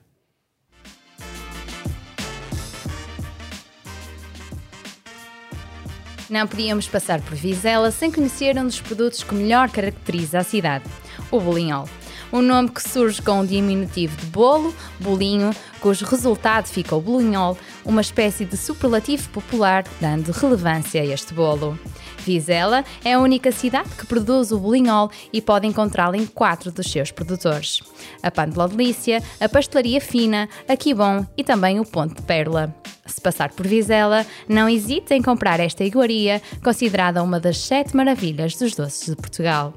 Não 6.30 6.46
podíamos 6.46 6.86
passar 6.86 7.20
por 7.20 7.34
Vizela 7.34 7.90
sem 7.90 8.12
conhecer 8.12 8.56
um 8.56 8.66
dos 8.66 8.80
produtos 8.80 9.24
que 9.24 9.34
melhor 9.34 9.68
caracteriza 9.68 10.38
a 10.38 10.44
cidade, 10.44 10.84
o 11.28 11.40
bolinhol 11.40 11.88
um 12.32 12.42
nome 12.42 12.70
que 12.70 12.82
surge 12.82 13.22
com 13.22 13.40
o 13.40 13.46
diminutivo 13.46 14.16
de 14.16 14.26
bolo, 14.26 14.74
bolinho, 15.00 15.50
cujo 15.80 16.04
resultado 16.04 16.66
fica 16.66 16.94
o 16.94 17.00
bolinhol, 17.00 17.56
uma 17.84 18.00
espécie 18.00 18.44
de 18.44 18.56
superlativo 18.56 19.28
popular 19.30 19.84
dando 20.00 20.32
relevância 20.32 21.00
a 21.00 21.04
este 21.04 21.32
bolo. 21.32 21.78
Vizela 22.18 22.84
é 23.04 23.12
a 23.12 23.20
única 23.20 23.52
cidade 23.52 23.90
que 23.90 24.04
produz 24.04 24.50
o 24.50 24.58
bolinhol 24.58 25.10
e 25.32 25.40
pode 25.40 25.66
encontrá-lo 25.66 26.16
em 26.16 26.26
quatro 26.26 26.72
dos 26.72 26.90
seus 26.90 27.12
produtores: 27.12 27.80
a 28.20 28.30
Pantla 28.30 28.68
Delícia, 28.68 29.22
a 29.40 29.48
Pastelaria 29.48 30.00
Fina, 30.00 30.48
a 30.68 30.76
Quibon 30.76 31.24
e 31.36 31.44
também 31.44 31.78
o 31.78 31.84
Ponte 31.84 32.16
de 32.16 32.22
Pérola. 32.22 32.74
Se 33.06 33.20
passar 33.20 33.52
por 33.52 33.64
Vizela, 33.64 34.26
não 34.48 34.68
hesite 34.68 35.14
em 35.14 35.22
comprar 35.22 35.60
esta 35.60 35.84
iguaria, 35.84 36.42
considerada 36.64 37.22
uma 37.22 37.38
das 37.38 37.58
sete 37.58 37.94
maravilhas 37.94 38.56
dos 38.56 38.74
doces 38.74 39.06
de 39.06 39.14
Portugal. 39.14 39.72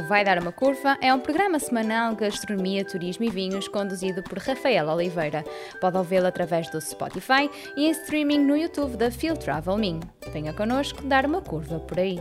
O 0.00 0.02
Vai 0.02 0.24
Dar 0.24 0.38
uma 0.38 0.50
Curva 0.50 0.96
é 1.02 1.12
um 1.12 1.20
programa 1.20 1.58
semanal 1.58 2.14
de 2.14 2.20
gastronomia, 2.20 2.82
turismo 2.86 3.22
e 3.26 3.28
vinhos 3.28 3.68
conduzido 3.68 4.22
por 4.22 4.38
Rafael 4.38 4.88
Oliveira. 4.88 5.44
Pode 5.78 5.98
ouvi-lo 5.98 6.26
através 6.26 6.70
do 6.70 6.80
Spotify 6.80 7.50
e 7.76 7.84
em 7.84 7.90
streaming 7.90 8.38
no 8.38 8.56
YouTube 8.56 8.96
da 8.96 9.10
Field 9.10 9.38
Travel 9.38 9.76
Min. 9.76 10.00
Venha 10.32 10.54
connosco 10.54 11.02
dar 11.02 11.26
uma 11.26 11.42
curva 11.42 11.78
por 11.80 11.98
aí. 11.98 12.18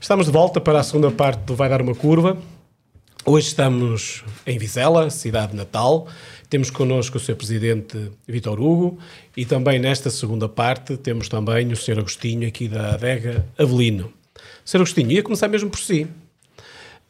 Estamos 0.00 0.26
de 0.26 0.32
volta 0.32 0.60
para 0.60 0.80
a 0.80 0.82
segunda 0.82 1.12
parte 1.12 1.38
do 1.42 1.54
Vai 1.54 1.68
Dar 1.68 1.80
uma 1.80 1.94
Curva. 1.94 2.36
Hoje 3.24 3.46
estamos 3.46 4.24
em 4.44 4.58
Vizela, 4.58 5.08
cidade 5.08 5.54
natal. 5.54 6.08
Temos 6.50 6.68
connosco 6.68 7.18
o 7.18 7.20
Sr. 7.20 7.36
Presidente 7.36 8.10
Vitor 8.26 8.60
Hugo 8.60 8.98
e 9.36 9.46
também 9.46 9.78
nesta 9.78 10.10
segunda 10.10 10.48
parte 10.48 10.96
temos 10.96 11.28
também 11.28 11.70
o 11.70 11.76
Sr. 11.76 12.00
Agostinho 12.00 12.48
aqui 12.48 12.66
da 12.66 12.94
adega 12.94 13.46
Avelino. 13.56 14.17
Sr. 14.64 14.78
Agostinho, 14.78 15.10
ia 15.12 15.22
começar 15.22 15.48
mesmo 15.48 15.70
por 15.70 15.80
si. 15.80 16.06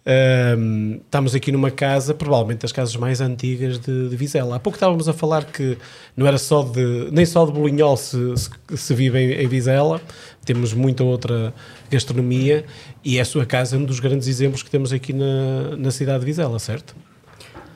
Um, 0.09 1.01
estamos 1.05 1.35
aqui 1.35 1.53
numa 1.53 1.71
casa, 1.71 2.15
provavelmente 2.15 2.61
das 2.61 2.73
casas 2.73 2.97
mais 2.97 3.21
antigas 3.21 3.79
de, 3.79 4.09
de, 4.09 4.17
Vizela. 4.17 4.57
Há 4.57 4.59
pouco 4.59 4.77
estávamos 4.77 5.07
a 5.07 5.13
falar 5.13 5.45
que 5.45 5.77
não 6.17 6.27
era 6.27 6.39
só 6.39 6.63
de, 6.63 7.11
nem 7.13 7.27
só 7.27 7.45
de 7.45 7.53
bolinhol 7.53 7.95
se, 7.95 8.17
se, 8.37 8.51
se 8.75 8.95
vive 8.95 9.19
em, 9.19 9.45
em, 9.45 9.47
Vizela, 9.47 10.01
temos 10.47 10.73
muita 10.73 11.05
outra 11.05 11.53
gastronomia 11.91 12.65
e 13.05 13.19
é 13.19 13.21
a 13.21 13.25
sua 13.25 13.45
casa 13.45 13.77
um 13.77 13.85
dos 13.85 14.01
grandes 14.01 14.29
exemplos 14.29 14.63
que 14.63 14.71
temos 14.71 14.95
aqui 14.95 15.13
na, 15.13 15.77
na 15.77 15.91
cidade 15.91 16.21
de 16.21 16.27
Vizela, 16.27 16.59
certo? 16.59 16.97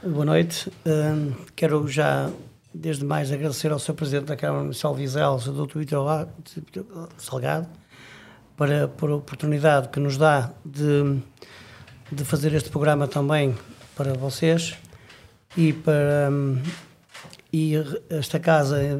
Boa 0.03 0.25
noite. 0.25 0.73
Um, 0.87 1.33
quero 1.55 1.87
já, 1.87 2.31
desde 2.73 3.05
mais, 3.05 3.31
agradecer 3.31 3.71
ao 3.71 3.79
Sr. 3.79 3.93
Presidente 3.93 4.25
da 4.25 4.37
Câmara 4.37 4.63
Municipal 4.63 4.95
de 4.95 5.03
Vizela, 5.03 5.37
o 5.37 5.67
Dr. 5.67 5.79
Vitor 5.81 6.29
Salgado, 7.19 7.69
para, 8.63 8.87
por 8.87 9.11
a 9.11 9.17
oportunidade 9.17 9.89
que 9.89 9.99
nos 9.99 10.17
dá 10.17 10.53
de, 10.65 11.19
de 12.13 12.25
fazer 12.25 12.55
este 12.55 12.71
programa 12.71 13.09
também 13.09 13.57
para 13.97 14.15
vocês 14.15 14.77
e 15.57 15.73
para 15.73 16.31
e 17.53 17.75
esta 18.09 18.39
casa 18.39 18.81
eh, 18.81 18.97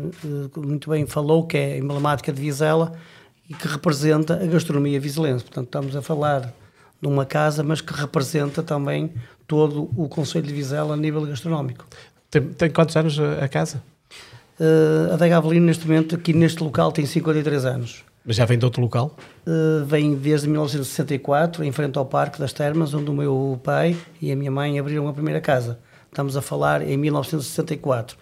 muito 0.57 0.91
bem 0.91 1.07
falou 1.07 1.47
que 1.47 1.57
é 1.57 1.79
emblemática 1.79 2.33
de 2.33 2.43
Vizela 2.43 2.93
e 3.49 3.55
que 3.55 3.69
representa 3.69 4.35
a 4.35 4.47
gastronomia 4.47 4.99
vizelense. 4.99 5.45
Portanto, 5.45 5.67
estamos 5.67 5.95
a 5.95 6.03
falar 6.03 6.53
de 7.01 7.07
uma 7.07 7.25
casa, 7.25 7.63
mas 7.63 7.81
que 7.81 7.95
representa 7.95 8.65
também 8.65 9.13
todo 9.47 9.89
o 9.97 10.09
Conselho 10.09 10.49
de 10.49 10.53
Vizela 10.53 10.95
a 10.95 10.97
nível 10.97 11.25
gastronómico. 11.25 11.87
Tem, 12.29 12.43
tem 12.43 12.69
quantos 12.69 12.97
anos 12.97 13.17
a, 13.21 13.45
a 13.45 13.49
casa? 13.49 13.81
Uh, 14.59 15.15
a 15.15 15.17
Dega 15.17 15.37
Avelino, 15.39 15.67
neste 15.67 15.87
momento, 15.87 16.17
aqui 16.17 16.33
neste 16.33 16.63
local, 16.65 16.91
tem 16.91 17.07
53 17.07 17.65
anos. 17.65 18.05
Mas 18.25 18.37
já 18.37 18.45
vem 18.45 18.57
de 18.57 18.65
outro 18.65 18.81
local? 18.81 19.17
Uh, 19.47 19.85
vem 19.85 20.15
desde 20.15 20.49
1964, 20.49 21.65
em 21.65 21.73
frente 21.73 21.99
ao 21.99 22.07
Parque 22.07 22.39
das 22.39 22.53
Termas, 22.53 22.95
onde 22.95 23.11
o 23.11 23.13
meu 23.13 23.61
pai 23.63 23.97
e 24.21 24.31
a 24.31 24.37
minha 24.37 24.51
mãe 24.51 24.79
abriram 24.79 25.09
a 25.09 25.13
primeira 25.13 25.41
casa. 25.41 25.79
Estamos 26.09 26.37
a 26.37 26.43
falar 26.43 26.83
em 26.83 26.97
1964. 26.97 28.17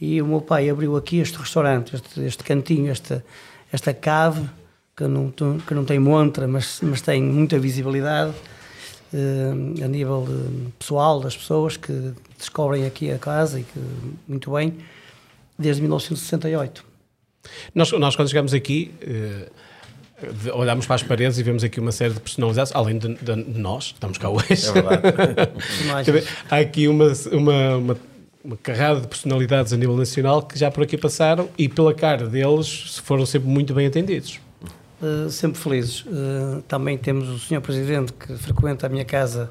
E 0.00 0.20
o 0.20 0.26
meu 0.26 0.40
pai 0.40 0.68
abriu 0.68 0.96
aqui 0.96 1.18
este 1.18 1.38
restaurante, 1.38 1.96
este, 1.96 2.20
este 2.24 2.44
cantinho, 2.44 2.90
esta, 2.90 3.24
esta 3.72 3.94
cave, 3.94 4.48
que 4.94 5.06
não, 5.06 5.32
que 5.66 5.74
não 5.74 5.84
tem 5.84 5.98
montra, 5.98 6.46
mas, 6.46 6.80
mas 6.82 7.00
tem 7.00 7.22
muita 7.22 7.58
visibilidade 7.58 8.32
uh, 9.12 9.84
a 9.84 9.88
nível 9.88 10.26
pessoal 10.78 11.20
das 11.20 11.36
pessoas 11.36 11.76
que 11.76 12.12
descobrem 12.36 12.84
aqui 12.84 13.10
a 13.10 13.18
casa 13.18 13.60
e 13.60 13.62
que, 13.62 13.80
muito 14.28 14.50
bem, 14.52 14.76
desde 15.58 15.80
1968. 15.80 16.87
Nós, 17.74 17.90
nós 17.92 18.16
quando 18.16 18.28
chegamos 18.28 18.54
aqui, 18.54 18.92
uh, 19.02 19.50
olhamos 20.52 20.86
para 20.86 20.96
as 20.96 21.02
paredes 21.02 21.38
e 21.38 21.42
vemos 21.42 21.62
aqui 21.62 21.78
uma 21.78 21.92
série 21.92 22.14
de 22.14 22.20
personalidades, 22.20 22.72
além 22.74 22.98
de, 22.98 23.14
de, 23.14 23.42
de 23.44 23.58
nós, 23.58 23.86
estamos 23.94 24.18
cá 24.18 24.28
hoje. 24.28 24.68
É 24.68 24.72
verdade. 24.72 26.24
Há 26.50 26.56
aqui 26.56 26.88
uma, 26.88 27.12
uma, 27.32 27.76
uma, 27.76 27.96
uma, 28.44 28.56
carrada 28.56 29.00
de 29.00 29.06
personalidades 29.06 29.72
a 29.72 29.76
nível 29.76 29.96
nacional 29.96 30.42
que 30.42 30.58
já 30.58 30.70
por 30.70 30.82
aqui 30.82 30.96
passaram 30.96 31.48
e 31.56 31.68
pela 31.68 31.94
cara 31.94 32.26
deles 32.26 32.98
foram 33.04 33.24
sempre 33.24 33.48
muito 33.48 33.72
bem 33.74 33.86
atendidos. 33.86 34.40
Uh, 35.00 35.30
sempre 35.30 35.60
felizes. 35.60 36.00
Uh, 36.00 36.62
também 36.66 36.98
temos 36.98 37.28
o 37.28 37.38
Sr. 37.38 37.60
Presidente 37.60 38.12
que 38.12 38.34
frequenta 38.36 38.86
a 38.86 38.90
minha 38.90 39.04
casa 39.04 39.48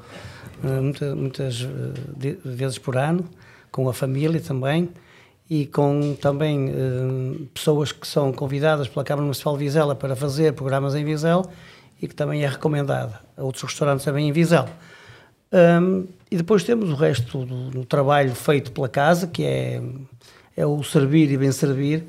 uh, 0.62 0.82
muita, 0.82 1.16
muitas 1.16 1.66
vezes 2.44 2.76
por 2.76 2.98
ano, 2.98 3.24
com 3.70 3.88
a 3.88 3.94
família 3.94 4.40
também 4.40 4.90
e 5.50 5.66
com 5.66 6.14
também 6.20 6.70
uh, 6.70 7.46
pessoas 7.54 7.90
que 7.90 8.06
são 8.06 8.32
convidadas 8.32 8.86
pela 8.86 9.04
Câmara 9.04 9.24
Municipal 9.24 9.56
de 9.56 9.64
Vizela 9.64 9.94
para 9.94 10.14
fazer 10.14 10.52
programas 10.52 10.94
em 10.94 11.04
Vizela 11.04 11.48
e 12.00 12.06
que 12.06 12.14
também 12.14 12.44
é 12.44 12.48
recomendada 12.48 13.20
a 13.36 13.42
outros 13.42 13.64
restaurantes 13.64 14.04
também 14.04 14.28
em 14.28 14.32
Vizela. 14.32 14.68
Um, 15.50 16.06
e 16.30 16.36
depois 16.36 16.62
temos 16.62 16.90
o 16.90 16.94
resto 16.94 17.44
do, 17.44 17.70
do, 17.70 17.84
trabalho 17.84 18.34
feito 18.34 18.70
pela 18.70 18.88
casa, 18.88 19.26
que 19.26 19.44
é, 19.44 19.80
é 20.54 20.66
o 20.66 20.82
servir 20.82 21.30
e 21.30 21.38
bem 21.38 21.50
servir, 21.50 22.04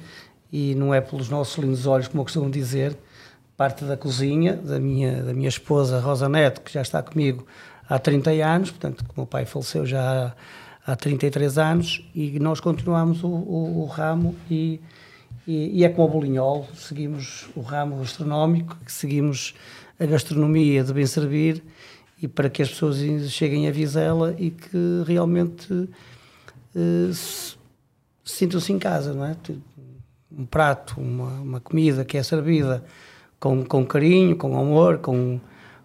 e 0.51 0.75
não 0.75 0.93
é 0.93 0.99
pelos 0.99 1.29
nossos 1.29 1.57
lindos 1.57 1.87
olhos, 1.87 2.09
como 2.09 2.21
eu 2.21 2.25
costumo 2.25 2.49
dizer, 2.49 2.97
parte 3.55 3.85
da 3.85 3.95
cozinha 3.95 4.55
da 4.55 4.79
minha, 4.79 5.23
da 5.23 5.33
minha 5.33 5.47
esposa 5.47 5.99
Rosa 5.99 6.27
Neto, 6.27 6.61
que 6.61 6.73
já 6.73 6.81
está 6.81 7.01
comigo 7.01 7.47
há 7.89 7.97
30 7.97 8.31
anos, 8.31 8.71
portanto, 8.71 9.05
o 9.09 9.13
meu 9.15 9.25
pai 9.25 9.45
faleceu 9.45 9.85
já 9.85 10.27
há 10.27 10.33
há 10.91 10.95
33 10.95 11.57
anos 11.59 12.03
e 12.15 12.39
nós 12.39 12.59
continuamos 12.59 13.23
o, 13.23 13.27
o, 13.27 13.81
o 13.81 13.85
ramo 13.85 14.35
e, 14.49 14.81
e, 15.47 15.79
e, 15.79 15.83
é 15.83 15.89
como 15.89 16.07
o 16.07 16.11
bolinhol, 16.11 16.67
seguimos 16.73 17.47
o 17.55 17.61
ramo 17.61 17.97
gastronómico, 17.97 18.75
seguimos 18.87 19.53
a 19.99 20.05
gastronomia 20.05 20.83
de 20.83 20.91
bem 20.91 21.05
servir 21.05 21.63
e 22.19 22.27
para 22.27 22.49
que 22.49 22.63
as 22.63 22.69
pessoas 22.69 22.97
cheguem 23.29 23.67
a 23.67 23.71
Vizela 23.71 24.35
e 24.39 24.49
que 24.49 25.03
realmente 25.05 25.89
se, 27.13 27.55
sintam-se 28.23 28.73
em 28.73 28.79
casa, 28.79 29.13
não 29.13 29.25
é? 29.25 29.35
Um 30.31 30.45
prato, 30.45 30.99
uma, 30.99 31.39
uma 31.39 31.59
comida 31.59 32.03
que 32.03 32.17
é 32.17 32.23
servida 32.23 32.83
com, 33.39 33.63
com 33.63 33.85
carinho, 33.85 34.35
com 34.35 34.57
amor, 34.57 34.97
com, 34.97 35.39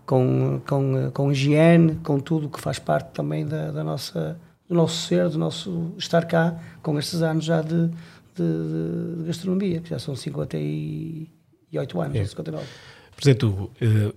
com, 0.07 0.61
com, 0.67 1.11
com 1.13 1.31
higiene, 1.31 1.97
com 1.97 2.19
tudo 2.19 2.49
que 2.49 2.61
faz 2.61 2.79
parte 2.79 3.11
também 3.13 3.45
da, 3.45 3.71
da 3.71 3.85
nossa 3.85 4.39
do 4.69 4.75
nosso 4.75 5.07
ser, 5.07 5.29
do 5.29 5.39
nosso 5.39 5.93
estar 5.99 6.25
cá, 6.27 6.59
com 6.83 6.99
estes 6.99 7.23
anos 7.23 7.45
já 7.45 7.61
de, 7.61 7.89
de, 7.89 9.19
de 9.19 9.25
gastronomia, 9.27 9.81
que 9.81 9.91
já 9.91 9.99
são 9.99 10.17
58 10.17 12.01
anos, 12.01 12.17
é. 12.17 12.25
59. 12.25 12.67
Presidente 13.17 13.45
Hugo, 13.45 13.71
uh, 13.81 14.15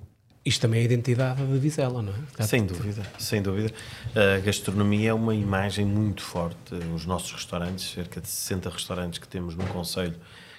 isto 0.47 0.61
também 0.61 0.79
é 0.79 0.83
a 0.83 0.85
identidade 0.85 1.43
da 1.43 1.57
Vizela, 1.57 2.01
não 2.01 2.13
é? 2.39 2.43
Sem 2.43 2.65
dúvida, 2.65 3.03
sem 3.19 3.41
dúvida. 3.41 3.73
A 4.15 4.39
gastronomia 4.39 5.09
é 5.09 5.13
uma 5.13 5.35
imagem 5.35 5.85
muito 5.85 6.21
forte. 6.21 6.73
Os 6.95 7.05
nossos 7.05 7.33
restaurantes, 7.33 7.91
cerca 7.91 8.21
de 8.21 8.29
60 8.29 8.69
restaurantes 8.69 9.19
que 9.19 9.27
temos 9.27 9.55
no 9.55 9.65
Conselho, 9.65 10.15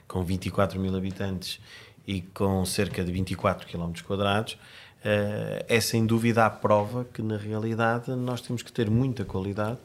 com 0.06 0.22
24 0.22 0.78
mil 0.78 0.94
habitantes 0.94 1.58
e 2.06 2.20
com 2.20 2.64
cerca 2.66 3.02
de 3.02 3.10
24 3.10 3.66
km 3.66 3.92
quadrados, 4.06 4.58
é 5.02 5.80
sem 5.80 6.04
dúvida 6.04 6.44
a 6.44 6.50
prova 6.50 7.04
que, 7.04 7.22
na 7.22 7.36
realidade, 7.36 8.10
nós 8.10 8.40
temos 8.40 8.62
que 8.62 8.72
ter 8.72 8.90
muita 8.90 9.24
qualidade 9.24 9.78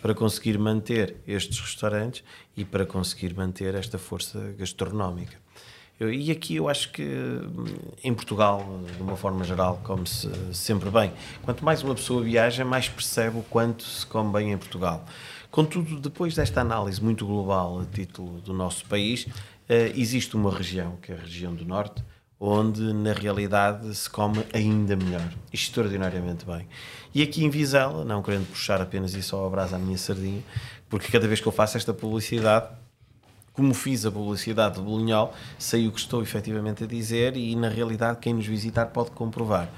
para 0.00 0.14
conseguir 0.14 0.58
manter 0.58 1.16
estes 1.26 1.60
restaurantes 1.60 2.24
e 2.56 2.64
para 2.64 2.86
conseguir 2.86 3.34
manter 3.34 3.74
esta 3.74 3.98
força 3.98 4.54
gastronómica. 4.58 5.36
Eu, 5.98 6.12
e 6.12 6.32
aqui 6.32 6.56
eu 6.56 6.68
acho 6.68 6.90
que 6.90 7.06
em 8.02 8.12
Portugal, 8.12 8.80
de 8.96 9.02
uma 9.02 9.16
forma 9.16 9.44
geral, 9.44 9.80
come-se 9.84 10.28
sempre 10.52 10.90
bem. 10.90 11.12
Quanto 11.42 11.64
mais 11.64 11.82
uma 11.84 11.94
pessoa 11.94 12.20
viaja, 12.22 12.64
mais 12.64 12.88
percebe 12.88 13.38
o 13.38 13.42
quanto 13.42 13.84
se 13.84 14.04
come 14.04 14.32
bem 14.32 14.52
em 14.52 14.58
Portugal. 14.58 15.04
Contudo, 15.52 16.00
depois 16.00 16.34
desta 16.34 16.60
análise 16.60 17.00
muito 17.00 17.24
global 17.24 17.80
a 17.80 17.84
título 17.84 18.40
do 18.40 18.52
nosso 18.52 18.84
país, 18.86 19.24
uh, 19.24 19.30
existe 19.94 20.34
uma 20.34 20.52
região, 20.52 20.96
que 21.00 21.12
é 21.12 21.14
a 21.14 21.20
região 21.20 21.54
do 21.54 21.64
Norte, 21.64 22.02
onde 22.46 22.92
na 22.92 23.14
realidade 23.14 23.94
se 23.94 24.08
come 24.10 24.44
ainda 24.52 24.94
melhor, 24.94 25.32
extraordinariamente 25.50 26.44
bem. 26.44 26.68
E 27.14 27.22
aqui 27.22 27.42
em 27.42 27.48
Vizela, 27.48 28.04
não 28.04 28.22
querendo 28.22 28.46
puxar 28.46 28.82
apenas 28.82 29.14
isso 29.14 29.34
ao 29.34 29.46
abraço 29.46 29.74
à 29.74 29.78
minha 29.78 29.96
sardinha, 29.96 30.42
porque 30.90 31.10
cada 31.10 31.26
vez 31.26 31.40
que 31.40 31.46
eu 31.46 31.52
faço 31.52 31.78
esta 31.78 31.94
publicidade, 31.94 32.68
como 33.54 33.72
fiz 33.72 34.04
a 34.04 34.12
publicidade 34.12 34.74
do 34.74 34.82
Bolinhol, 34.82 35.32
sei 35.58 35.88
o 35.88 35.92
que 35.92 35.98
estou 35.98 36.20
efetivamente 36.20 36.84
a 36.84 36.86
dizer 36.86 37.34
e 37.34 37.56
na 37.56 37.68
realidade 37.68 38.18
quem 38.18 38.34
nos 38.34 38.46
visitar 38.46 38.86
pode 38.86 39.12
comprovar. 39.12 39.70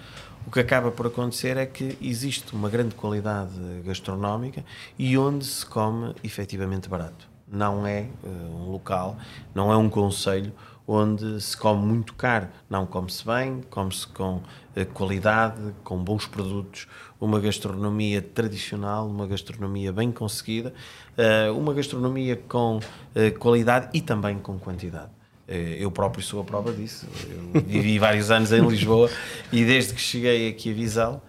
O 0.45 0.51
que 0.51 0.59
acaba 0.59 0.91
por 0.91 1.07
acontecer 1.07 1.57
é 1.57 1.67
que 1.67 1.97
existe 2.01 2.53
uma 2.53 2.69
grande 2.69 2.97
qualidade 2.97 3.53
gastronómica 3.85 4.65
e 4.99 5.17
onde 5.17 5.45
se 5.45 5.65
come 5.65 6.15
efetivamente 6.25 6.89
barato. 6.89 7.29
Não 7.47 7.87
é 7.87 8.09
uh, 8.25 8.29
um 8.29 8.71
local, 8.71 9.17
não 9.55 9.73
é 9.73 9.77
um 9.77 9.89
conselho 9.89 10.53
onde 10.87 11.41
se 11.41 11.57
come 11.57 11.85
muito 11.85 12.15
caro. 12.15 12.49
Não 12.71 12.87
come-se 12.87 13.27
bem, 13.27 13.61
come-se 13.69 14.07
com 14.07 14.37
uh, 14.37 14.87
qualidade, 14.95 15.75
com 15.83 15.99
bons 15.99 16.27
produtos, 16.27 16.87
uma 17.21 17.41
gastronomia 17.41 18.23
tradicional, 18.23 19.09
uma 19.09 19.27
gastronomia 19.27 19.93
bem 19.93 20.13
conseguida, 20.13 20.73
uh, 21.19 21.57
uma 21.57 21.75
gastronomia 21.75 22.37
com 22.49 22.77
uh, 22.79 23.39
qualidade 23.39 23.89
e 23.93 24.01
também 24.01 24.39
com 24.39 24.59
quantidade. 24.59 25.11
Eu 25.49 25.93
próprio 25.93 26.25
sou 26.25 26.41
a 26.41 26.45
prova 26.45 26.73
disso. 26.73 27.07
Eu 27.55 27.63
vivi 27.63 28.01
vários 28.01 28.33
anos 28.33 28.51
em 28.51 28.61
Lisboa 28.67 29.09
e 29.53 29.65
desde 29.65 29.95
que 29.95 30.01
cheguei 30.01 30.49
aqui 30.49 30.73
a 30.73 30.75
Visal, 30.75 31.25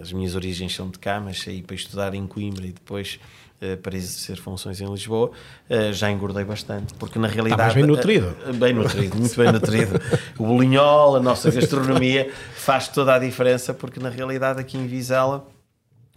as 0.00 0.10
minhas 0.14 0.34
origens 0.34 0.74
são 0.74 0.88
de 0.88 0.98
cá, 0.98 1.20
mas 1.20 1.42
saí 1.42 1.60
para 1.60 1.76
estudar 1.76 2.14
em 2.14 2.26
Coimbra 2.26 2.64
e 2.64 2.72
depois 2.72 3.20
eh, 3.20 3.47
para 3.82 3.96
exercer 3.96 4.36
funções 4.36 4.80
em 4.80 4.90
Lisboa, 4.90 5.30
eh, 5.68 5.92
já 5.92 6.10
engordei 6.10 6.44
bastante, 6.44 6.94
porque 6.94 7.18
na 7.18 7.28
realidade... 7.28 7.74
bem 7.74 7.84
nutrido. 7.84 8.36
Eh, 8.46 8.52
bem 8.52 8.72
nutrido, 8.72 9.16
muito 9.16 9.36
bem 9.36 9.52
nutrido. 9.52 10.00
O 10.38 10.46
bolinhol, 10.46 11.16
a 11.16 11.20
nossa 11.20 11.50
gastronomia 11.50 12.30
faz 12.54 12.88
toda 12.88 13.14
a 13.14 13.18
diferença, 13.18 13.74
porque 13.74 13.98
na 13.98 14.08
realidade 14.08 14.60
aqui 14.60 14.78
em 14.78 14.86
Vizela 14.86 15.46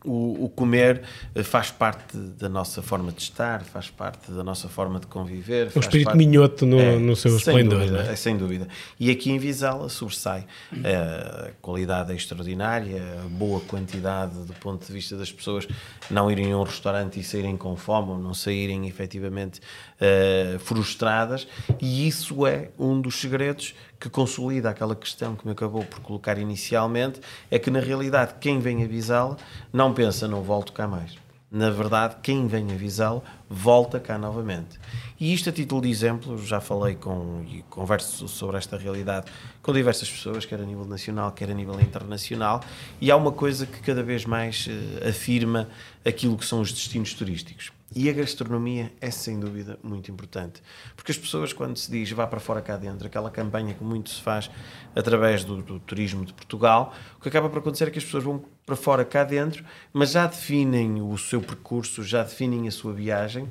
o, 0.04 0.46
o, 0.46 0.50
comer 0.50 1.04
eh, 1.36 1.44
faz 1.44 1.70
parte 1.70 2.18
da 2.18 2.50
nossa 2.50 2.82
forma 2.82 3.12
de 3.12 3.22
estar, 3.22 3.64
faz 3.64 3.90
parte 3.90 4.32
da 4.32 4.44
nossa 4.44 4.68
forma 4.68 5.00
de 5.00 5.08
conviver. 5.08 5.72
Um 5.76 5.80
espírito 5.80 6.06
parte... 6.06 6.18
minhoto 6.18 6.66
no, 6.66 6.80
é, 6.80 6.98
no 6.98 7.16
seu 7.16 7.36
esplendor. 7.36 7.80
Dúvida, 7.80 8.08
é? 8.08 8.14
é? 8.14 8.16
Sem 8.16 8.38
dúvida. 8.38 8.68
E 9.00 9.12
aqui 9.12 9.32
em 9.32 9.38
Vizela 9.38 9.90
sobressai. 9.90 10.46
A 10.72 11.52
qualidade 11.62 12.12
é 12.12 12.16
extraordinária, 12.16 13.02
a 13.24 13.30
boa 13.30 13.60
quantidade 13.62 14.34
do 14.46 14.54
ponto 14.54 14.86
de 14.86 14.92
vista 14.92 15.16
das 15.16 15.32
pessoas 15.32 15.68
não 16.10 16.32
irem 16.32 16.52
a 16.52 16.58
um 16.58 16.64
restaurante 16.64 17.20
e 17.20 17.24
saírem 17.24 17.56
com 17.56 17.76
fome, 17.76 18.12
ou 18.12 18.18
não 18.18 18.34
saírem 18.34 18.88
efetivamente 18.88 19.60
uh, 19.60 20.60
frustradas, 20.60 21.48
e 21.80 22.08
isso 22.08 22.46
é 22.46 22.70
um 22.78 23.00
dos 23.00 23.20
segredos 23.20 23.74
que 24.02 24.10
consolida 24.10 24.72
aquela 24.72 24.96
questão 24.96 25.36
que 25.36 25.46
me 25.46 25.52
acabou 25.52 25.86
por 25.86 26.00
colocar 26.00 26.40
inicialmente, 26.40 27.22
é 27.52 27.60
que 27.60 27.70
na 27.70 27.80
realidade 27.80 28.34
quem 28.42 28.60
vem 28.60 28.84
avisá-la 28.84 29.38
não 29.72 29.94
pensa, 29.94 30.28
não 30.28 30.42
volto 30.42 30.74
cá 30.74 30.88
mais. 30.88 31.16
Na 31.52 31.70
verdade, 31.70 32.16
quem 32.24 32.48
vem 32.48 32.72
avisá-lo 32.72 33.22
volta 33.48 34.00
cá 34.00 34.18
novamente. 34.18 34.80
E 35.20 35.34
isto 35.34 35.50
a 35.50 35.52
título 35.52 35.82
de 35.82 35.90
exemplo, 35.90 36.38
já 36.38 36.60
falei 36.60 36.96
com 36.96 37.44
e 37.48 37.62
converso 37.70 38.28
sobre 38.28 38.58
esta 38.58 38.76
realidade 38.76 39.30
com 39.62 39.72
diversas 39.72 40.10
pessoas, 40.10 40.46
quer 40.46 40.62
a 40.62 40.66
nível 40.66 40.86
nacional, 40.86 41.32
quer 41.34 41.52
a 41.52 41.54
nível 41.54 41.80
internacional, 41.80 42.64
e 43.00 43.12
há 43.12 43.16
uma 43.16 43.34
coisa 43.34 43.68
que 43.68 43.82
cada 43.82 44.02
vez 44.02 44.26
mais 44.26 44.66
uh, 44.68 45.10
afirma 45.10 45.68
aquilo 46.04 46.38
que 46.38 46.46
são 46.46 46.62
os 46.62 46.72
destinos 46.72 47.14
turísticos. 47.14 47.72
E 47.94 48.10
a 48.10 48.14
gastronomia 48.14 48.92
é 49.02 49.12
sem 49.12 49.38
dúvida 49.38 49.78
muito 49.84 50.10
importante. 50.10 50.64
Porque 50.96 51.12
as 51.12 51.18
pessoas, 51.18 51.52
quando 51.52 51.76
se 51.76 51.92
diz 51.92 52.10
vá 52.12 52.26
para 52.26 52.40
fora 52.40 52.62
cá 52.62 52.78
dentro, 52.78 53.06
aquela 53.06 53.30
campanha 53.30 53.74
que 53.74 53.84
muito 53.84 54.10
se 54.10 54.22
faz 54.22 54.50
através 54.96 55.44
do, 55.44 55.62
do, 55.62 55.80
turismo 55.80 56.24
de 56.26 56.34
Portugal, 56.34 56.94
o 57.18 57.22
que 57.22 57.28
acaba 57.28 57.50
por 57.50 57.60
acontecer 57.60 57.90
é 57.90 57.92
que 57.92 58.00
as 58.00 58.06
pessoas 58.06 58.24
vão 58.24 58.44
para 58.66 58.78
fora 58.78 59.04
cá 59.04 59.26
dentro, 59.26 59.66
mas 59.92 60.12
já 60.12 60.26
definem 60.26 61.02
o 61.02 61.18
seu 61.18 61.42
percurso, 61.42 62.02
já 62.02 62.24
definem 62.24 62.66
a 62.66 62.72
sua 62.72 62.94
viagem, 62.94 63.50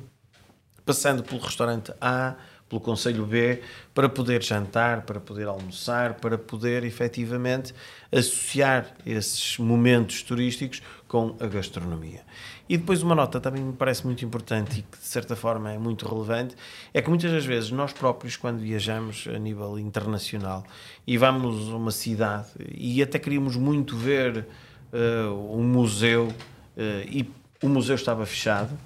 passando 0.83 1.21
pelo 1.21 1.39
restaurante 1.39 1.93
A, 2.01 2.35
pelo 2.71 2.79
Conselho 2.79 3.25
B, 3.25 3.61
para 3.93 4.07
poder 4.07 4.41
jantar, 4.41 5.01
para 5.01 5.19
poder 5.19 5.45
almoçar, 5.45 6.13
para 6.13 6.37
poder 6.37 6.85
efetivamente 6.85 7.75
associar 8.09 8.95
esses 9.05 9.57
momentos 9.57 10.23
turísticos 10.23 10.81
com 11.05 11.35
a 11.41 11.47
gastronomia. 11.47 12.21
E 12.69 12.77
depois 12.77 13.03
uma 13.03 13.13
nota 13.13 13.41
também 13.41 13.61
me 13.61 13.73
parece 13.73 14.05
muito 14.05 14.23
importante 14.23 14.79
e 14.79 14.81
que 14.83 14.97
de 14.97 15.05
certa 15.05 15.35
forma 15.35 15.69
é 15.73 15.77
muito 15.77 16.07
relevante, 16.07 16.55
é 16.93 17.01
que 17.01 17.09
muitas 17.09 17.29
das 17.29 17.45
vezes 17.45 17.71
nós 17.71 17.91
próprios 17.91 18.37
quando 18.37 18.59
viajamos 18.59 19.27
a 19.27 19.37
nível 19.37 19.77
internacional 19.77 20.63
e 21.05 21.17
vamos 21.17 21.69
a 21.69 21.75
uma 21.75 21.91
cidade 21.91 22.47
e 22.73 23.03
até 23.03 23.19
queríamos 23.19 23.57
muito 23.57 23.97
ver 23.97 24.47
uh, 24.93 25.57
um 25.57 25.63
museu 25.63 26.27
uh, 26.27 27.07
e 27.09 27.29
o 27.61 27.67
museu 27.67 27.95
estava 27.95 28.25
fechado, 28.25 28.77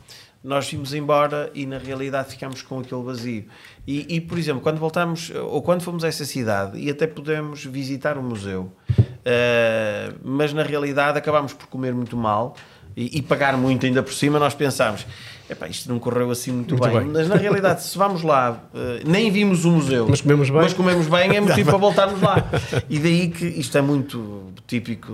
nós 0.45 0.69
fomos 0.69 0.93
embora 0.93 1.49
e 1.55 1.65
na 1.65 1.79
realidade 1.79 2.29
ficámos 2.29 2.61
com 2.61 2.79
aquele 2.79 3.01
vazio. 3.01 3.45
E, 3.88 4.15
e, 4.15 4.21
por 4.21 4.38
exemplo, 4.38 4.61
quando 4.61 4.79
voltamos 4.79 5.31
ou 5.49 5.61
quando 5.61 5.81
fomos 5.81 6.03
a 6.03 6.07
essa 6.07 6.25
cidade 6.25 6.79
e 6.79 6.89
até 6.89 7.05
podemos 7.05 7.63
visitar 7.65 8.17
o 8.17 8.23
museu, 8.23 8.71
uh, 8.89 10.15
mas 10.23 10.53
na 10.53 10.63
realidade 10.63 11.17
acabámos 11.17 11.53
por 11.53 11.67
comer 11.67 11.93
muito 11.93 12.17
mal 12.17 12.55
e, 12.97 13.19
e 13.19 13.21
pagar 13.21 13.55
muito 13.57 13.86
ainda 13.86 14.01
por 14.01 14.13
cima, 14.13 14.39
nós 14.39 14.55
pensámos. 14.55 15.05
Epá, 15.47 15.67
isto 15.67 15.88
não 15.88 15.99
correu 15.99 16.31
assim 16.31 16.51
muito, 16.51 16.75
muito 16.75 16.83
bem. 16.89 17.01
bem. 17.01 17.11
Mas 17.13 17.27
na 17.27 17.36
realidade, 17.36 17.83
se 17.83 17.95
vamos 17.95 18.23
lá, 18.23 18.63
uh, 18.73 19.07
nem 19.07 19.29
vimos 19.29 19.65
o 19.65 19.71
museu, 19.71 20.07
mas 20.09 20.19
comemos 20.19 20.49
bem, 20.49 20.61
mas 20.61 20.73
comemos 20.73 21.07
bem 21.07 21.36
é 21.36 21.39
motivo 21.39 21.69
para 21.69 21.77
voltarmos 21.77 22.19
lá. 22.19 22.43
E 22.89 22.97
daí 22.97 23.29
que 23.29 23.45
isto 23.45 23.77
é 23.77 23.81
muito 23.81 24.51
típico 24.65 25.13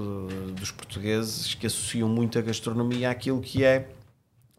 dos 0.58 0.72
portugueses 0.72 1.56
que 1.56 1.68
associam 1.68 2.08
muito 2.08 2.40
a 2.40 2.42
gastronomia 2.42 3.10
àquilo 3.10 3.42
que 3.42 3.66
é 3.66 3.88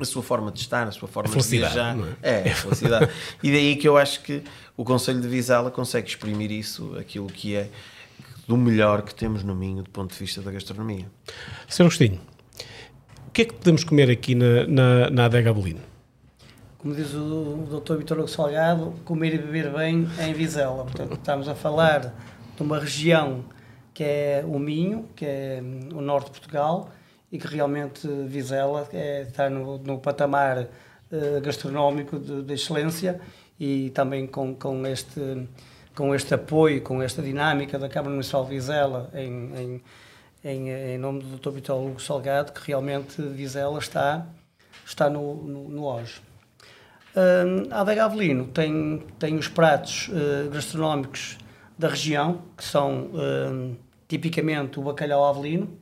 a 0.02 0.06
sua 0.06 0.22
forma 0.22 0.50
de 0.50 0.60
estar, 0.60 0.86
a 0.86 0.90
sua 0.90 1.08
forma 1.08 1.34
de 1.34 1.48
viajar. 1.48 1.96
É? 2.22 2.48
é, 2.48 2.52
a 2.52 2.54
felicidade. 2.54 3.10
e 3.42 3.50
daí 3.50 3.76
que 3.76 3.88
eu 3.88 3.96
acho 3.96 4.22
que 4.22 4.42
o 4.76 4.84
Conselho 4.84 5.20
de 5.20 5.28
Vizela 5.28 5.70
consegue 5.70 6.08
exprimir 6.08 6.50
isso, 6.50 6.96
aquilo 6.98 7.26
que 7.26 7.54
é 7.54 7.70
do 8.46 8.56
melhor 8.56 9.02
que 9.02 9.14
temos 9.14 9.42
no 9.42 9.54
Minho 9.54 9.82
do 9.82 9.90
ponto 9.90 10.12
de 10.12 10.18
vista 10.18 10.40
da 10.42 10.50
gastronomia. 10.50 11.06
Sr. 11.68 11.82
Agostinho, 11.82 12.20
o 13.28 13.30
que 13.32 13.42
é 13.42 13.44
que 13.44 13.54
podemos 13.54 13.84
comer 13.84 14.10
aqui 14.10 14.34
na, 14.34 14.66
na, 14.66 15.10
na 15.10 15.24
Adega 15.24 15.52
Bolino? 15.52 15.80
Como 16.78 16.94
diz 16.94 17.14
o, 17.14 17.18
o 17.22 17.80
Dr. 17.80 17.96
Vitor 17.96 18.18
Hugo 18.18 18.28
Salgado, 18.28 18.92
comer 19.04 19.34
e 19.34 19.38
beber 19.38 19.72
bem 19.72 20.08
é 20.18 20.26
em 20.28 20.34
Vizela. 20.34 20.82
Portanto, 20.82 21.14
estamos 21.14 21.48
a 21.48 21.54
falar 21.54 22.12
de 22.56 22.62
uma 22.62 22.78
região 22.78 23.44
que 23.94 24.02
é 24.02 24.44
o 24.46 24.58
Minho, 24.58 25.08
que 25.14 25.24
é 25.24 25.62
o 25.94 26.00
norte 26.00 26.26
de 26.26 26.32
Portugal, 26.32 26.90
e 27.32 27.38
que 27.38 27.46
realmente 27.46 28.06
Vizela 28.26 28.86
é, 28.92 29.22
está 29.22 29.48
no, 29.48 29.78
no 29.78 29.98
patamar 29.98 30.58
uh, 30.58 31.40
gastronómico 31.40 32.18
de, 32.18 32.42
de, 32.42 32.52
excelência 32.52 33.18
e 33.58 33.88
também 33.90 34.26
com, 34.26 34.54
com, 34.54 34.86
este, 34.86 35.48
com 35.94 36.14
este 36.14 36.34
apoio, 36.34 36.82
com 36.82 37.02
esta 37.02 37.22
dinâmica 37.22 37.78
da 37.78 37.88
Câmara 37.88 38.10
Municipal 38.10 38.44
de 38.44 38.50
Vizela 38.50 39.10
em, 39.14 39.50
em, 39.56 39.82
em, 40.44 40.70
em 40.70 40.98
nome 40.98 41.22
do 41.22 41.38
Dr. 41.38 41.50
Vitor 41.50 41.82
Hugo 41.82 42.02
Salgado, 42.02 42.52
que 42.52 42.60
realmente 42.66 43.22
Vizela 43.22 43.78
está, 43.78 44.26
está 44.84 45.08
no, 45.08 45.34
no, 45.34 45.68
no. 45.70 45.88
Uh, 45.88 47.68
a 47.70 47.80
Adega 47.80 48.04
Avelino 48.04 48.46
tem, 48.48 49.02
tem 49.18 49.36
os 49.36 49.48
pratos 49.48 50.08
uh, 50.08 50.50
gastronómicos 50.50 51.38
da 51.78 51.88
região, 51.88 52.42
que 52.56 52.64
são 52.64 53.06
uh, 53.06 53.76
tipicamente 54.06 54.78
o 54.78 54.82
bacalhau 54.82 55.24
avelino, 55.24 55.81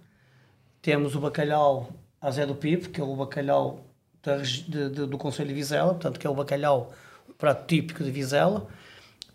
temos 0.83 1.15
o 1.15 1.21
bacalhau 1.21 1.91
a 2.21 2.31
Zé 2.31 2.47
do 2.47 2.55
Pipo, 2.55 2.91
que 2.91 3.01
é 3.01 3.05
o 3.05 3.17
bacalhau 3.17 3.85
da, 4.23 4.37
de, 4.39 4.63
de, 4.69 5.07
do 5.07 5.19
Conselho 5.19 5.49
de 5.49 5.55
Vizela, 5.55 5.95
portanto, 5.95 6.19
que 6.19 6.27
é 6.27 6.31
o 6.31 6.35
bacalhau, 6.35 6.93
o 7.29 7.33
prato 7.35 7.67
típico 7.67 8.05
de 8.05 8.11
Vizela. 8.11 8.67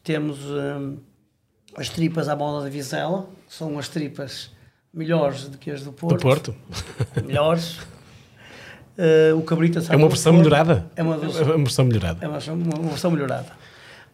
Temos 0.03 0.39
hum, 0.43 0.97
as 1.75 1.89
tripas 1.89 2.29
à 2.29 2.35
moda 2.35 2.65
de 2.65 2.71
Vizela, 2.71 3.27
são 3.47 3.77
as 3.79 3.89
tripas 3.89 4.51
melhores 4.93 5.45
do 5.49 5.57
que 5.57 5.71
as 5.71 5.83
do 5.83 5.91
Porto. 5.91 6.15
Do 6.15 6.21
Porto. 6.21 6.55
Melhores. 7.25 7.79
Uh, 8.97 9.35
o 9.37 9.41
cabrito 9.41 9.79
É 9.89 9.95
uma 9.95 10.07
versão 10.07 10.33
melhorada? 10.33 10.89
É 10.95 11.03
uma, 11.03 11.17
versão, 11.17 11.41
é 11.41 11.45
uma 11.45 11.57
versão 11.57 11.85
melhorada. 11.85 12.25
É 12.25 12.27
uma, 12.27 12.39
uma 12.53 12.89
versão 12.89 13.11
melhorada. 13.11 13.51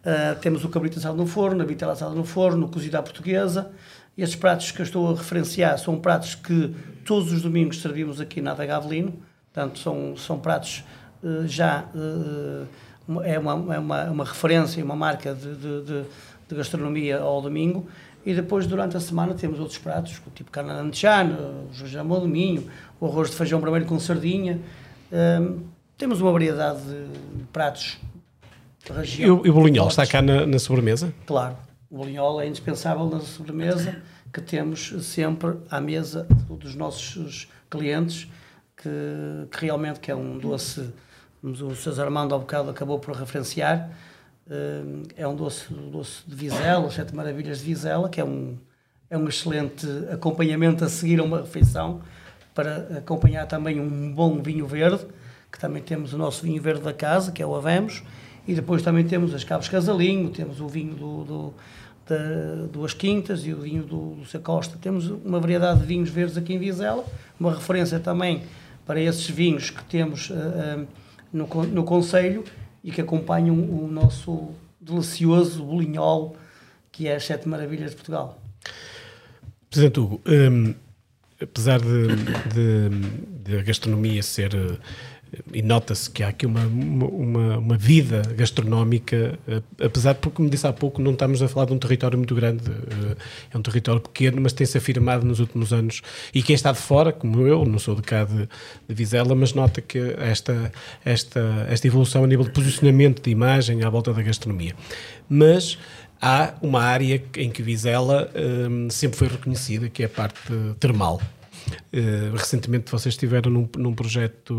Uh, 0.00 0.40
temos 0.40 0.64
o 0.64 0.68
cabrito 0.68 0.98
assado 0.98 1.16
no 1.16 1.26
forno, 1.26 1.62
a 1.62 1.64
vitela 1.64 1.92
assada 1.92 2.14
no 2.14 2.24
forno, 2.24 2.68
cozida 2.68 2.98
à 2.98 3.02
portuguesa. 3.02 3.70
Estes 4.16 4.36
pratos 4.38 4.70
que 4.70 4.80
eu 4.80 4.84
estou 4.84 5.10
a 5.10 5.16
referenciar 5.16 5.78
são 5.78 5.98
pratos 5.98 6.34
que 6.34 6.74
todos 7.04 7.32
os 7.32 7.42
domingos 7.42 7.80
servimos 7.80 8.20
aqui 8.20 8.40
na 8.40 8.52
Adega 8.52 8.76
Avelino, 8.76 9.14
portanto 9.52 9.78
são, 9.78 10.16
são 10.16 10.38
pratos 10.38 10.84
uh, 11.22 11.46
já, 11.46 11.86
uh, 11.94 13.22
é, 13.22 13.38
uma, 13.38 13.74
é 13.74 13.78
uma, 13.78 14.04
uma 14.04 14.24
referência, 14.24 14.84
uma 14.84 14.94
marca 14.94 15.34
de, 15.34 15.56
de, 15.56 15.82
de, 15.82 16.04
de, 16.48 16.54
gastronomia 16.54 17.20
ao 17.20 17.40
domingo, 17.40 17.88
e 18.24 18.34
depois 18.34 18.66
durante 18.66 18.96
a 18.96 19.00
semana 19.00 19.34
temos 19.34 19.58
outros 19.58 19.78
pratos, 19.78 20.20
tipo 20.34 20.50
carne 20.50 20.70
alentejana, 20.70 21.38
o 21.70 21.74
jajamão 21.74 22.20
de 22.20 22.28
minho, 22.28 22.68
o 23.00 23.06
arroz 23.06 23.30
de 23.30 23.36
feijão 23.36 23.60
vermelho 23.60 23.86
com 23.86 23.98
sardinha, 23.98 24.60
uh, 25.10 25.60
temos 25.96 26.20
uma 26.20 26.30
variedade 26.30 26.82
de 26.82 27.44
pratos 27.50 27.98
da 28.86 28.96
região. 28.96 29.40
E 29.42 29.48
o, 29.48 29.54
bolinhol 29.54 29.88
está 29.88 30.06
cá 30.06 30.20
na, 30.20 30.44
na 30.44 30.58
sobremesa? 30.58 31.14
Claro. 31.26 31.56
O 31.92 31.98
bolinhol 31.98 32.40
é 32.40 32.46
indispensável 32.46 33.06
na 33.06 33.20
sobremesa 33.20 34.00
que 34.32 34.40
temos 34.40 34.94
sempre 35.04 35.58
à 35.70 35.78
mesa 35.78 36.26
dos 36.48 36.74
nossos 36.74 37.50
clientes, 37.68 38.30
que, 38.74 38.88
que 39.50 39.60
realmente 39.60 40.00
que 40.00 40.10
é 40.10 40.16
um 40.16 40.38
doce, 40.38 40.90
o 41.42 41.74
César 41.74 42.04
Armando 42.04 42.34
há 42.34 42.38
bocado 42.38 42.70
acabou 42.70 42.98
por 42.98 43.14
referenciar, 43.14 43.90
eh, 44.48 44.82
é 45.18 45.28
um 45.28 45.36
doce, 45.36 45.66
doce 45.70 46.22
de 46.26 46.34
Vizela, 46.34 46.86
as 46.86 46.94
Sete 46.94 47.14
Maravilhas 47.14 47.58
de 47.58 47.66
Vizela, 47.66 48.08
que 48.08 48.22
é 48.22 48.24
um, 48.24 48.56
é 49.10 49.18
um 49.18 49.28
excelente 49.28 49.86
acompanhamento 50.10 50.82
a 50.86 50.88
seguir 50.88 51.20
a 51.20 51.22
uma 51.22 51.42
refeição, 51.42 52.00
para 52.54 53.00
acompanhar 53.00 53.44
também 53.44 53.78
um 53.78 54.14
bom 54.14 54.40
vinho 54.42 54.66
verde, 54.66 55.06
que 55.52 55.58
também 55.58 55.82
temos 55.82 56.14
o 56.14 56.16
nosso 56.16 56.42
vinho 56.42 56.62
verde 56.62 56.80
da 56.80 56.94
casa, 56.94 57.32
que 57.32 57.42
é 57.42 57.46
o 57.46 57.54
Avemos, 57.54 58.02
e 58.48 58.54
depois 58.54 58.82
também 58.82 59.04
temos 59.04 59.34
as 59.34 59.44
Cabos 59.44 59.68
Casalinho, 59.68 60.30
temos 60.30 60.58
o 60.58 60.66
vinho 60.66 60.94
do, 60.94 61.24
do 61.24 61.54
da, 62.08 62.66
Duas 62.72 62.94
Quintas 62.94 63.46
e 63.46 63.52
o 63.52 63.60
vinho 63.60 63.82
do 63.82 63.96
Lúcia 63.96 64.40
Costa. 64.40 64.78
Temos 64.80 65.06
uma 65.06 65.40
variedade 65.40 65.80
de 65.80 65.86
vinhos 65.86 66.10
verdes 66.10 66.36
aqui 66.36 66.54
em 66.54 66.58
Vizela, 66.58 67.04
uma 67.38 67.52
referência 67.54 67.98
também 67.98 68.42
para 68.86 69.00
esses 69.00 69.28
vinhos 69.28 69.70
que 69.70 69.84
temos 69.84 70.30
uh, 70.30 70.34
uh, 70.34 70.86
no, 71.32 71.46
no 71.66 71.84
Conselho 71.84 72.44
e 72.82 72.90
que 72.90 73.00
acompanham 73.00 73.54
o 73.54 73.88
nosso 73.90 74.50
delicioso 74.80 75.64
bolinhol, 75.64 76.36
que 76.90 77.06
é 77.06 77.14
as 77.14 77.24
Sete 77.24 77.48
Maravilhas 77.48 77.90
de 77.90 77.96
Portugal. 77.96 78.42
Presidente 79.70 80.00
Hugo, 80.00 80.20
um, 80.26 80.74
apesar 81.40 81.80
de, 81.80 82.08
de, 82.52 82.90
de, 83.42 83.58
a 83.58 83.62
gastronomia 83.62 84.22
ser 84.22 84.52
e 85.52 85.62
nota-se 85.62 86.10
que 86.10 86.22
há 86.22 86.28
aqui 86.28 86.44
uma, 86.44 86.60
uma, 86.66 87.58
uma, 87.58 87.76
vida 87.76 88.22
gastronómica, 88.36 89.38
eh, 89.48 89.62
apesar 89.82 90.12
de, 90.14 90.20
como 90.20 90.50
disse 90.50 90.66
há 90.66 90.72
pouco, 90.72 91.00
não 91.00 91.12
estamos 91.12 91.42
a 91.42 91.48
falar 91.48 91.66
de 91.66 91.72
um 91.72 91.78
território 91.78 92.18
muito 92.18 92.34
grande, 92.34 92.64
eh, 92.70 93.16
é 93.52 93.58
um 93.58 93.62
território 93.62 94.00
pequeno, 94.00 94.40
mas 94.42 94.52
tem-se 94.52 94.76
afirmado 94.76 95.24
nos 95.24 95.40
últimos 95.40 95.72
anos. 95.72 96.02
E 96.34 96.42
quem 96.42 96.54
está 96.54 96.70
de 96.72 96.78
fora, 96.78 97.12
como 97.12 97.46
eu, 97.46 97.64
não 97.64 97.78
sou 97.78 97.94
de 97.94 98.02
cá 98.02 98.24
de, 98.24 98.48
de 98.88 98.94
Vizela, 98.94 99.34
mas 99.34 99.54
nota 99.54 99.80
que 99.80 99.98
esta, 100.18 100.70
esta, 101.04 101.66
esta 101.68 101.86
evolução 101.86 102.24
a 102.24 102.26
nível 102.26 102.44
de 102.44 102.50
posicionamento 102.50 103.22
de 103.22 103.30
imagem 103.30 103.82
à 103.84 103.88
volta 103.88 104.12
da 104.12 104.22
gastronomia. 104.22 104.74
Mas 105.28 105.78
há 106.22 106.54
uma 106.62 106.80
área 106.80 107.20
em 107.36 107.50
que 107.50 107.62
Vizela 107.62 108.30
um, 108.70 108.88
sempre 108.88 109.18
foi 109.18 109.26
reconhecida, 109.28 109.88
que 109.88 110.04
é 110.04 110.06
a 110.06 110.08
parte 110.08 110.52
termal. 110.78 111.20
Uh, 111.92 112.34
recentemente 112.36 112.90
vocês 112.90 113.14
estiveram 113.14 113.50
num, 113.50 113.68
num, 113.76 113.94
projeto 113.94 114.54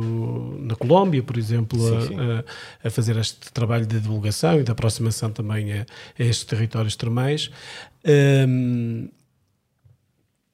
na 0.60 0.76
Colômbia, 0.76 1.22
por 1.22 1.38
exemplo, 1.38 1.80
sim, 1.80 2.08
sim. 2.08 2.16
A, 2.20 2.88
a, 2.88 2.90
fazer 2.90 3.18
este 3.18 3.52
trabalho 3.52 3.86
de 3.86 4.00
divulgação 4.00 4.60
e 4.60 4.64
de 4.64 4.72
aproximação 4.72 5.30
também 5.30 5.74
a, 5.74 5.82
a 5.82 6.24
estes 6.24 6.46
territórios 6.46 6.96
termais. 6.96 7.50
Um, 8.06 9.10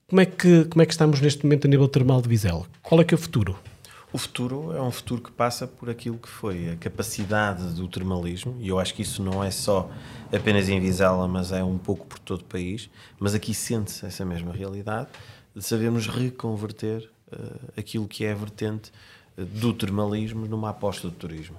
como, 0.07 0.21
é 0.21 0.25
que, 0.25 0.65
como 0.65 0.81
é 0.81 0.85
que 0.85 0.91
estamos 0.91 1.21
neste 1.21 1.43
momento 1.43 1.65
a 1.65 1.69
nível 1.69 1.87
termal 1.87 2.21
de 2.21 2.29
Vizela? 2.29 2.65
Qual 2.81 2.99
é 2.99 3.03
que 3.03 3.13
é 3.13 3.17
o 3.17 3.19
futuro? 3.19 3.57
O 4.11 4.17
futuro 4.17 4.75
é 4.75 4.81
um 4.81 4.89
futuro 4.89 5.21
que 5.21 5.31
passa 5.31 5.67
por 5.67 5.87
aquilo 5.87 6.17
que 6.17 6.27
foi 6.27 6.71
a 6.71 6.75
capacidade 6.75 7.75
do 7.75 7.87
termalismo, 7.87 8.57
e 8.59 8.67
eu 8.67 8.79
acho 8.79 8.93
que 8.95 9.03
isso 9.03 9.21
não 9.21 9.43
é 9.43 9.51
só 9.51 9.87
apenas 10.33 10.67
em 10.67 10.79
Vizela, 10.79 11.27
mas 11.27 11.51
é 11.51 11.63
um 11.63 11.77
pouco 11.77 12.07
por 12.07 12.17
todo 12.17 12.41
o 12.41 12.45
país, 12.45 12.89
mas 13.19 13.35
aqui 13.35 13.53
sente-se 13.53 14.03
essa 14.03 14.25
mesma 14.25 14.51
realidade 14.51 15.09
de 15.55 15.63
sabermos 15.63 16.07
reconverter 16.07 17.07
uh, 17.31 17.71
aquilo 17.77 18.07
que 18.07 18.25
é 18.25 18.31
a 18.31 18.35
vertente 18.35 18.91
do 19.37 19.73
termalismo 19.73 20.47
numa 20.47 20.71
aposta 20.71 21.07
do 21.07 21.13
turismo. 21.13 21.57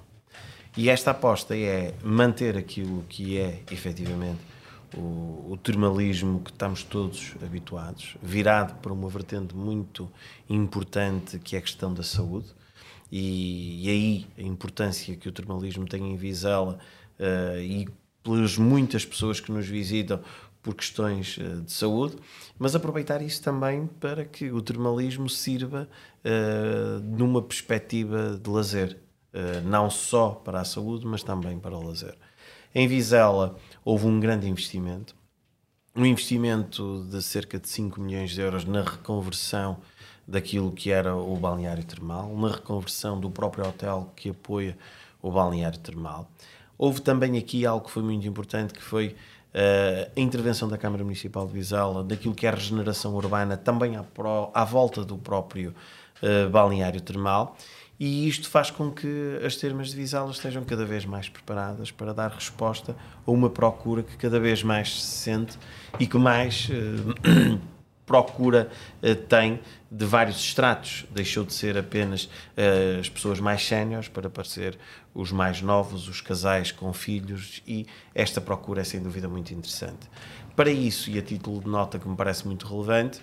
E 0.75 0.89
esta 0.89 1.11
aposta 1.11 1.55
é 1.55 1.93
manter 2.03 2.57
aquilo 2.57 3.03
que 3.07 3.37
é 3.37 3.61
efetivamente 3.71 4.39
o, 4.95 5.51
o, 5.51 5.57
termalismo 5.57 6.39
que 6.41 6.51
estamos 6.51 6.83
todos 6.83 7.33
habituados, 7.43 8.15
virado 8.21 8.75
para 8.81 8.91
uma 8.91 9.09
vertente 9.09 9.55
muito 9.55 10.11
importante 10.49 11.39
que 11.39 11.55
é 11.55 11.59
a 11.59 11.61
questão 11.61 11.93
da 11.93 12.03
saúde. 12.03 12.47
E, 13.11 13.85
e 13.85 13.89
aí 13.89 14.27
a 14.37 14.41
importância 14.41 15.15
que 15.15 15.27
o 15.27 15.31
termalismo 15.31 15.85
tem 15.85 16.11
em 16.11 16.15
Vizela 16.15 16.79
uh, 17.19 17.59
e 17.59 17.87
pelas 18.23 18.57
muitas 18.57 19.05
pessoas 19.05 19.39
que 19.39 19.51
nos 19.51 19.67
visitam 19.67 20.21
por 20.63 20.75
questões 20.75 21.37
uh, 21.37 21.61
de 21.61 21.71
saúde, 21.71 22.15
mas 22.57 22.73
aproveitar 22.73 23.21
isso 23.21 23.41
também 23.41 23.87
para 23.99 24.23
que 24.23 24.51
o 24.51 24.61
termalismo 24.61 25.27
sirva 25.27 25.89
uh, 26.23 26.99
numa 27.17 27.41
perspectiva 27.41 28.39
de 28.41 28.49
lazer, 28.49 28.97
não 29.63 29.89
só 29.89 30.31
para 30.31 30.59
a 30.59 30.65
saúde, 30.65 31.07
mas 31.07 31.23
também 31.23 31.57
para 31.57 31.77
o 31.77 31.81
lazer. 31.81 32.17
Em 32.75 32.85
Vizela 32.85 33.57
houve 33.83 34.05
um 34.05 34.19
grande 34.19 34.47
investimento, 34.47 35.15
um 35.95 36.05
investimento 36.05 37.05
de 37.09 37.21
cerca 37.21 37.59
de 37.59 37.67
5 37.67 37.99
milhões 37.99 38.31
de 38.31 38.41
euros 38.41 38.65
na 38.65 38.81
reconversão 38.81 39.77
daquilo 40.27 40.71
que 40.71 40.91
era 40.91 41.15
o 41.15 41.35
balneário 41.35 41.83
termal, 41.83 42.35
na 42.37 42.51
reconversão 42.51 43.19
do 43.19 43.29
próprio 43.29 43.67
hotel 43.67 44.11
que 44.15 44.29
apoia 44.29 44.77
o 45.21 45.31
balneário 45.31 45.79
termal. 45.79 46.29
Houve 46.77 47.01
também 47.01 47.37
aqui 47.37 47.65
algo 47.65 47.85
que 47.85 47.91
foi 47.91 48.01
muito 48.01 48.25
importante, 48.27 48.73
que 48.73 48.81
foi 48.81 49.09
uh, 49.53 50.11
a 50.15 50.19
intervenção 50.19 50.67
da 50.67 50.77
Câmara 50.77 51.03
Municipal 51.03 51.45
de 51.45 51.53
Vizela, 51.53 52.03
daquilo 52.03 52.33
que 52.33 52.45
é 52.45 52.49
a 52.49 52.55
regeneração 52.55 53.13
urbana, 53.15 53.57
também 53.57 53.97
à, 53.97 54.03
pro, 54.03 54.49
à 54.53 54.63
volta 54.63 55.03
do 55.03 55.17
próprio 55.17 55.75
uh, 56.23 56.49
balneário 56.49 57.01
termal 57.01 57.57
e 58.01 58.27
isto 58.27 58.49
faz 58.49 58.71
com 58.71 58.89
que 58.89 59.39
as 59.45 59.55
termas 59.57 59.91
de 59.91 59.95
Vizela 59.95 60.31
estejam 60.31 60.63
cada 60.63 60.83
vez 60.83 61.05
mais 61.05 61.29
preparadas 61.29 61.91
para 61.91 62.15
dar 62.15 62.31
resposta 62.31 62.95
a 63.27 63.29
uma 63.29 63.47
procura 63.47 64.01
que 64.01 64.17
cada 64.17 64.39
vez 64.39 64.63
mais 64.63 64.99
se 64.99 65.17
sente 65.17 65.55
e 65.99 66.07
que 66.07 66.17
mais 66.17 66.67
eh, 66.71 67.59
procura 68.03 68.71
eh, 69.03 69.13
tem 69.13 69.59
de 69.91 70.03
vários 70.03 70.37
estratos. 70.37 71.05
Deixou 71.11 71.43
de 71.45 71.53
ser 71.53 71.77
apenas 71.77 72.27
eh, 72.57 72.97
as 72.99 73.07
pessoas 73.07 73.39
mais 73.39 73.63
séniores 73.63 74.07
para 74.07 74.31
parecer 74.31 74.79
os 75.13 75.31
mais 75.31 75.61
novos, 75.61 76.07
os 76.07 76.21
casais 76.21 76.71
com 76.71 76.91
filhos 76.93 77.61
e 77.67 77.85
esta 78.15 78.41
procura 78.41 78.81
é 78.81 78.83
sem 78.83 78.99
dúvida 78.99 79.29
muito 79.29 79.53
interessante. 79.53 80.09
Para 80.55 80.71
isso, 80.71 81.07
e 81.11 81.19
a 81.19 81.21
título 81.21 81.61
de 81.61 81.67
nota 81.67 81.99
que 81.99 82.09
me 82.09 82.15
parece 82.15 82.47
muito 82.47 82.67
relevante, 82.67 83.21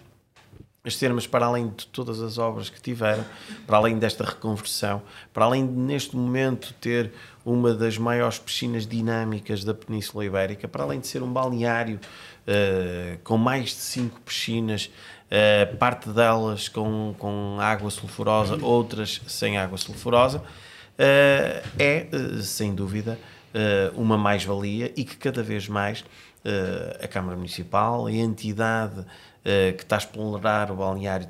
as 0.84 0.96
termas, 0.96 1.26
para 1.26 1.46
além 1.46 1.68
de 1.68 1.86
todas 1.88 2.20
as 2.20 2.38
obras 2.38 2.70
que 2.70 2.80
tiveram, 2.80 3.24
para 3.66 3.76
além 3.76 3.98
desta 3.98 4.24
reconversão, 4.24 5.02
para 5.32 5.44
além 5.44 5.66
de 5.66 5.72
neste 5.72 6.16
momento 6.16 6.72
ter 6.80 7.12
uma 7.44 7.74
das 7.74 7.98
maiores 7.98 8.38
piscinas 8.38 8.86
dinâmicas 8.86 9.64
da 9.64 9.74
Península 9.74 10.24
Ibérica, 10.24 10.68
para 10.68 10.84
além 10.84 11.00
de 11.00 11.06
ser 11.06 11.22
um 11.22 11.32
balneário 11.32 11.98
uh, 12.46 13.18
com 13.24 13.36
mais 13.36 13.70
de 13.70 13.76
cinco 13.76 14.20
piscinas, 14.20 14.90
uh, 15.26 15.76
parte 15.76 16.10
delas 16.10 16.68
com, 16.68 17.14
com 17.18 17.56
água 17.58 17.90
sulfurosa, 17.90 18.58
outras 18.62 19.20
sem 19.26 19.58
água 19.58 19.78
sulfurosa, 19.78 20.38
uh, 20.38 21.68
é, 21.78 22.06
sem 22.42 22.74
dúvida, 22.74 23.18
uma 23.94 24.16
mais-valia 24.18 24.92
e 24.94 25.04
que 25.04 25.16
cada 25.16 25.42
vez 25.42 25.66
mais 25.66 26.04
a 27.02 27.08
Câmara 27.08 27.34
Municipal, 27.34 28.06
a 28.06 28.12
entidade 28.12 29.04
que 29.76 29.82
está 29.82 29.96
a 29.96 29.98
explorar 29.98 30.70
o 30.70 30.76
balneário 30.76 31.28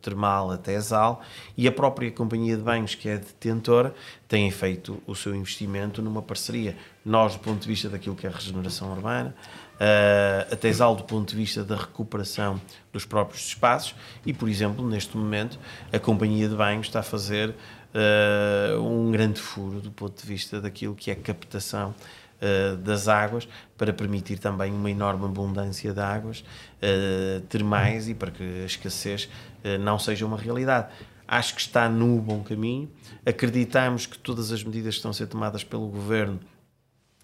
termal 0.00 0.50
até 0.50 0.76
Azal 0.76 1.22
e 1.56 1.66
a 1.66 1.72
própria 1.72 2.10
companhia 2.10 2.56
de 2.56 2.62
banhos, 2.62 2.94
que 2.94 3.08
é 3.08 3.16
detentora, 3.16 3.94
tem 4.28 4.50
feito 4.50 5.02
o 5.06 5.14
seu 5.14 5.34
investimento 5.34 6.00
numa 6.00 6.22
parceria. 6.22 6.76
Nós, 7.04 7.34
do 7.34 7.40
ponto 7.40 7.60
de 7.60 7.68
vista 7.68 7.88
daquilo 7.88 8.14
que 8.14 8.26
é 8.26 8.30
a 8.30 8.32
regeneração 8.32 8.92
urbana, 8.92 9.34
uh, 9.76 10.52
a 10.52 10.56
Tesal 10.56 10.94
do 10.94 11.04
ponto 11.04 11.30
de 11.30 11.36
vista 11.36 11.64
da 11.64 11.76
recuperação 11.76 12.60
dos 12.92 13.04
próprios 13.04 13.46
espaços 13.46 13.94
e, 14.24 14.32
por 14.32 14.48
exemplo, 14.48 14.86
neste 14.88 15.16
momento, 15.16 15.58
a 15.92 15.98
companhia 15.98 16.48
de 16.48 16.54
banhos 16.54 16.86
está 16.86 17.00
a 17.00 17.02
fazer 17.02 17.50
uh, 17.50 18.80
um 18.80 19.10
grande 19.10 19.40
furo 19.40 19.80
do 19.80 19.90
ponto 19.90 20.20
de 20.20 20.26
vista 20.26 20.60
daquilo 20.60 20.94
que 20.94 21.10
é 21.10 21.14
captação 21.14 21.94
uh, 22.40 22.76
das 22.76 23.08
águas 23.08 23.48
para 23.76 23.92
permitir 23.92 24.38
também 24.38 24.72
uma 24.72 24.90
enorme 24.90 25.24
abundância 25.24 25.92
de 25.92 26.00
águas 26.00 26.40
uh, 26.40 27.40
termais 27.42 28.08
e 28.08 28.14
para 28.14 28.30
que 28.30 28.42
a 28.42 28.66
escassez 28.66 29.28
uh, 29.64 29.78
não 29.78 29.98
seja 29.98 30.26
uma 30.26 30.36
realidade. 30.36 30.88
Acho 31.26 31.54
que 31.54 31.60
está 31.60 31.88
no 31.88 32.20
bom 32.20 32.42
caminho. 32.42 32.90
Acreditamos 33.24 34.06
que 34.06 34.18
todas 34.18 34.52
as 34.52 34.62
medidas 34.62 34.94
que 34.94 34.98
estão 34.98 35.10
a 35.10 35.14
ser 35.14 35.26
tomadas 35.26 35.64
pelo 35.64 35.88
governo 35.88 36.38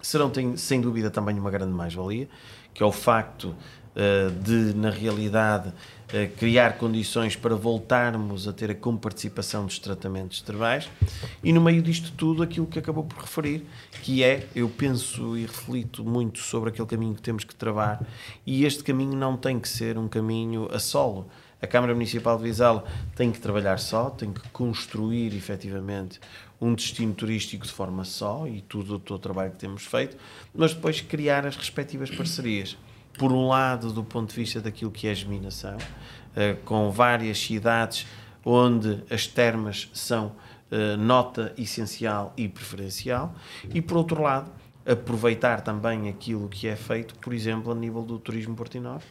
serão, 0.00 0.32
sem 0.56 0.80
dúvida, 0.80 1.10
também 1.10 1.38
uma 1.38 1.50
grande 1.50 1.72
mais-valia, 1.72 2.28
que 2.74 2.82
é 2.82 2.86
o 2.86 2.90
facto 2.90 3.54
de, 4.42 4.74
na 4.74 4.90
realidade, 4.90 5.72
criar 6.36 6.76
condições 6.76 7.34
para 7.34 7.54
voltarmos 7.54 8.46
a 8.46 8.52
ter 8.52 8.70
a 8.70 8.74
comparticipação 8.74 9.64
dos 9.64 9.78
tratamentos 9.78 10.42
termais 10.42 10.88
e 11.42 11.52
no 11.52 11.60
meio 11.60 11.80
disto 11.82 12.12
tudo 12.12 12.42
aquilo 12.42 12.66
que 12.66 12.78
acabou 12.78 13.04
por 13.04 13.18
referir, 13.18 13.64
que 14.02 14.22
é, 14.22 14.46
eu 14.54 14.68
penso 14.68 15.36
e 15.36 15.42
reflito 15.42 16.04
muito 16.04 16.40
sobre 16.40 16.68
aquele 16.68 16.86
caminho 16.86 17.14
que 17.14 17.22
temos 17.22 17.44
que 17.44 17.54
travar 17.54 18.06
e 18.46 18.64
este 18.66 18.84
caminho 18.84 19.16
não 19.16 19.36
tem 19.36 19.58
que 19.58 19.68
ser 19.68 19.96
um 19.96 20.06
caminho 20.06 20.68
a 20.70 20.78
solo. 20.78 21.28
A 21.62 21.66
Câmara 21.66 21.94
Municipal 21.94 22.36
de 22.36 22.42
Vizela 22.42 22.84
tem 23.14 23.30
que 23.30 23.38
trabalhar 23.38 23.78
só, 23.78 24.10
tem 24.10 24.32
que 24.32 24.40
construir 24.50 25.34
efetivamente 25.34 26.20
um 26.60 26.74
destino 26.74 27.14
turístico 27.14 27.64
de 27.64 27.72
forma 27.72 28.04
só 28.04 28.46
e 28.46 28.60
tudo 28.60 29.02
o 29.08 29.18
trabalho 29.18 29.52
que 29.52 29.58
temos 29.58 29.84
feito, 29.84 30.16
mas 30.54 30.74
depois 30.74 31.00
criar 31.00 31.46
as 31.46 31.56
respectivas 31.56 32.10
parcerias 32.10 32.76
por 33.18 33.32
um 33.32 33.48
lado, 33.48 33.92
do 33.92 34.02
ponto 34.02 34.30
de 34.30 34.36
vista 34.36 34.60
daquilo 34.60 34.90
que 34.90 35.06
é 35.06 35.10
a 35.10 35.14
geminação, 35.14 35.76
uh, 35.76 36.56
com 36.64 36.90
várias 36.90 37.38
cidades 37.38 38.06
onde 38.44 39.02
as 39.10 39.26
termas 39.26 39.88
são 39.92 40.26
uh, 40.70 40.96
nota 40.96 41.52
essencial 41.56 42.32
e 42.36 42.48
preferencial, 42.48 43.34
e 43.72 43.80
por 43.80 43.98
outro 43.98 44.22
lado, 44.22 44.50
aproveitar 44.84 45.60
também 45.60 46.08
aquilo 46.08 46.48
que 46.48 46.66
é 46.66 46.74
feito, 46.74 47.14
por 47.18 47.32
exemplo, 47.32 47.70
a 47.70 47.74
nível 47.74 48.02
do 48.02 48.18
turismo 48.18 48.56
portinorte, 48.56 49.06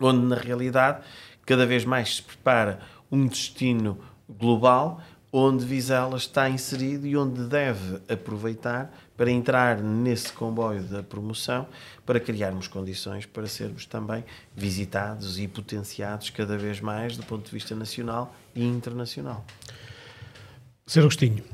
onde 0.00 0.26
na 0.26 0.36
realidade 0.36 1.02
cada 1.46 1.64
vez 1.64 1.84
mais 1.84 2.16
se 2.16 2.22
prepara 2.22 2.80
um 3.10 3.26
destino 3.26 3.98
global 4.28 5.00
onde 5.36 5.64
Vizela 5.64 6.16
está 6.16 6.48
inserido 6.48 7.06
e 7.06 7.16
onde 7.16 7.44
deve 7.44 8.00
aproveitar 8.08 8.92
para 9.16 9.30
entrar 9.30 9.80
nesse 9.80 10.32
comboio 10.32 10.82
da 10.82 11.02
promoção 11.02 11.66
para 12.04 12.18
criarmos 12.18 12.66
condições 12.68 13.26
para 13.26 13.46
sermos 13.46 13.86
também 13.86 14.24
visitados 14.56 15.38
e 15.38 15.46
potenciados 15.46 16.30
cada 16.30 16.58
vez 16.58 16.80
mais 16.80 17.16
do 17.16 17.22
ponto 17.22 17.44
de 17.44 17.50
vista 17.52 17.74
nacional 17.74 18.34
e 18.54 18.64
internacional. 18.64 19.44
Sr. 20.86 21.00
Agostinho, 21.00 21.44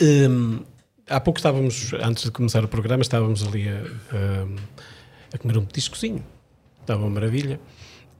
hum, 0.00 0.60
há 1.08 1.20
pouco 1.20 1.38
estávamos, 1.38 1.92
antes 1.94 2.24
de 2.24 2.30
começar 2.30 2.64
o 2.64 2.68
programa, 2.68 3.02
estávamos 3.02 3.46
ali 3.46 3.68
a, 3.68 3.72
a, 3.72 5.34
a 5.34 5.38
comer 5.38 5.58
um 5.58 5.64
petiscozinho. 5.64 6.24
Estava 6.80 7.02
uma 7.02 7.10
maravilha. 7.10 7.60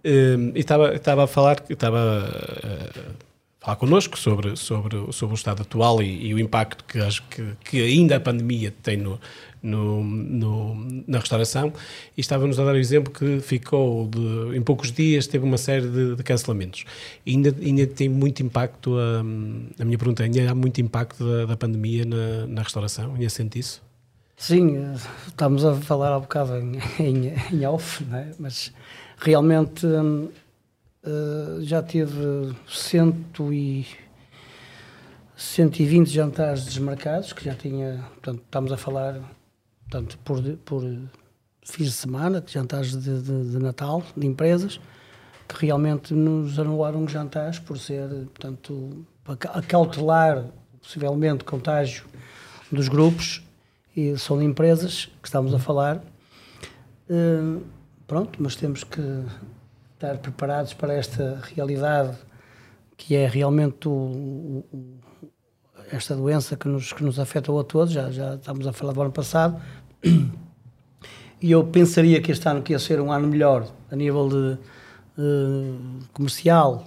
Hum, 0.04 0.52
e 0.54 0.60
estava, 0.60 0.94
estava 0.94 1.24
a 1.24 1.26
falar, 1.26 1.62
estava 1.68 1.98
a, 1.98 3.25
falar 3.66 3.76
connosco 3.76 4.16
sobre, 4.16 4.54
sobre, 4.54 5.12
sobre 5.12 5.34
o 5.34 5.36
estado 5.36 5.62
atual 5.62 6.00
e, 6.00 6.28
e 6.28 6.34
o 6.34 6.38
impacto 6.38 6.84
que, 6.84 7.00
acho 7.00 7.24
que, 7.24 7.44
que 7.64 7.82
ainda 7.82 8.14
a 8.14 8.20
pandemia 8.20 8.72
tem 8.80 8.96
no, 8.96 9.18
no, 9.60 10.04
no, 10.04 11.02
na 11.04 11.18
restauração 11.18 11.72
e 12.16 12.20
estava-nos 12.20 12.60
a 12.60 12.64
dar 12.64 12.74
o 12.74 12.76
exemplo 12.76 13.12
que 13.12 13.40
ficou, 13.40 14.06
de, 14.06 14.56
em 14.56 14.62
poucos 14.62 14.92
dias, 14.92 15.26
teve 15.26 15.44
uma 15.44 15.58
série 15.58 15.88
de, 15.88 16.14
de 16.14 16.22
cancelamentos. 16.22 16.84
E 17.24 17.32
ainda, 17.32 17.52
ainda 17.60 17.84
tem 17.88 18.08
muito 18.08 18.40
impacto, 18.40 18.96
a, 18.96 19.18
a 19.20 19.84
minha 19.84 19.98
pergunta 19.98 20.22
é, 20.22 20.26
ainda 20.26 20.52
há 20.52 20.54
muito 20.54 20.80
impacto 20.80 21.24
da, 21.24 21.46
da 21.46 21.56
pandemia 21.56 22.04
na, 22.04 22.46
na 22.46 22.62
restauração? 22.62 23.14
Ainda 23.14 23.28
sente 23.28 23.58
isso? 23.58 23.82
Sim, 24.36 24.92
estamos 25.26 25.64
a 25.64 25.74
falar 25.74 26.10
há 26.10 26.18
um 26.18 26.20
bocado 26.20 26.56
em, 26.56 26.78
em, 27.04 27.34
em 27.52 27.66
off, 27.66 28.06
é? 28.12 28.28
mas 28.38 28.72
realmente... 29.18 29.84
Uh, 31.06 31.62
já 31.62 31.80
teve 31.82 32.52
cento 32.66 33.52
e 33.52 33.86
120 35.36 36.10
jantares 36.10 36.64
desmarcados, 36.64 37.32
que 37.32 37.44
já 37.44 37.54
tinha, 37.54 38.04
portanto, 38.14 38.42
estamos 38.44 38.72
a 38.72 38.76
falar 38.76 39.20
portanto, 39.88 40.18
por, 40.24 40.42
por 40.64 40.82
fins 41.62 41.86
de 41.86 41.92
semana, 41.92 42.42
jantares 42.46 42.96
de, 42.96 43.20
de, 43.22 43.50
de, 43.52 43.58
Natal, 43.58 44.02
de 44.16 44.26
empresas, 44.26 44.80
que 45.46 45.66
realmente 45.66 46.12
nos 46.12 46.58
anularam 46.58 47.06
jantares 47.06 47.58
por 47.58 47.78
ser, 47.78 48.08
portanto, 48.08 49.06
acautelar 49.52 50.44
possivelmente 50.80 51.44
contágio 51.44 52.04
dos 52.70 52.88
grupos, 52.88 53.42
e 53.96 54.16
são 54.18 54.38
de 54.38 54.44
empresas 54.44 55.06
que 55.22 55.28
estamos 55.28 55.54
a 55.54 55.58
falar. 55.58 56.02
Uh, 57.08 57.62
pronto, 58.06 58.42
mas 58.42 58.56
temos 58.56 58.84
que 58.84 59.00
estar 59.96 60.18
preparados 60.18 60.74
para 60.74 60.92
esta 60.92 61.40
realidade 61.54 62.16
que 62.96 63.14
é 63.14 63.26
realmente 63.26 63.88
o, 63.88 63.92
o, 63.92 64.98
esta 65.92 66.14
doença 66.14 66.56
que 66.56 66.68
nos, 66.68 66.92
que 66.92 67.02
nos 67.02 67.18
afetou 67.18 67.58
a 67.60 67.64
todos, 67.64 67.92
já, 67.92 68.10
já 68.10 68.34
estamos 68.34 68.66
a 68.66 68.72
falar 68.72 68.92
do 68.92 69.02
ano 69.02 69.12
passado, 69.12 69.60
e 71.40 71.50
eu 71.50 71.64
pensaria 71.64 72.20
que 72.20 72.32
este 72.32 72.48
ano 72.48 72.62
que 72.62 72.72
ia 72.72 72.78
ser 72.78 73.00
um 73.00 73.12
ano 73.12 73.28
melhor 73.28 73.66
a 73.90 73.96
nível 73.96 74.28
de 74.28 74.58
uh, 75.18 75.78
comercial. 76.12 76.84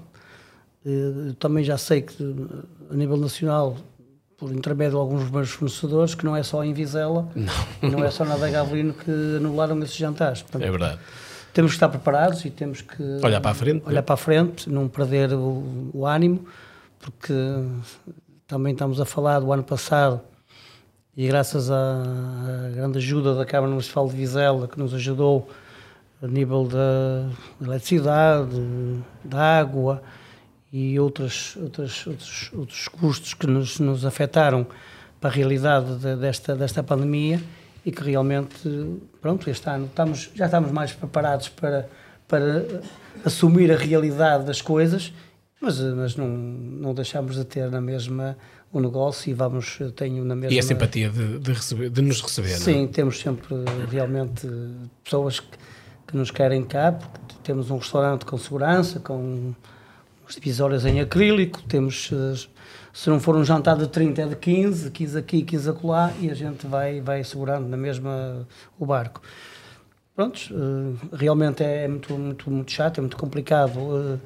Uh, 0.85 1.33
também 1.33 1.63
já 1.63 1.77
sei 1.77 2.01
que 2.01 2.15
a 2.89 2.95
nível 2.95 3.17
nacional, 3.17 3.77
por 4.37 4.51
intermédio 4.51 4.93
de 4.93 4.97
alguns 4.97 5.29
meus 5.29 5.51
fornecedores, 5.51 6.15
que 6.15 6.25
não 6.25 6.35
é 6.35 6.41
só 6.41 6.63
em 6.63 6.73
Vizela, 6.73 7.29
não, 7.35 7.89
não 7.91 8.03
é 8.03 8.09
só 8.09 8.25
na 8.25 8.33
Adega 8.33 8.61
Avelino 8.61 8.93
que 8.93 9.11
anularam 9.37 9.77
esses 9.83 9.95
jantares. 9.95 10.41
Portanto, 10.41 10.63
é 10.63 10.71
verdade. 10.71 10.99
Temos 11.59 11.71
que 11.73 11.75
estar 11.75 11.89
preparados 11.89 12.45
e 12.45 12.49
temos 12.49 12.79
que 12.79 13.03
olhar 13.21 13.41
para 13.41 13.51
a 13.51 13.53
frente, 13.53 13.85
olhar 13.85 14.01
para 14.01 14.13
a 14.13 14.17
frente, 14.17 14.69
não 14.69 14.87
perder 14.87 15.33
o, 15.33 15.91
o 15.93 16.05
ânimo, 16.05 16.45
porque 16.97 17.33
também 18.47 18.71
estamos 18.71 19.01
a 19.01 19.03
falar 19.03 19.41
do 19.41 19.51
ano 19.51 19.63
passado 19.63 20.21
e 21.17 21.27
graças 21.27 21.69
à, 21.69 22.01
grande 22.73 22.99
ajuda 22.99 23.35
da 23.35 23.45
Câmara 23.45 23.71
Municipal 23.71 24.07
de 24.07 24.15
Vizela, 24.15 24.69
que 24.69 24.79
nos 24.79 24.93
ajudou 24.93 25.49
a 26.23 26.27
nível 26.27 26.65
da 26.65 27.29
eletricidade, 27.61 28.55
da 29.21 29.59
água 29.59 30.01
e 30.71 30.97
outras, 30.97 31.57
outras, 31.61 32.07
outros, 32.07 32.51
outros 32.53 32.87
custos 32.87 33.33
que 33.33 33.45
nos, 33.45 33.81
nos 33.81 34.05
afetaram 34.05 34.65
para 35.19 35.29
a 35.29 35.33
realidade 35.33 35.97
de, 35.97 36.15
desta, 36.15 36.55
desta 36.55 36.81
pandemia 36.81 37.41
e 37.85 37.91
que 37.91 38.03
realmente, 38.03 38.69
pronto, 39.21 39.49
este 39.49 39.69
ano 39.69 39.85
estamos, 39.85 40.31
já 40.35 40.45
estamos 40.45 40.71
mais 40.71 40.93
preparados 40.93 41.49
para, 41.49 41.89
para 42.27 42.65
assumir 43.23 43.71
a 43.71 43.75
realidade 43.75 44.45
das 44.45 44.61
coisas, 44.61 45.13
mas, 45.61 45.79
mas 45.79 46.15
não, 46.15 46.27
não 46.27 46.93
deixamos 46.93 47.35
de 47.35 47.45
ter 47.45 47.69
na 47.69 47.81
mesma 47.81 48.37
o 48.71 48.79
negócio 48.79 49.29
e 49.29 49.33
vamos, 49.33 49.79
tenho 49.95 50.23
na 50.23 50.35
mesma... 50.35 50.53
E 50.53 50.59
a 50.59 50.63
simpatia 50.63 51.09
de, 51.09 51.39
de, 51.39 51.51
receber, 51.51 51.89
de 51.89 52.01
nos 52.01 52.21
receber, 52.21 52.49
Sim, 52.49 52.81
não? 52.81 52.87
temos 52.87 53.19
sempre 53.19 53.55
realmente 53.89 54.47
pessoas 55.03 55.39
que, 55.39 55.57
que 56.07 56.15
nos 56.15 56.29
querem 56.29 56.63
cá, 56.63 56.91
porque 56.91 57.35
temos 57.43 57.71
um 57.71 57.77
restaurante 57.77 58.25
com 58.25 58.37
segurança, 58.37 58.99
com 58.99 59.53
umas 60.21 60.35
divisórias 60.35 60.85
em 60.85 60.99
acrílico, 60.99 61.61
temos, 61.63 62.11
se 62.93 63.09
não 63.09 63.19
for 63.19 63.35
um 63.35 63.43
jantar 63.43 63.77
de 63.77 63.87
30 63.87 64.21
é 64.21 64.25
de 64.27 64.35
15, 64.35 64.91
15 64.91 65.17
aqui, 65.17 65.41
15 65.43 65.69
acolá, 65.69 66.11
e 66.19 66.29
a 66.29 66.33
gente 66.33 66.65
vai, 66.67 67.01
vai 67.01 67.23
segurando 67.23 67.67
na 67.67 67.77
mesma 67.77 68.47
o 68.77 68.85
barco. 68.85 69.21
Prontos, 70.15 70.51
realmente 71.13 71.63
é 71.63 71.87
muito, 71.87 72.13
muito, 72.13 72.51
muito 72.51 72.71
chato, 72.71 72.97
é 72.97 73.01
muito 73.01 73.15
complicado 73.15 74.19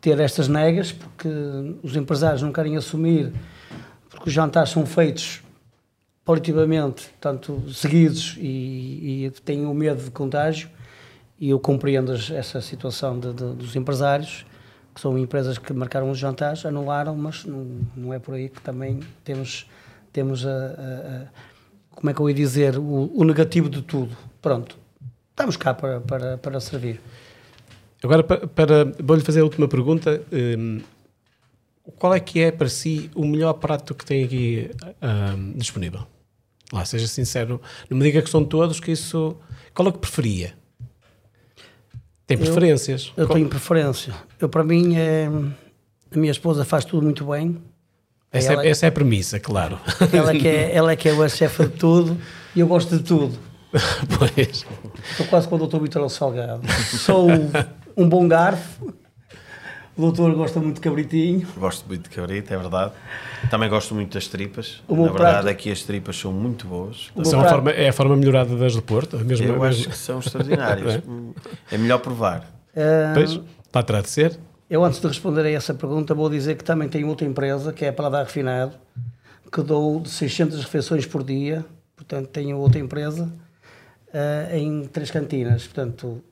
ter 0.00 0.20
estas 0.20 0.46
negas, 0.46 0.92
porque 0.92 1.28
os 1.82 1.96
empresários 1.96 2.42
não 2.42 2.52
querem 2.52 2.76
assumir 2.76 3.32
porque 4.10 4.28
os 4.28 4.34
jantares 4.34 4.70
são 4.70 4.84
feitos 4.84 5.42
politivamente, 6.24 7.08
tanto 7.20 7.72
seguidos 7.72 8.36
e, 8.38 9.26
e 9.26 9.30
têm 9.44 9.64
o 9.64 9.72
medo 9.72 10.02
de 10.02 10.10
contágio 10.10 10.68
e 11.40 11.50
eu 11.50 11.58
compreendo 11.58 12.12
essa 12.12 12.60
situação 12.60 13.18
de, 13.18 13.32
de, 13.32 13.54
dos 13.54 13.76
empresários 13.76 14.44
que 14.98 15.02
são 15.02 15.16
empresas 15.16 15.56
que 15.58 15.72
marcaram 15.72 16.10
os 16.10 16.18
jantares, 16.18 16.66
anularam, 16.66 17.14
mas 17.14 17.44
não, 17.44 17.64
não 17.96 18.12
é 18.12 18.18
por 18.18 18.34
aí 18.34 18.48
que 18.48 18.60
também 18.60 18.98
temos 19.22 19.64
temos 20.12 20.44
a, 20.44 20.50
a, 20.50 20.52
a 20.52 21.26
como 21.92 22.10
é 22.10 22.14
que 22.14 22.20
eu 22.20 22.28
ia 22.28 22.34
dizer 22.34 22.76
o, 22.76 23.08
o, 23.14 23.22
negativo 23.22 23.68
de 23.68 23.80
tudo. 23.80 24.16
Pronto, 24.42 24.76
estamos 25.30 25.56
cá 25.56 25.72
para, 25.72 26.00
para, 26.00 26.36
para 26.38 26.58
servir. 26.58 27.00
Agora, 28.02 28.24
para, 28.24 28.48
para 28.48 28.84
vou-lhe 29.00 29.22
fazer 29.22 29.40
a 29.40 29.44
última 29.44 29.68
pergunta. 29.68 30.20
Um, 30.32 30.80
qual 31.96 32.12
é 32.12 32.18
que 32.18 32.40
é 32.40 32.50
para 32.50 32.68
si 32.68 33.08
o 33.14 33.24
melhor 33.24 33.52
prato 33.54 33.94
que 33.94 34.04
tem 34.04 34.24
aqui 34.24 34.70
um, 35.00 35.52
disponível? 35.52 36.08
Lá, 36.72 36.84
seja 36.84 37.06
sincero, 37.06 37.60
não 37.88 37.98
me 37.98 38.04
diga 38.04 38.20
que 38.20 38.28
são 38.28 38.44
todos, 38.44 38.80
que 38.80 38.90
isso. 38.90 39.36
Qual 39.72 39.88
é 39.88 39.92
que 39.92 39.98
preferia? 39.98 40.54
Tem 42.28 42.36
preferências? 42.36 43.10
Eu, 43.16 43.24
eu 43.24 43.28
tenho 43.30 43.48
preferência. 43.48 44.14
Eu, 44.38 44.50
para 44.50 44.62
mim, 44.62 44.96
é, 44.96 45.30
a 46.14 46.18
minha 46.18 46.30
esposa 46.30 46.62
faz 46.62 46.84
tudo 46.84 47.02
muito 47.02 47.24
bem. 47.24 47.56
Essa, 48.30 48.52
ela, 48.52 48.64
é, 48.66 48.68
essa 48.68 48.84
é 48.84 48.90
a 48.90 48.92
premissa, 48.92 49.40
claro. 49.40 49.80
Ela 50.12 50.34
que 50.34 50.46
é, 50.46 50.76
ela 50.76 50.94
que 50.94 51.08
é 51.08 51.12
o 51.14 51.26
chefe 51.26 51.64
de 51.64 51.70
tudo 51.70 52.18
e 52.54 52.60
eu 52.60 52.66
gosto 52.66 52.98
de 52.98 53.02
tudo. 53.02 53.34
pois. 54.18 54.66
Estou 55.10 55.26
quase 55.28 55.48
com 55.48 55.54
o 55.54 55.58
doutor 55.58 55.80
Vitor 55.80 56.06
Salgado. 56.10 56.60
Sou 56.98 57.28
um 57.96 58.06
bom 58.06 58.28
garfo 58.28 58.92
o 59.98 60.00
doutor 60.00 60.32
gosta 60.34 60.60
muito 60.60 60.76
de 60.76 60.80
cabritinho. 60.80 61.44
Gosto 61.56 61.88
muito 61.88 62.08
de 62.08 62.14
cabrito, 62.14 62.54
é 62.54 62.56
verdade. 62.56 62.92
Também 63.50 63.68
gosto 63.68 63.96
muito 63.96 64.14
das 64.14 64.28
tripas. 64.28 64.80
Na 64.88 64.94
verdade 64.94 65.16
prato... 65.16 65.48
é 65.48 65.54
que 65.54 65.72
as 65.72 65.82
tripas 65.82 66.16
são 66.16 66.32
muito 66.32 66.68
boas. 66.68 67.10
São 67.24 67.40
a 67.40 67.48
forma, 67.48 67.72
é 67.72 67.88
a 67.88 67.92
forma 67.92 68.16
melhorada 68.16 68.56
das 68.56 68.76
do 68.76 68.82
Porto? 68.82 69.16
A 69.16 69.24
mesma, 69.24 69.46
Eu 69.46 69.64
acho 69.64 69.88
que 69.88 69.98
são 69.98 70.20
extraordinárias. 70.20 71.02
é? 71.72 71.74
é 71.74 71.78
melhor 71.78 71.98
provar. 71.98 72.48
Uh, 72.72 73.12
pois, 73.12 73.40
para 73.72 73.82
trás 73.82 74.04
de 74.04 74.10
ser. 74.10 74.38
Eu, 74.70 74.84
antes 74.84 75.00
de 75.00 75.08
responder 75.08 75.44
a 75.46 75.50
essa 75.50 75.74
pergunta, 75.74 76.14
vou 76.14 76.30
dizer 76.30 76.56
que 76.56 76.62
também 76.62 76.88
tenho 76.88 77.08
outra 77.08 77.26
empresa, 77.26 77.72
que 77.72 77.84
é 77.84 77.88
a 77.88 77.92
Paladar 77.92 78.24
Refinado, 78.24 78.74
que 79.50 79.62
dou 79.62 79.98
de 80.00 80.10
600 80.10 80.60
refeições 80.62 81.06
por 81.06 81.24
dia. 81.24 81.64
Portanto, 81.96 82.28
tenho 82.28 82.56
outra 82.56 82.78
empresa 82.78 83.24
uh, 84.08 84.54
em 84.54 84.84
três 84.84 85.10
cantinas. 85.10 85.66
Portanto, 85.66 86.22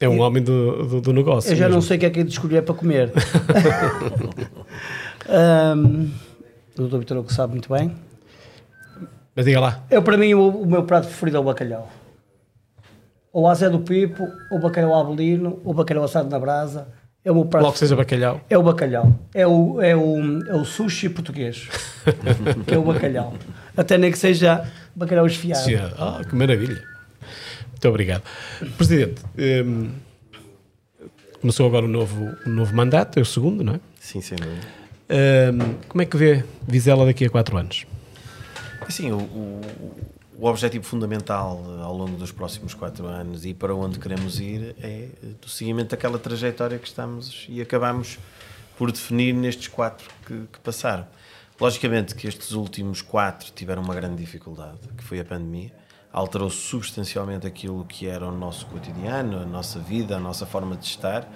é 0.00 0.08
um 0.08 0.20
homem 0.20 0.42
do, 0.42 0.86
do, 0.86 1.00
do 1.00 1.12
negócio. 1.12 1.50
Eu 1.50 1.56
já 1.56 1.64
mesmo. 1.64 1.76
não 1.76 1.82
sei 1.82 1.96
o 1.96 2.00
que 2.00 2.06
é 2.06 2.10
que 2.10 2.20
é 2.20 2.22
de 2.22 2.30
escolher 2.30 2.62
para 2.62 2.74
comer. 2.74 3.10
um, 5.76 6.10
o 6.74 6.76
doutor 6.76 6.98
Vitor 7.00 7.24
que 7.24 7.32
sabe 7.32 7.52
muito 7.52 7.72
bem. 7.72 7.92
Mas 9.34 9.44
diga 9.44 9.60
lá. 9.60 9.82
Eu, 9.90 10.02
para 10.02 10.16
mim, 10.16 10.34
o, 10.34 10.48
o 10.48 10.66
meu 10.66 10.84
prato 10.84 11.06
preferido 11.06 11.36
é 11.36 11.40
o 11.40 11.44
bacalhau. 11.44 11.90
Ou 13.32 13.52
Zé 13.54 13.68
do 13.68 13.80
Pipo, 13.80 14.28
ou 14.50 14.60
bacalhau 14.60 14.94
abelino, 14.94 15.60
ou 15.64 15.74
bacalhau 15.74 16.04
assado 16.04 16.30
na 16.30 16.38
brasa. 16.38 16.88
É 17.24 17.30
o 17.30 17.34
meu 17.34 17.44
prato 17.44 17.62
Logo 17.62 17.72
que 17.72 17.80
seja 17.80 17.96
bacalhau. 17.96 18.40
É 18.48 18.56
o 18.56 18.62
bacalhau. 18.62 19.12
É 19.34 19.46
o, 19.46 19.82
é 19.82 19.96
o, 19.96 20.48
é 20.48 20.54
o 20.54 20.64
sushi 20.64 21.08
português. 21.08 21.68
que 22.66 22.74
é 22.74 22.78
o 22.78 22.82
bacalhau. 22.82 23.34
Até 23.76 23.98
nem 23.98 24.10
que 24.10 24.18
seja 24.18 24.64
bacalhau 24.94 25.26
esfiado. 25.26 25.68
Ah, 25.98 26.22
que 26.28 26.34
maravilha. 26.34 26.82
Muito 27.78 27.90
obrigado. 27.90 28.24
Presidente, 28.76 29.22
um, 29.64 29.90
começou 31.40 31.64
agora 31.64 31.86
o 31.86 31.88
um 31.88 31.92
novo, 31.92 32.36
um 32.44 32.50
novo 32.50 32.74
mandato, 32.74 33.20
é 33.20 33.22
o 33.22 33.24
segundo, 33.24 33.62
não 33.62 33.74
é? 33.74 33.80
Sim, 34.00 34.20
sem 34.20 34.36
dúvida. 34.36 34.66
Um, 35.08 35.74
como 35.86 36.02
é 36.02 36.04
que 36.04 36.16
vê 36.16 36.44
Vizela 36.66 37.06
daqui 37.06 37.24
a 37.24 37.30
quatro 37.30 37.56
anos? 37.56 37.86
Sim, 38.88 39.12
o, 39.12 39.18
o, 39.18 39.60
o, 40.40 40.46
objetivo 40.46 40.84
fundamental 40.84 41.62
ao 41.80 41.96
longo 41.96 42.16
dos 42.16 42.32
próximos 42.32 42.74
quatro 42.74 43.06
anos 43.06 43.46
e 43.46 43.54
para 43.54 43.72
onde 43.72 44.00
queremos 44.00 44.40
ir 44.40 44.74
é 44.82 45.06
o 45.44 45.48
seguimento 45.48 45.90
daquela 45.90 46.18
trajetória 46.18 46.78
que 46.78 46.88
estamos 46.88 47.46
e 47.48 47.60
acabamos 47.60 48.18
por 48.76 48.90
definir 48.90 49.34
nestes 49.34 49.68
quatro 49.68 50.08
que, 50.26 50.34
que 50.52 50.58
passaram. 50.64 51.06
Logicamente 51.60 52.16
que 52.16 52.26
estes 52.26 52.50
últimos 52.52 53.02
quatro 53.02 53.52
tiveram 53.54 53.82
uma 53.82 53.94
grande 53.94 54.16
dificuldade, 54.16 54.80
que 54.96 55.04
foi 55.04 55.20
a 55.20 55.24
pandemia 55.24 55.70
alterou 56.12 56.50
substancialmente 56.50 57.46
aquilo 57.46 57.84
que 57.84 58.06
era 58.06 58.26
o 58.26 58.32
nosso 58.32 58.66
cotidiano, 58.66 59.40
a 59.40 59.44
nossa 59.44 59.78
vida, 59.78 60.16
a 60.16 60.20
nossa 60.20 60.46
forma 60.46 60.76
de 60.76 60.86
estar. 60.86 61.28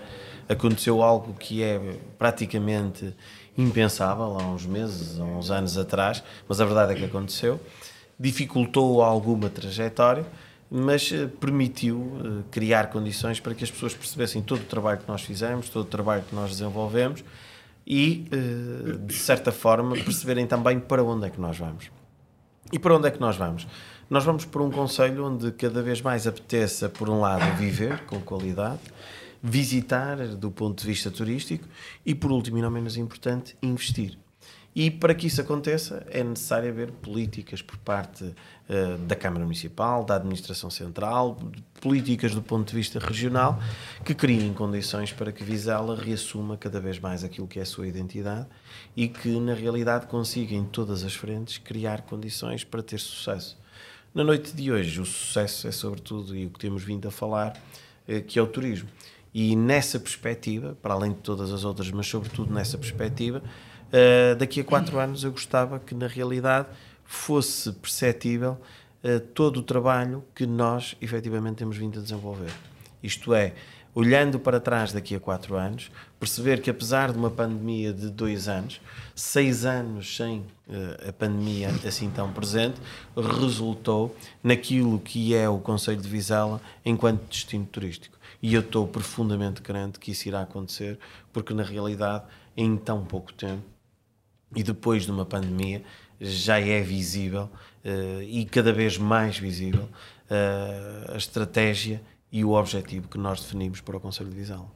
Aconteceu 0.48 1.02
algo 1.02 1.34
que 1.34 1.62
é 1.62 1.98
praticamente 2.18 3.14
impensável 3.56 4.38
há 4.38 4.44
uns 4.44 4.66
meses, 4.66 5.20
há 5.20 5.24
uns 5.24 5.50
anos 5.50 5.76
atrás, 5.76 6.22
mas 6.48 6.60
a 6.60 6.64
verdade 6.64 6.92
é 6.92 6.96
que 6.96 7.04
aconteceu. 7.04 7.60
Dificultou 8.18 9.02
alguma 9.02 9.48
trajetória, 9.48 10.26
mas 10.70 11.12
eh, 11.12 11.26
permitiu 11.26 12.16
eh, 12.24 12.42
criar 12.50 12.88
condições 12.88 13.38
para 13.40 13.54
que 13.54 13.62
as 13.62 13.70
pessoas 13.70 13.94
percebessem 13.94 14.40
todo 14.40 14.60
o 14.60 14.64
trabalho 14.64 14.98
que 15.00 15.08
nós 15.08 15.20
fizemos, 15.20 15.68
todo 15.68 15.82
o 15.82 15.88
trabalho 15.88 16.22
que 16.22 16.34
nós 16.34 16.50
desenvolvemos 16.50 17.22
e, 17.86 18.26
eh, 18.32 18.96
de 18.98 19.14
certa 19.14 19.52
forma, 19.52 19.94
perceberem 19.96 20.46
também 20.46 20.80
para 20.80 21.04
onde 21.04 21.26
é 21.26 21.30
que 21.30 21.40
nós 21.40 21.58
vamos. 21.58 21.90
E 22.72 22.78
para 22.78 22.96
onde 22.96 23.08
é 23.08 23.10
que 23.10 23.20
nós 23.20 23.36
vamos? 23.36 23.66
Nós 24.12 24.24
vamos 24.24 24.44
por 24.44 24.60
um 24.60 24.70
conselho 24.70 25.24
onde 25.24 25.50
cada 25.52 25.80
vez 25.80 26.02
mais 26.02 26.26
apeteça, 26.26 26.86
por 26.86 27.08
um 27.08 27.18
lado, 27.18 27.56
viver 27.56 28.04
com 28.04 28.20
qualidade, 28.20 28.82
visitar 29.42 30.18
do 30.36 30.50
ponto 30.50 30.82
de 30.82 30.86
vista 30.86 31.10
turístico 31.10 31.66
e, 32.04 32.14
por 32.14 32.30
último 32.30 32.58
e 32.58 32.60
não 32.60 32.70
menos 32.70 32.98
importante, 32.98 33.56
investir. 33.62 34.18
E 34.76 34.90
para 34.90 35.14
que 35.14 35.28
isso 35.28 35.40
aconteça 35.40 36.06
é 36.10 36.22
necessário 36.22 36.68
haver 36.68 36.90
políticas 36.90 37.62
por 37.62 37.78
parte 37.78 38.22
uh, 38.24 38.98
da 39.06 39.16
Câmara 39.16 39.44
Municipal, 39.44 40.04
da 40.04 40.16
Administração 40.16 40.68
Central, 40.68 41.38
políticas 41.80 42.34
do 42.34 42.42
ponto 42.42 42.68
de 42.68 42.76
vista 42.76 42.98
regional, 42.98 43.58
que 44.04 44.14
criem 44.14 44.52
condições 44.52 45.10
para 45.10 45.32
que 45.32 45.42
Vizela 45.42 45.96
reassuma 45.96 46.58
cada 46.58 46.78
vez 46.80 46.98
mais 46.98 47.24
aquilo 47.24 47.48
que 47.48 47.58
é 47.58 47.62
a 47.62 47.66
sua 47.66 47.86
identidade 47.86 48.46
e 48.94 49.08
que, 49.08 49.40
na 49.40 49.54
realidade, 49.54 50.06
consiga 50.06 50.54
em 50.54 50.66
todas 50.66 51.02
as 51.02 51.14
frentes 51.14 51.56
criar 51.56 52.02
condições 52.02 52.62
para 52.62 52.82
ter 52.82 52.98
sucesso. 53.00 53.61
Na 54.14 54.22
noite 54.22 54.54
de 54.54 54.70
hoje, 54.70 55.00
o 55.00 55.06
sucesso 55.06 55.66
é 55.66 55.72
sobretudo, 55.72 56.36
e 56.36 56.44
o 56.44 56.50
que 56.50 56.58
temos 56.58 56.84
vindo 56.84 57.08
a 57.08 57.10
falar, 57.10 57.58
eh, 58.06 58.20
que 58.20 58.38
é 58.38 58.42
o 58.42 58.46
turismo. 58.46 58.86
E 59.32 59.56
nessa 59.56 59.98
perspectiva, 59.98 60.76
para 60.82 60.92
além 60.92 61.12
de 61.12 61.20
todas 61.20 61.50
as 61.50 61.64
outras, 61.64 61.90
mas 61.90 62.06
sobretudo 62.06 62.52
nessa 62.52 62.76
perspectiva, 62.76 63.42
uh, 63.42 64.36
daqui 64.36 64.60
a 64.60 64.64
quatro 64.64 64.98
anos 64.98 65.24
eu 65.24 65.32
gostava 65.32 65.78
que 65.78 65.94
na 65.94 66.06
realidade 66.06 66.68
fosse 67.06 67.72
perceptível 67.72 68.60
uh, 69.02 69.18
todo 69.32 69.60
o 69.60 69.62
trabalho 69.62 70.22
que 70.34 70.44
nós 70.44 70.94
efetivamente 71.00 71.56
temos 71.56 71.78
vindo 71.78 71.98
a 71.98 72.02
desenvolver. 72.02 72.52
Isto 73.02 73.32
é, 73.32 73.54
olhando 73.95 74.38
para 74.38 74.59
trás 74.59 74.93
daqui 74.93 75.14
a 75.14 75.20
quatro 75.20 75.55
anos, 75.57 75.90
perceber 76.18 76.62
que 76.62 76.70
apesar 76.70 77.12
de 77.12 77.18
uma 77.18 77.30
pandemia 77.30 77.93
de 77.93 78.09
dois 78.09 78.49
anos, 78.49 78.80
seis 79.14 79.64
anos 79.64 80.16
sem 80.16 80.38
uh, 80.38 81.09
a 81.09 81.12
pandemia 81.12 81.68
assim 81.86 82.11
tão 82.11 82.32
presente, 82.32 82.80
resultou 83.16 84.16
naquilo 84.43 84.99
que 84.99 85.34
é 85.34 85.49
o 85.49 85.59
Conselho 85.59 86.01
de 86.01 86.09
Vizela 86.09 86.61
enquanto 86.84 87.28
destino 87.28 87.66
turístico. 87.66 88.16
E 88.43 88.55
eu 88.55 88.61
estou 88.61 88.86
profundamente 88.88 89.61
crente 89.61 89.99
que 89.99 90.11
isso 90.11 90.26
irá 90.26 90.43
acontecer, 90.43 90.99
porque 91.32 91.55
na 91.55 91.62
realidade, 91.62 92.24
em 92.57 92.76
tão 92.76 93.05
pouco 93.05 93.32
tempo, 93.32 93.62
e 94.55 94.62
depois 94.62 95.05
de 95.05 95.11
uma 95.11 95.24
pandemia, 95.24 95.82
já 96.20 96.59
é 96.61 96.80
visível 96.80 97.51
uh, 97.84 98.22
e 98.22 98.45
cada 98.47 98.72
vez 98.72 98.97
mais 98.97 99.38
visível 99.38 99.88
uh, 100.30 101.12
a 101.12 101.16
estratégia 101.16 102.01
e 102.32 102.44
o 102.44 102.52
objetivo 102.52 103.08
que 103.08 103.18
nós 103.18 103.40
definimos 103.40 103.80
para 103.80 103.96
o 103.96 104.00
Conselho 104.00 104.30
de 104.30 104.36
Visão. 104.36 104.70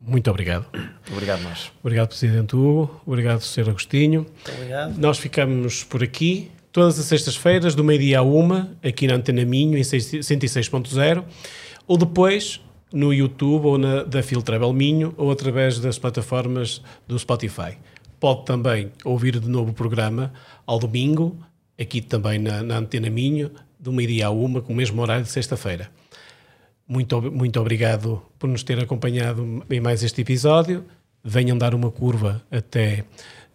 Muito 0.00 0.30
obrigado. 0.30 0.66
Obrigado, 1.10 1.42
nós. 1.42 1.72
Obrigado, 1.82 2.08
Presidente 2.08 2.54
Hugo. 2.54 3.00
Obrigado, 3.06 3.40
Sr. 3.40 3.70
Agostinho. 3.70 4.20
Muito 4.20 4.52
obrigado. 4.52 4.98
Nós 4.98 5.18
ficamos 5.18 5.84
por 5.84 6.02
aqui 6.02 6.50
todas 6.72 6.98
as 6.98 7.06
sextas-feiras, 7.06 7.74
do 7.74 7.82
meio-dia 7.82 8.20
à 8.20 8.22
uma, 8.22 8.70
aqui 8.82 9.06
na 9.06 9.14
Antena 9.14 9.44
Minho, 9.44 9.76
em 9.76 9.82
106.0, 9.82 11.24
ou 11.86 11.96
depois 11.96 12.60
no 12.92 13.12
YouTube 13.12 13.66
ou 13.66 13.78
na, 13.78 14.02
da 14.02 14.22
Fil 14.22 14.42
Travel 14.42 14.72
Minho, 14.72 15.14
ou 15.16 15.30
através 15.30 15.78
das 15.78 15.98
plataformas 15.98 16.82
do 17.06 17.18
Spotify. 17.18 17.76
Pode 18.18 18.44
também 18.44 18.90
ouvir 19.04 19.38
de 19.38 19.48
novo 19.48 19.70
o 19.70 19.74
programa 19.74 20.32
ao 20.66 20.78
domingo, 20.78 21.36
aqui 21.78 22.00
também 22.00 22.38
na, 22.38 22.62
na 22.62 22.78
Antena 22.78 23.10
Minho, 23.10 23.50
do 23.78 23.92
meio-dia 23.92 24.26
à 24.26 24.30
uma, 24.30 24.60
com 24.60 24.72
o 24.72 24.76
mesmo 24.76 25.00
horário 25.00 25.24
de 25.24 25.30
sexta-feira. 25.30 25.90
Muito, 26.90 27.22
muito 27.30 27.60
obrigado 27.60 28.20
por 28.36 28.48
nos 28.48 28.64
ter 28.64 28.80
acompanhado 28.80 29.64
em 29.70 29.78
mais 29.78 30.02
este 30.02 30.22
episódio. 30.22 30.84
Venham 31.22 31.56
dar 31.56 31.72
uma 31.72 31.88
curva 31.88 32.42
até 32.50 33.04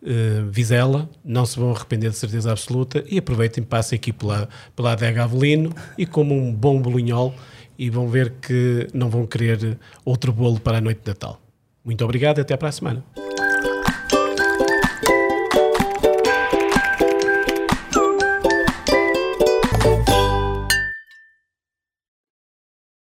uh, 0.01 0.49
Vizela, 0.49 1.09
não 1.21 1.45
se 1.45 1.59
vão 1.59 1.71
arrepender 1.75 2.11
de 2.11 2.15
certeza 2.15 2.49
absoluta 2.49 3.03
e 3.09 3.17
aproveitem, 3.17 3.61
passem 3.61 3.97
aqui 3.97 4.13
pela, 4.13 4.47
pela 4.73 4.93
adega 4.93 5.25
Avelino 5.25 5.75
e 5.97 6.05
como 6.05 6.33
um 6.33 6.49
bom 6.53 6.81
bolinhol 6.81 7.35
e 7.77 7.89
vão 7.89 8.07
ver 8.07 8.35
que 8.41 8.87
não 8.93 9.09
vão 9.09 9.27
querer 9.27 9.77
outro 10.05 10.31
bolo 10.31 10.57
para 10.57 10.77
a 10.77 10.81
noite 10.81 11.01
de 11.03 11.09
Natal. 11.09 11.41
Muito 11.83 12.05
obrigado 12.05 12.37
e 12.37 12.41
até 12.41 12.55
para 12.55 12.69
a 12.69 12.71
semana. 12.71 13.03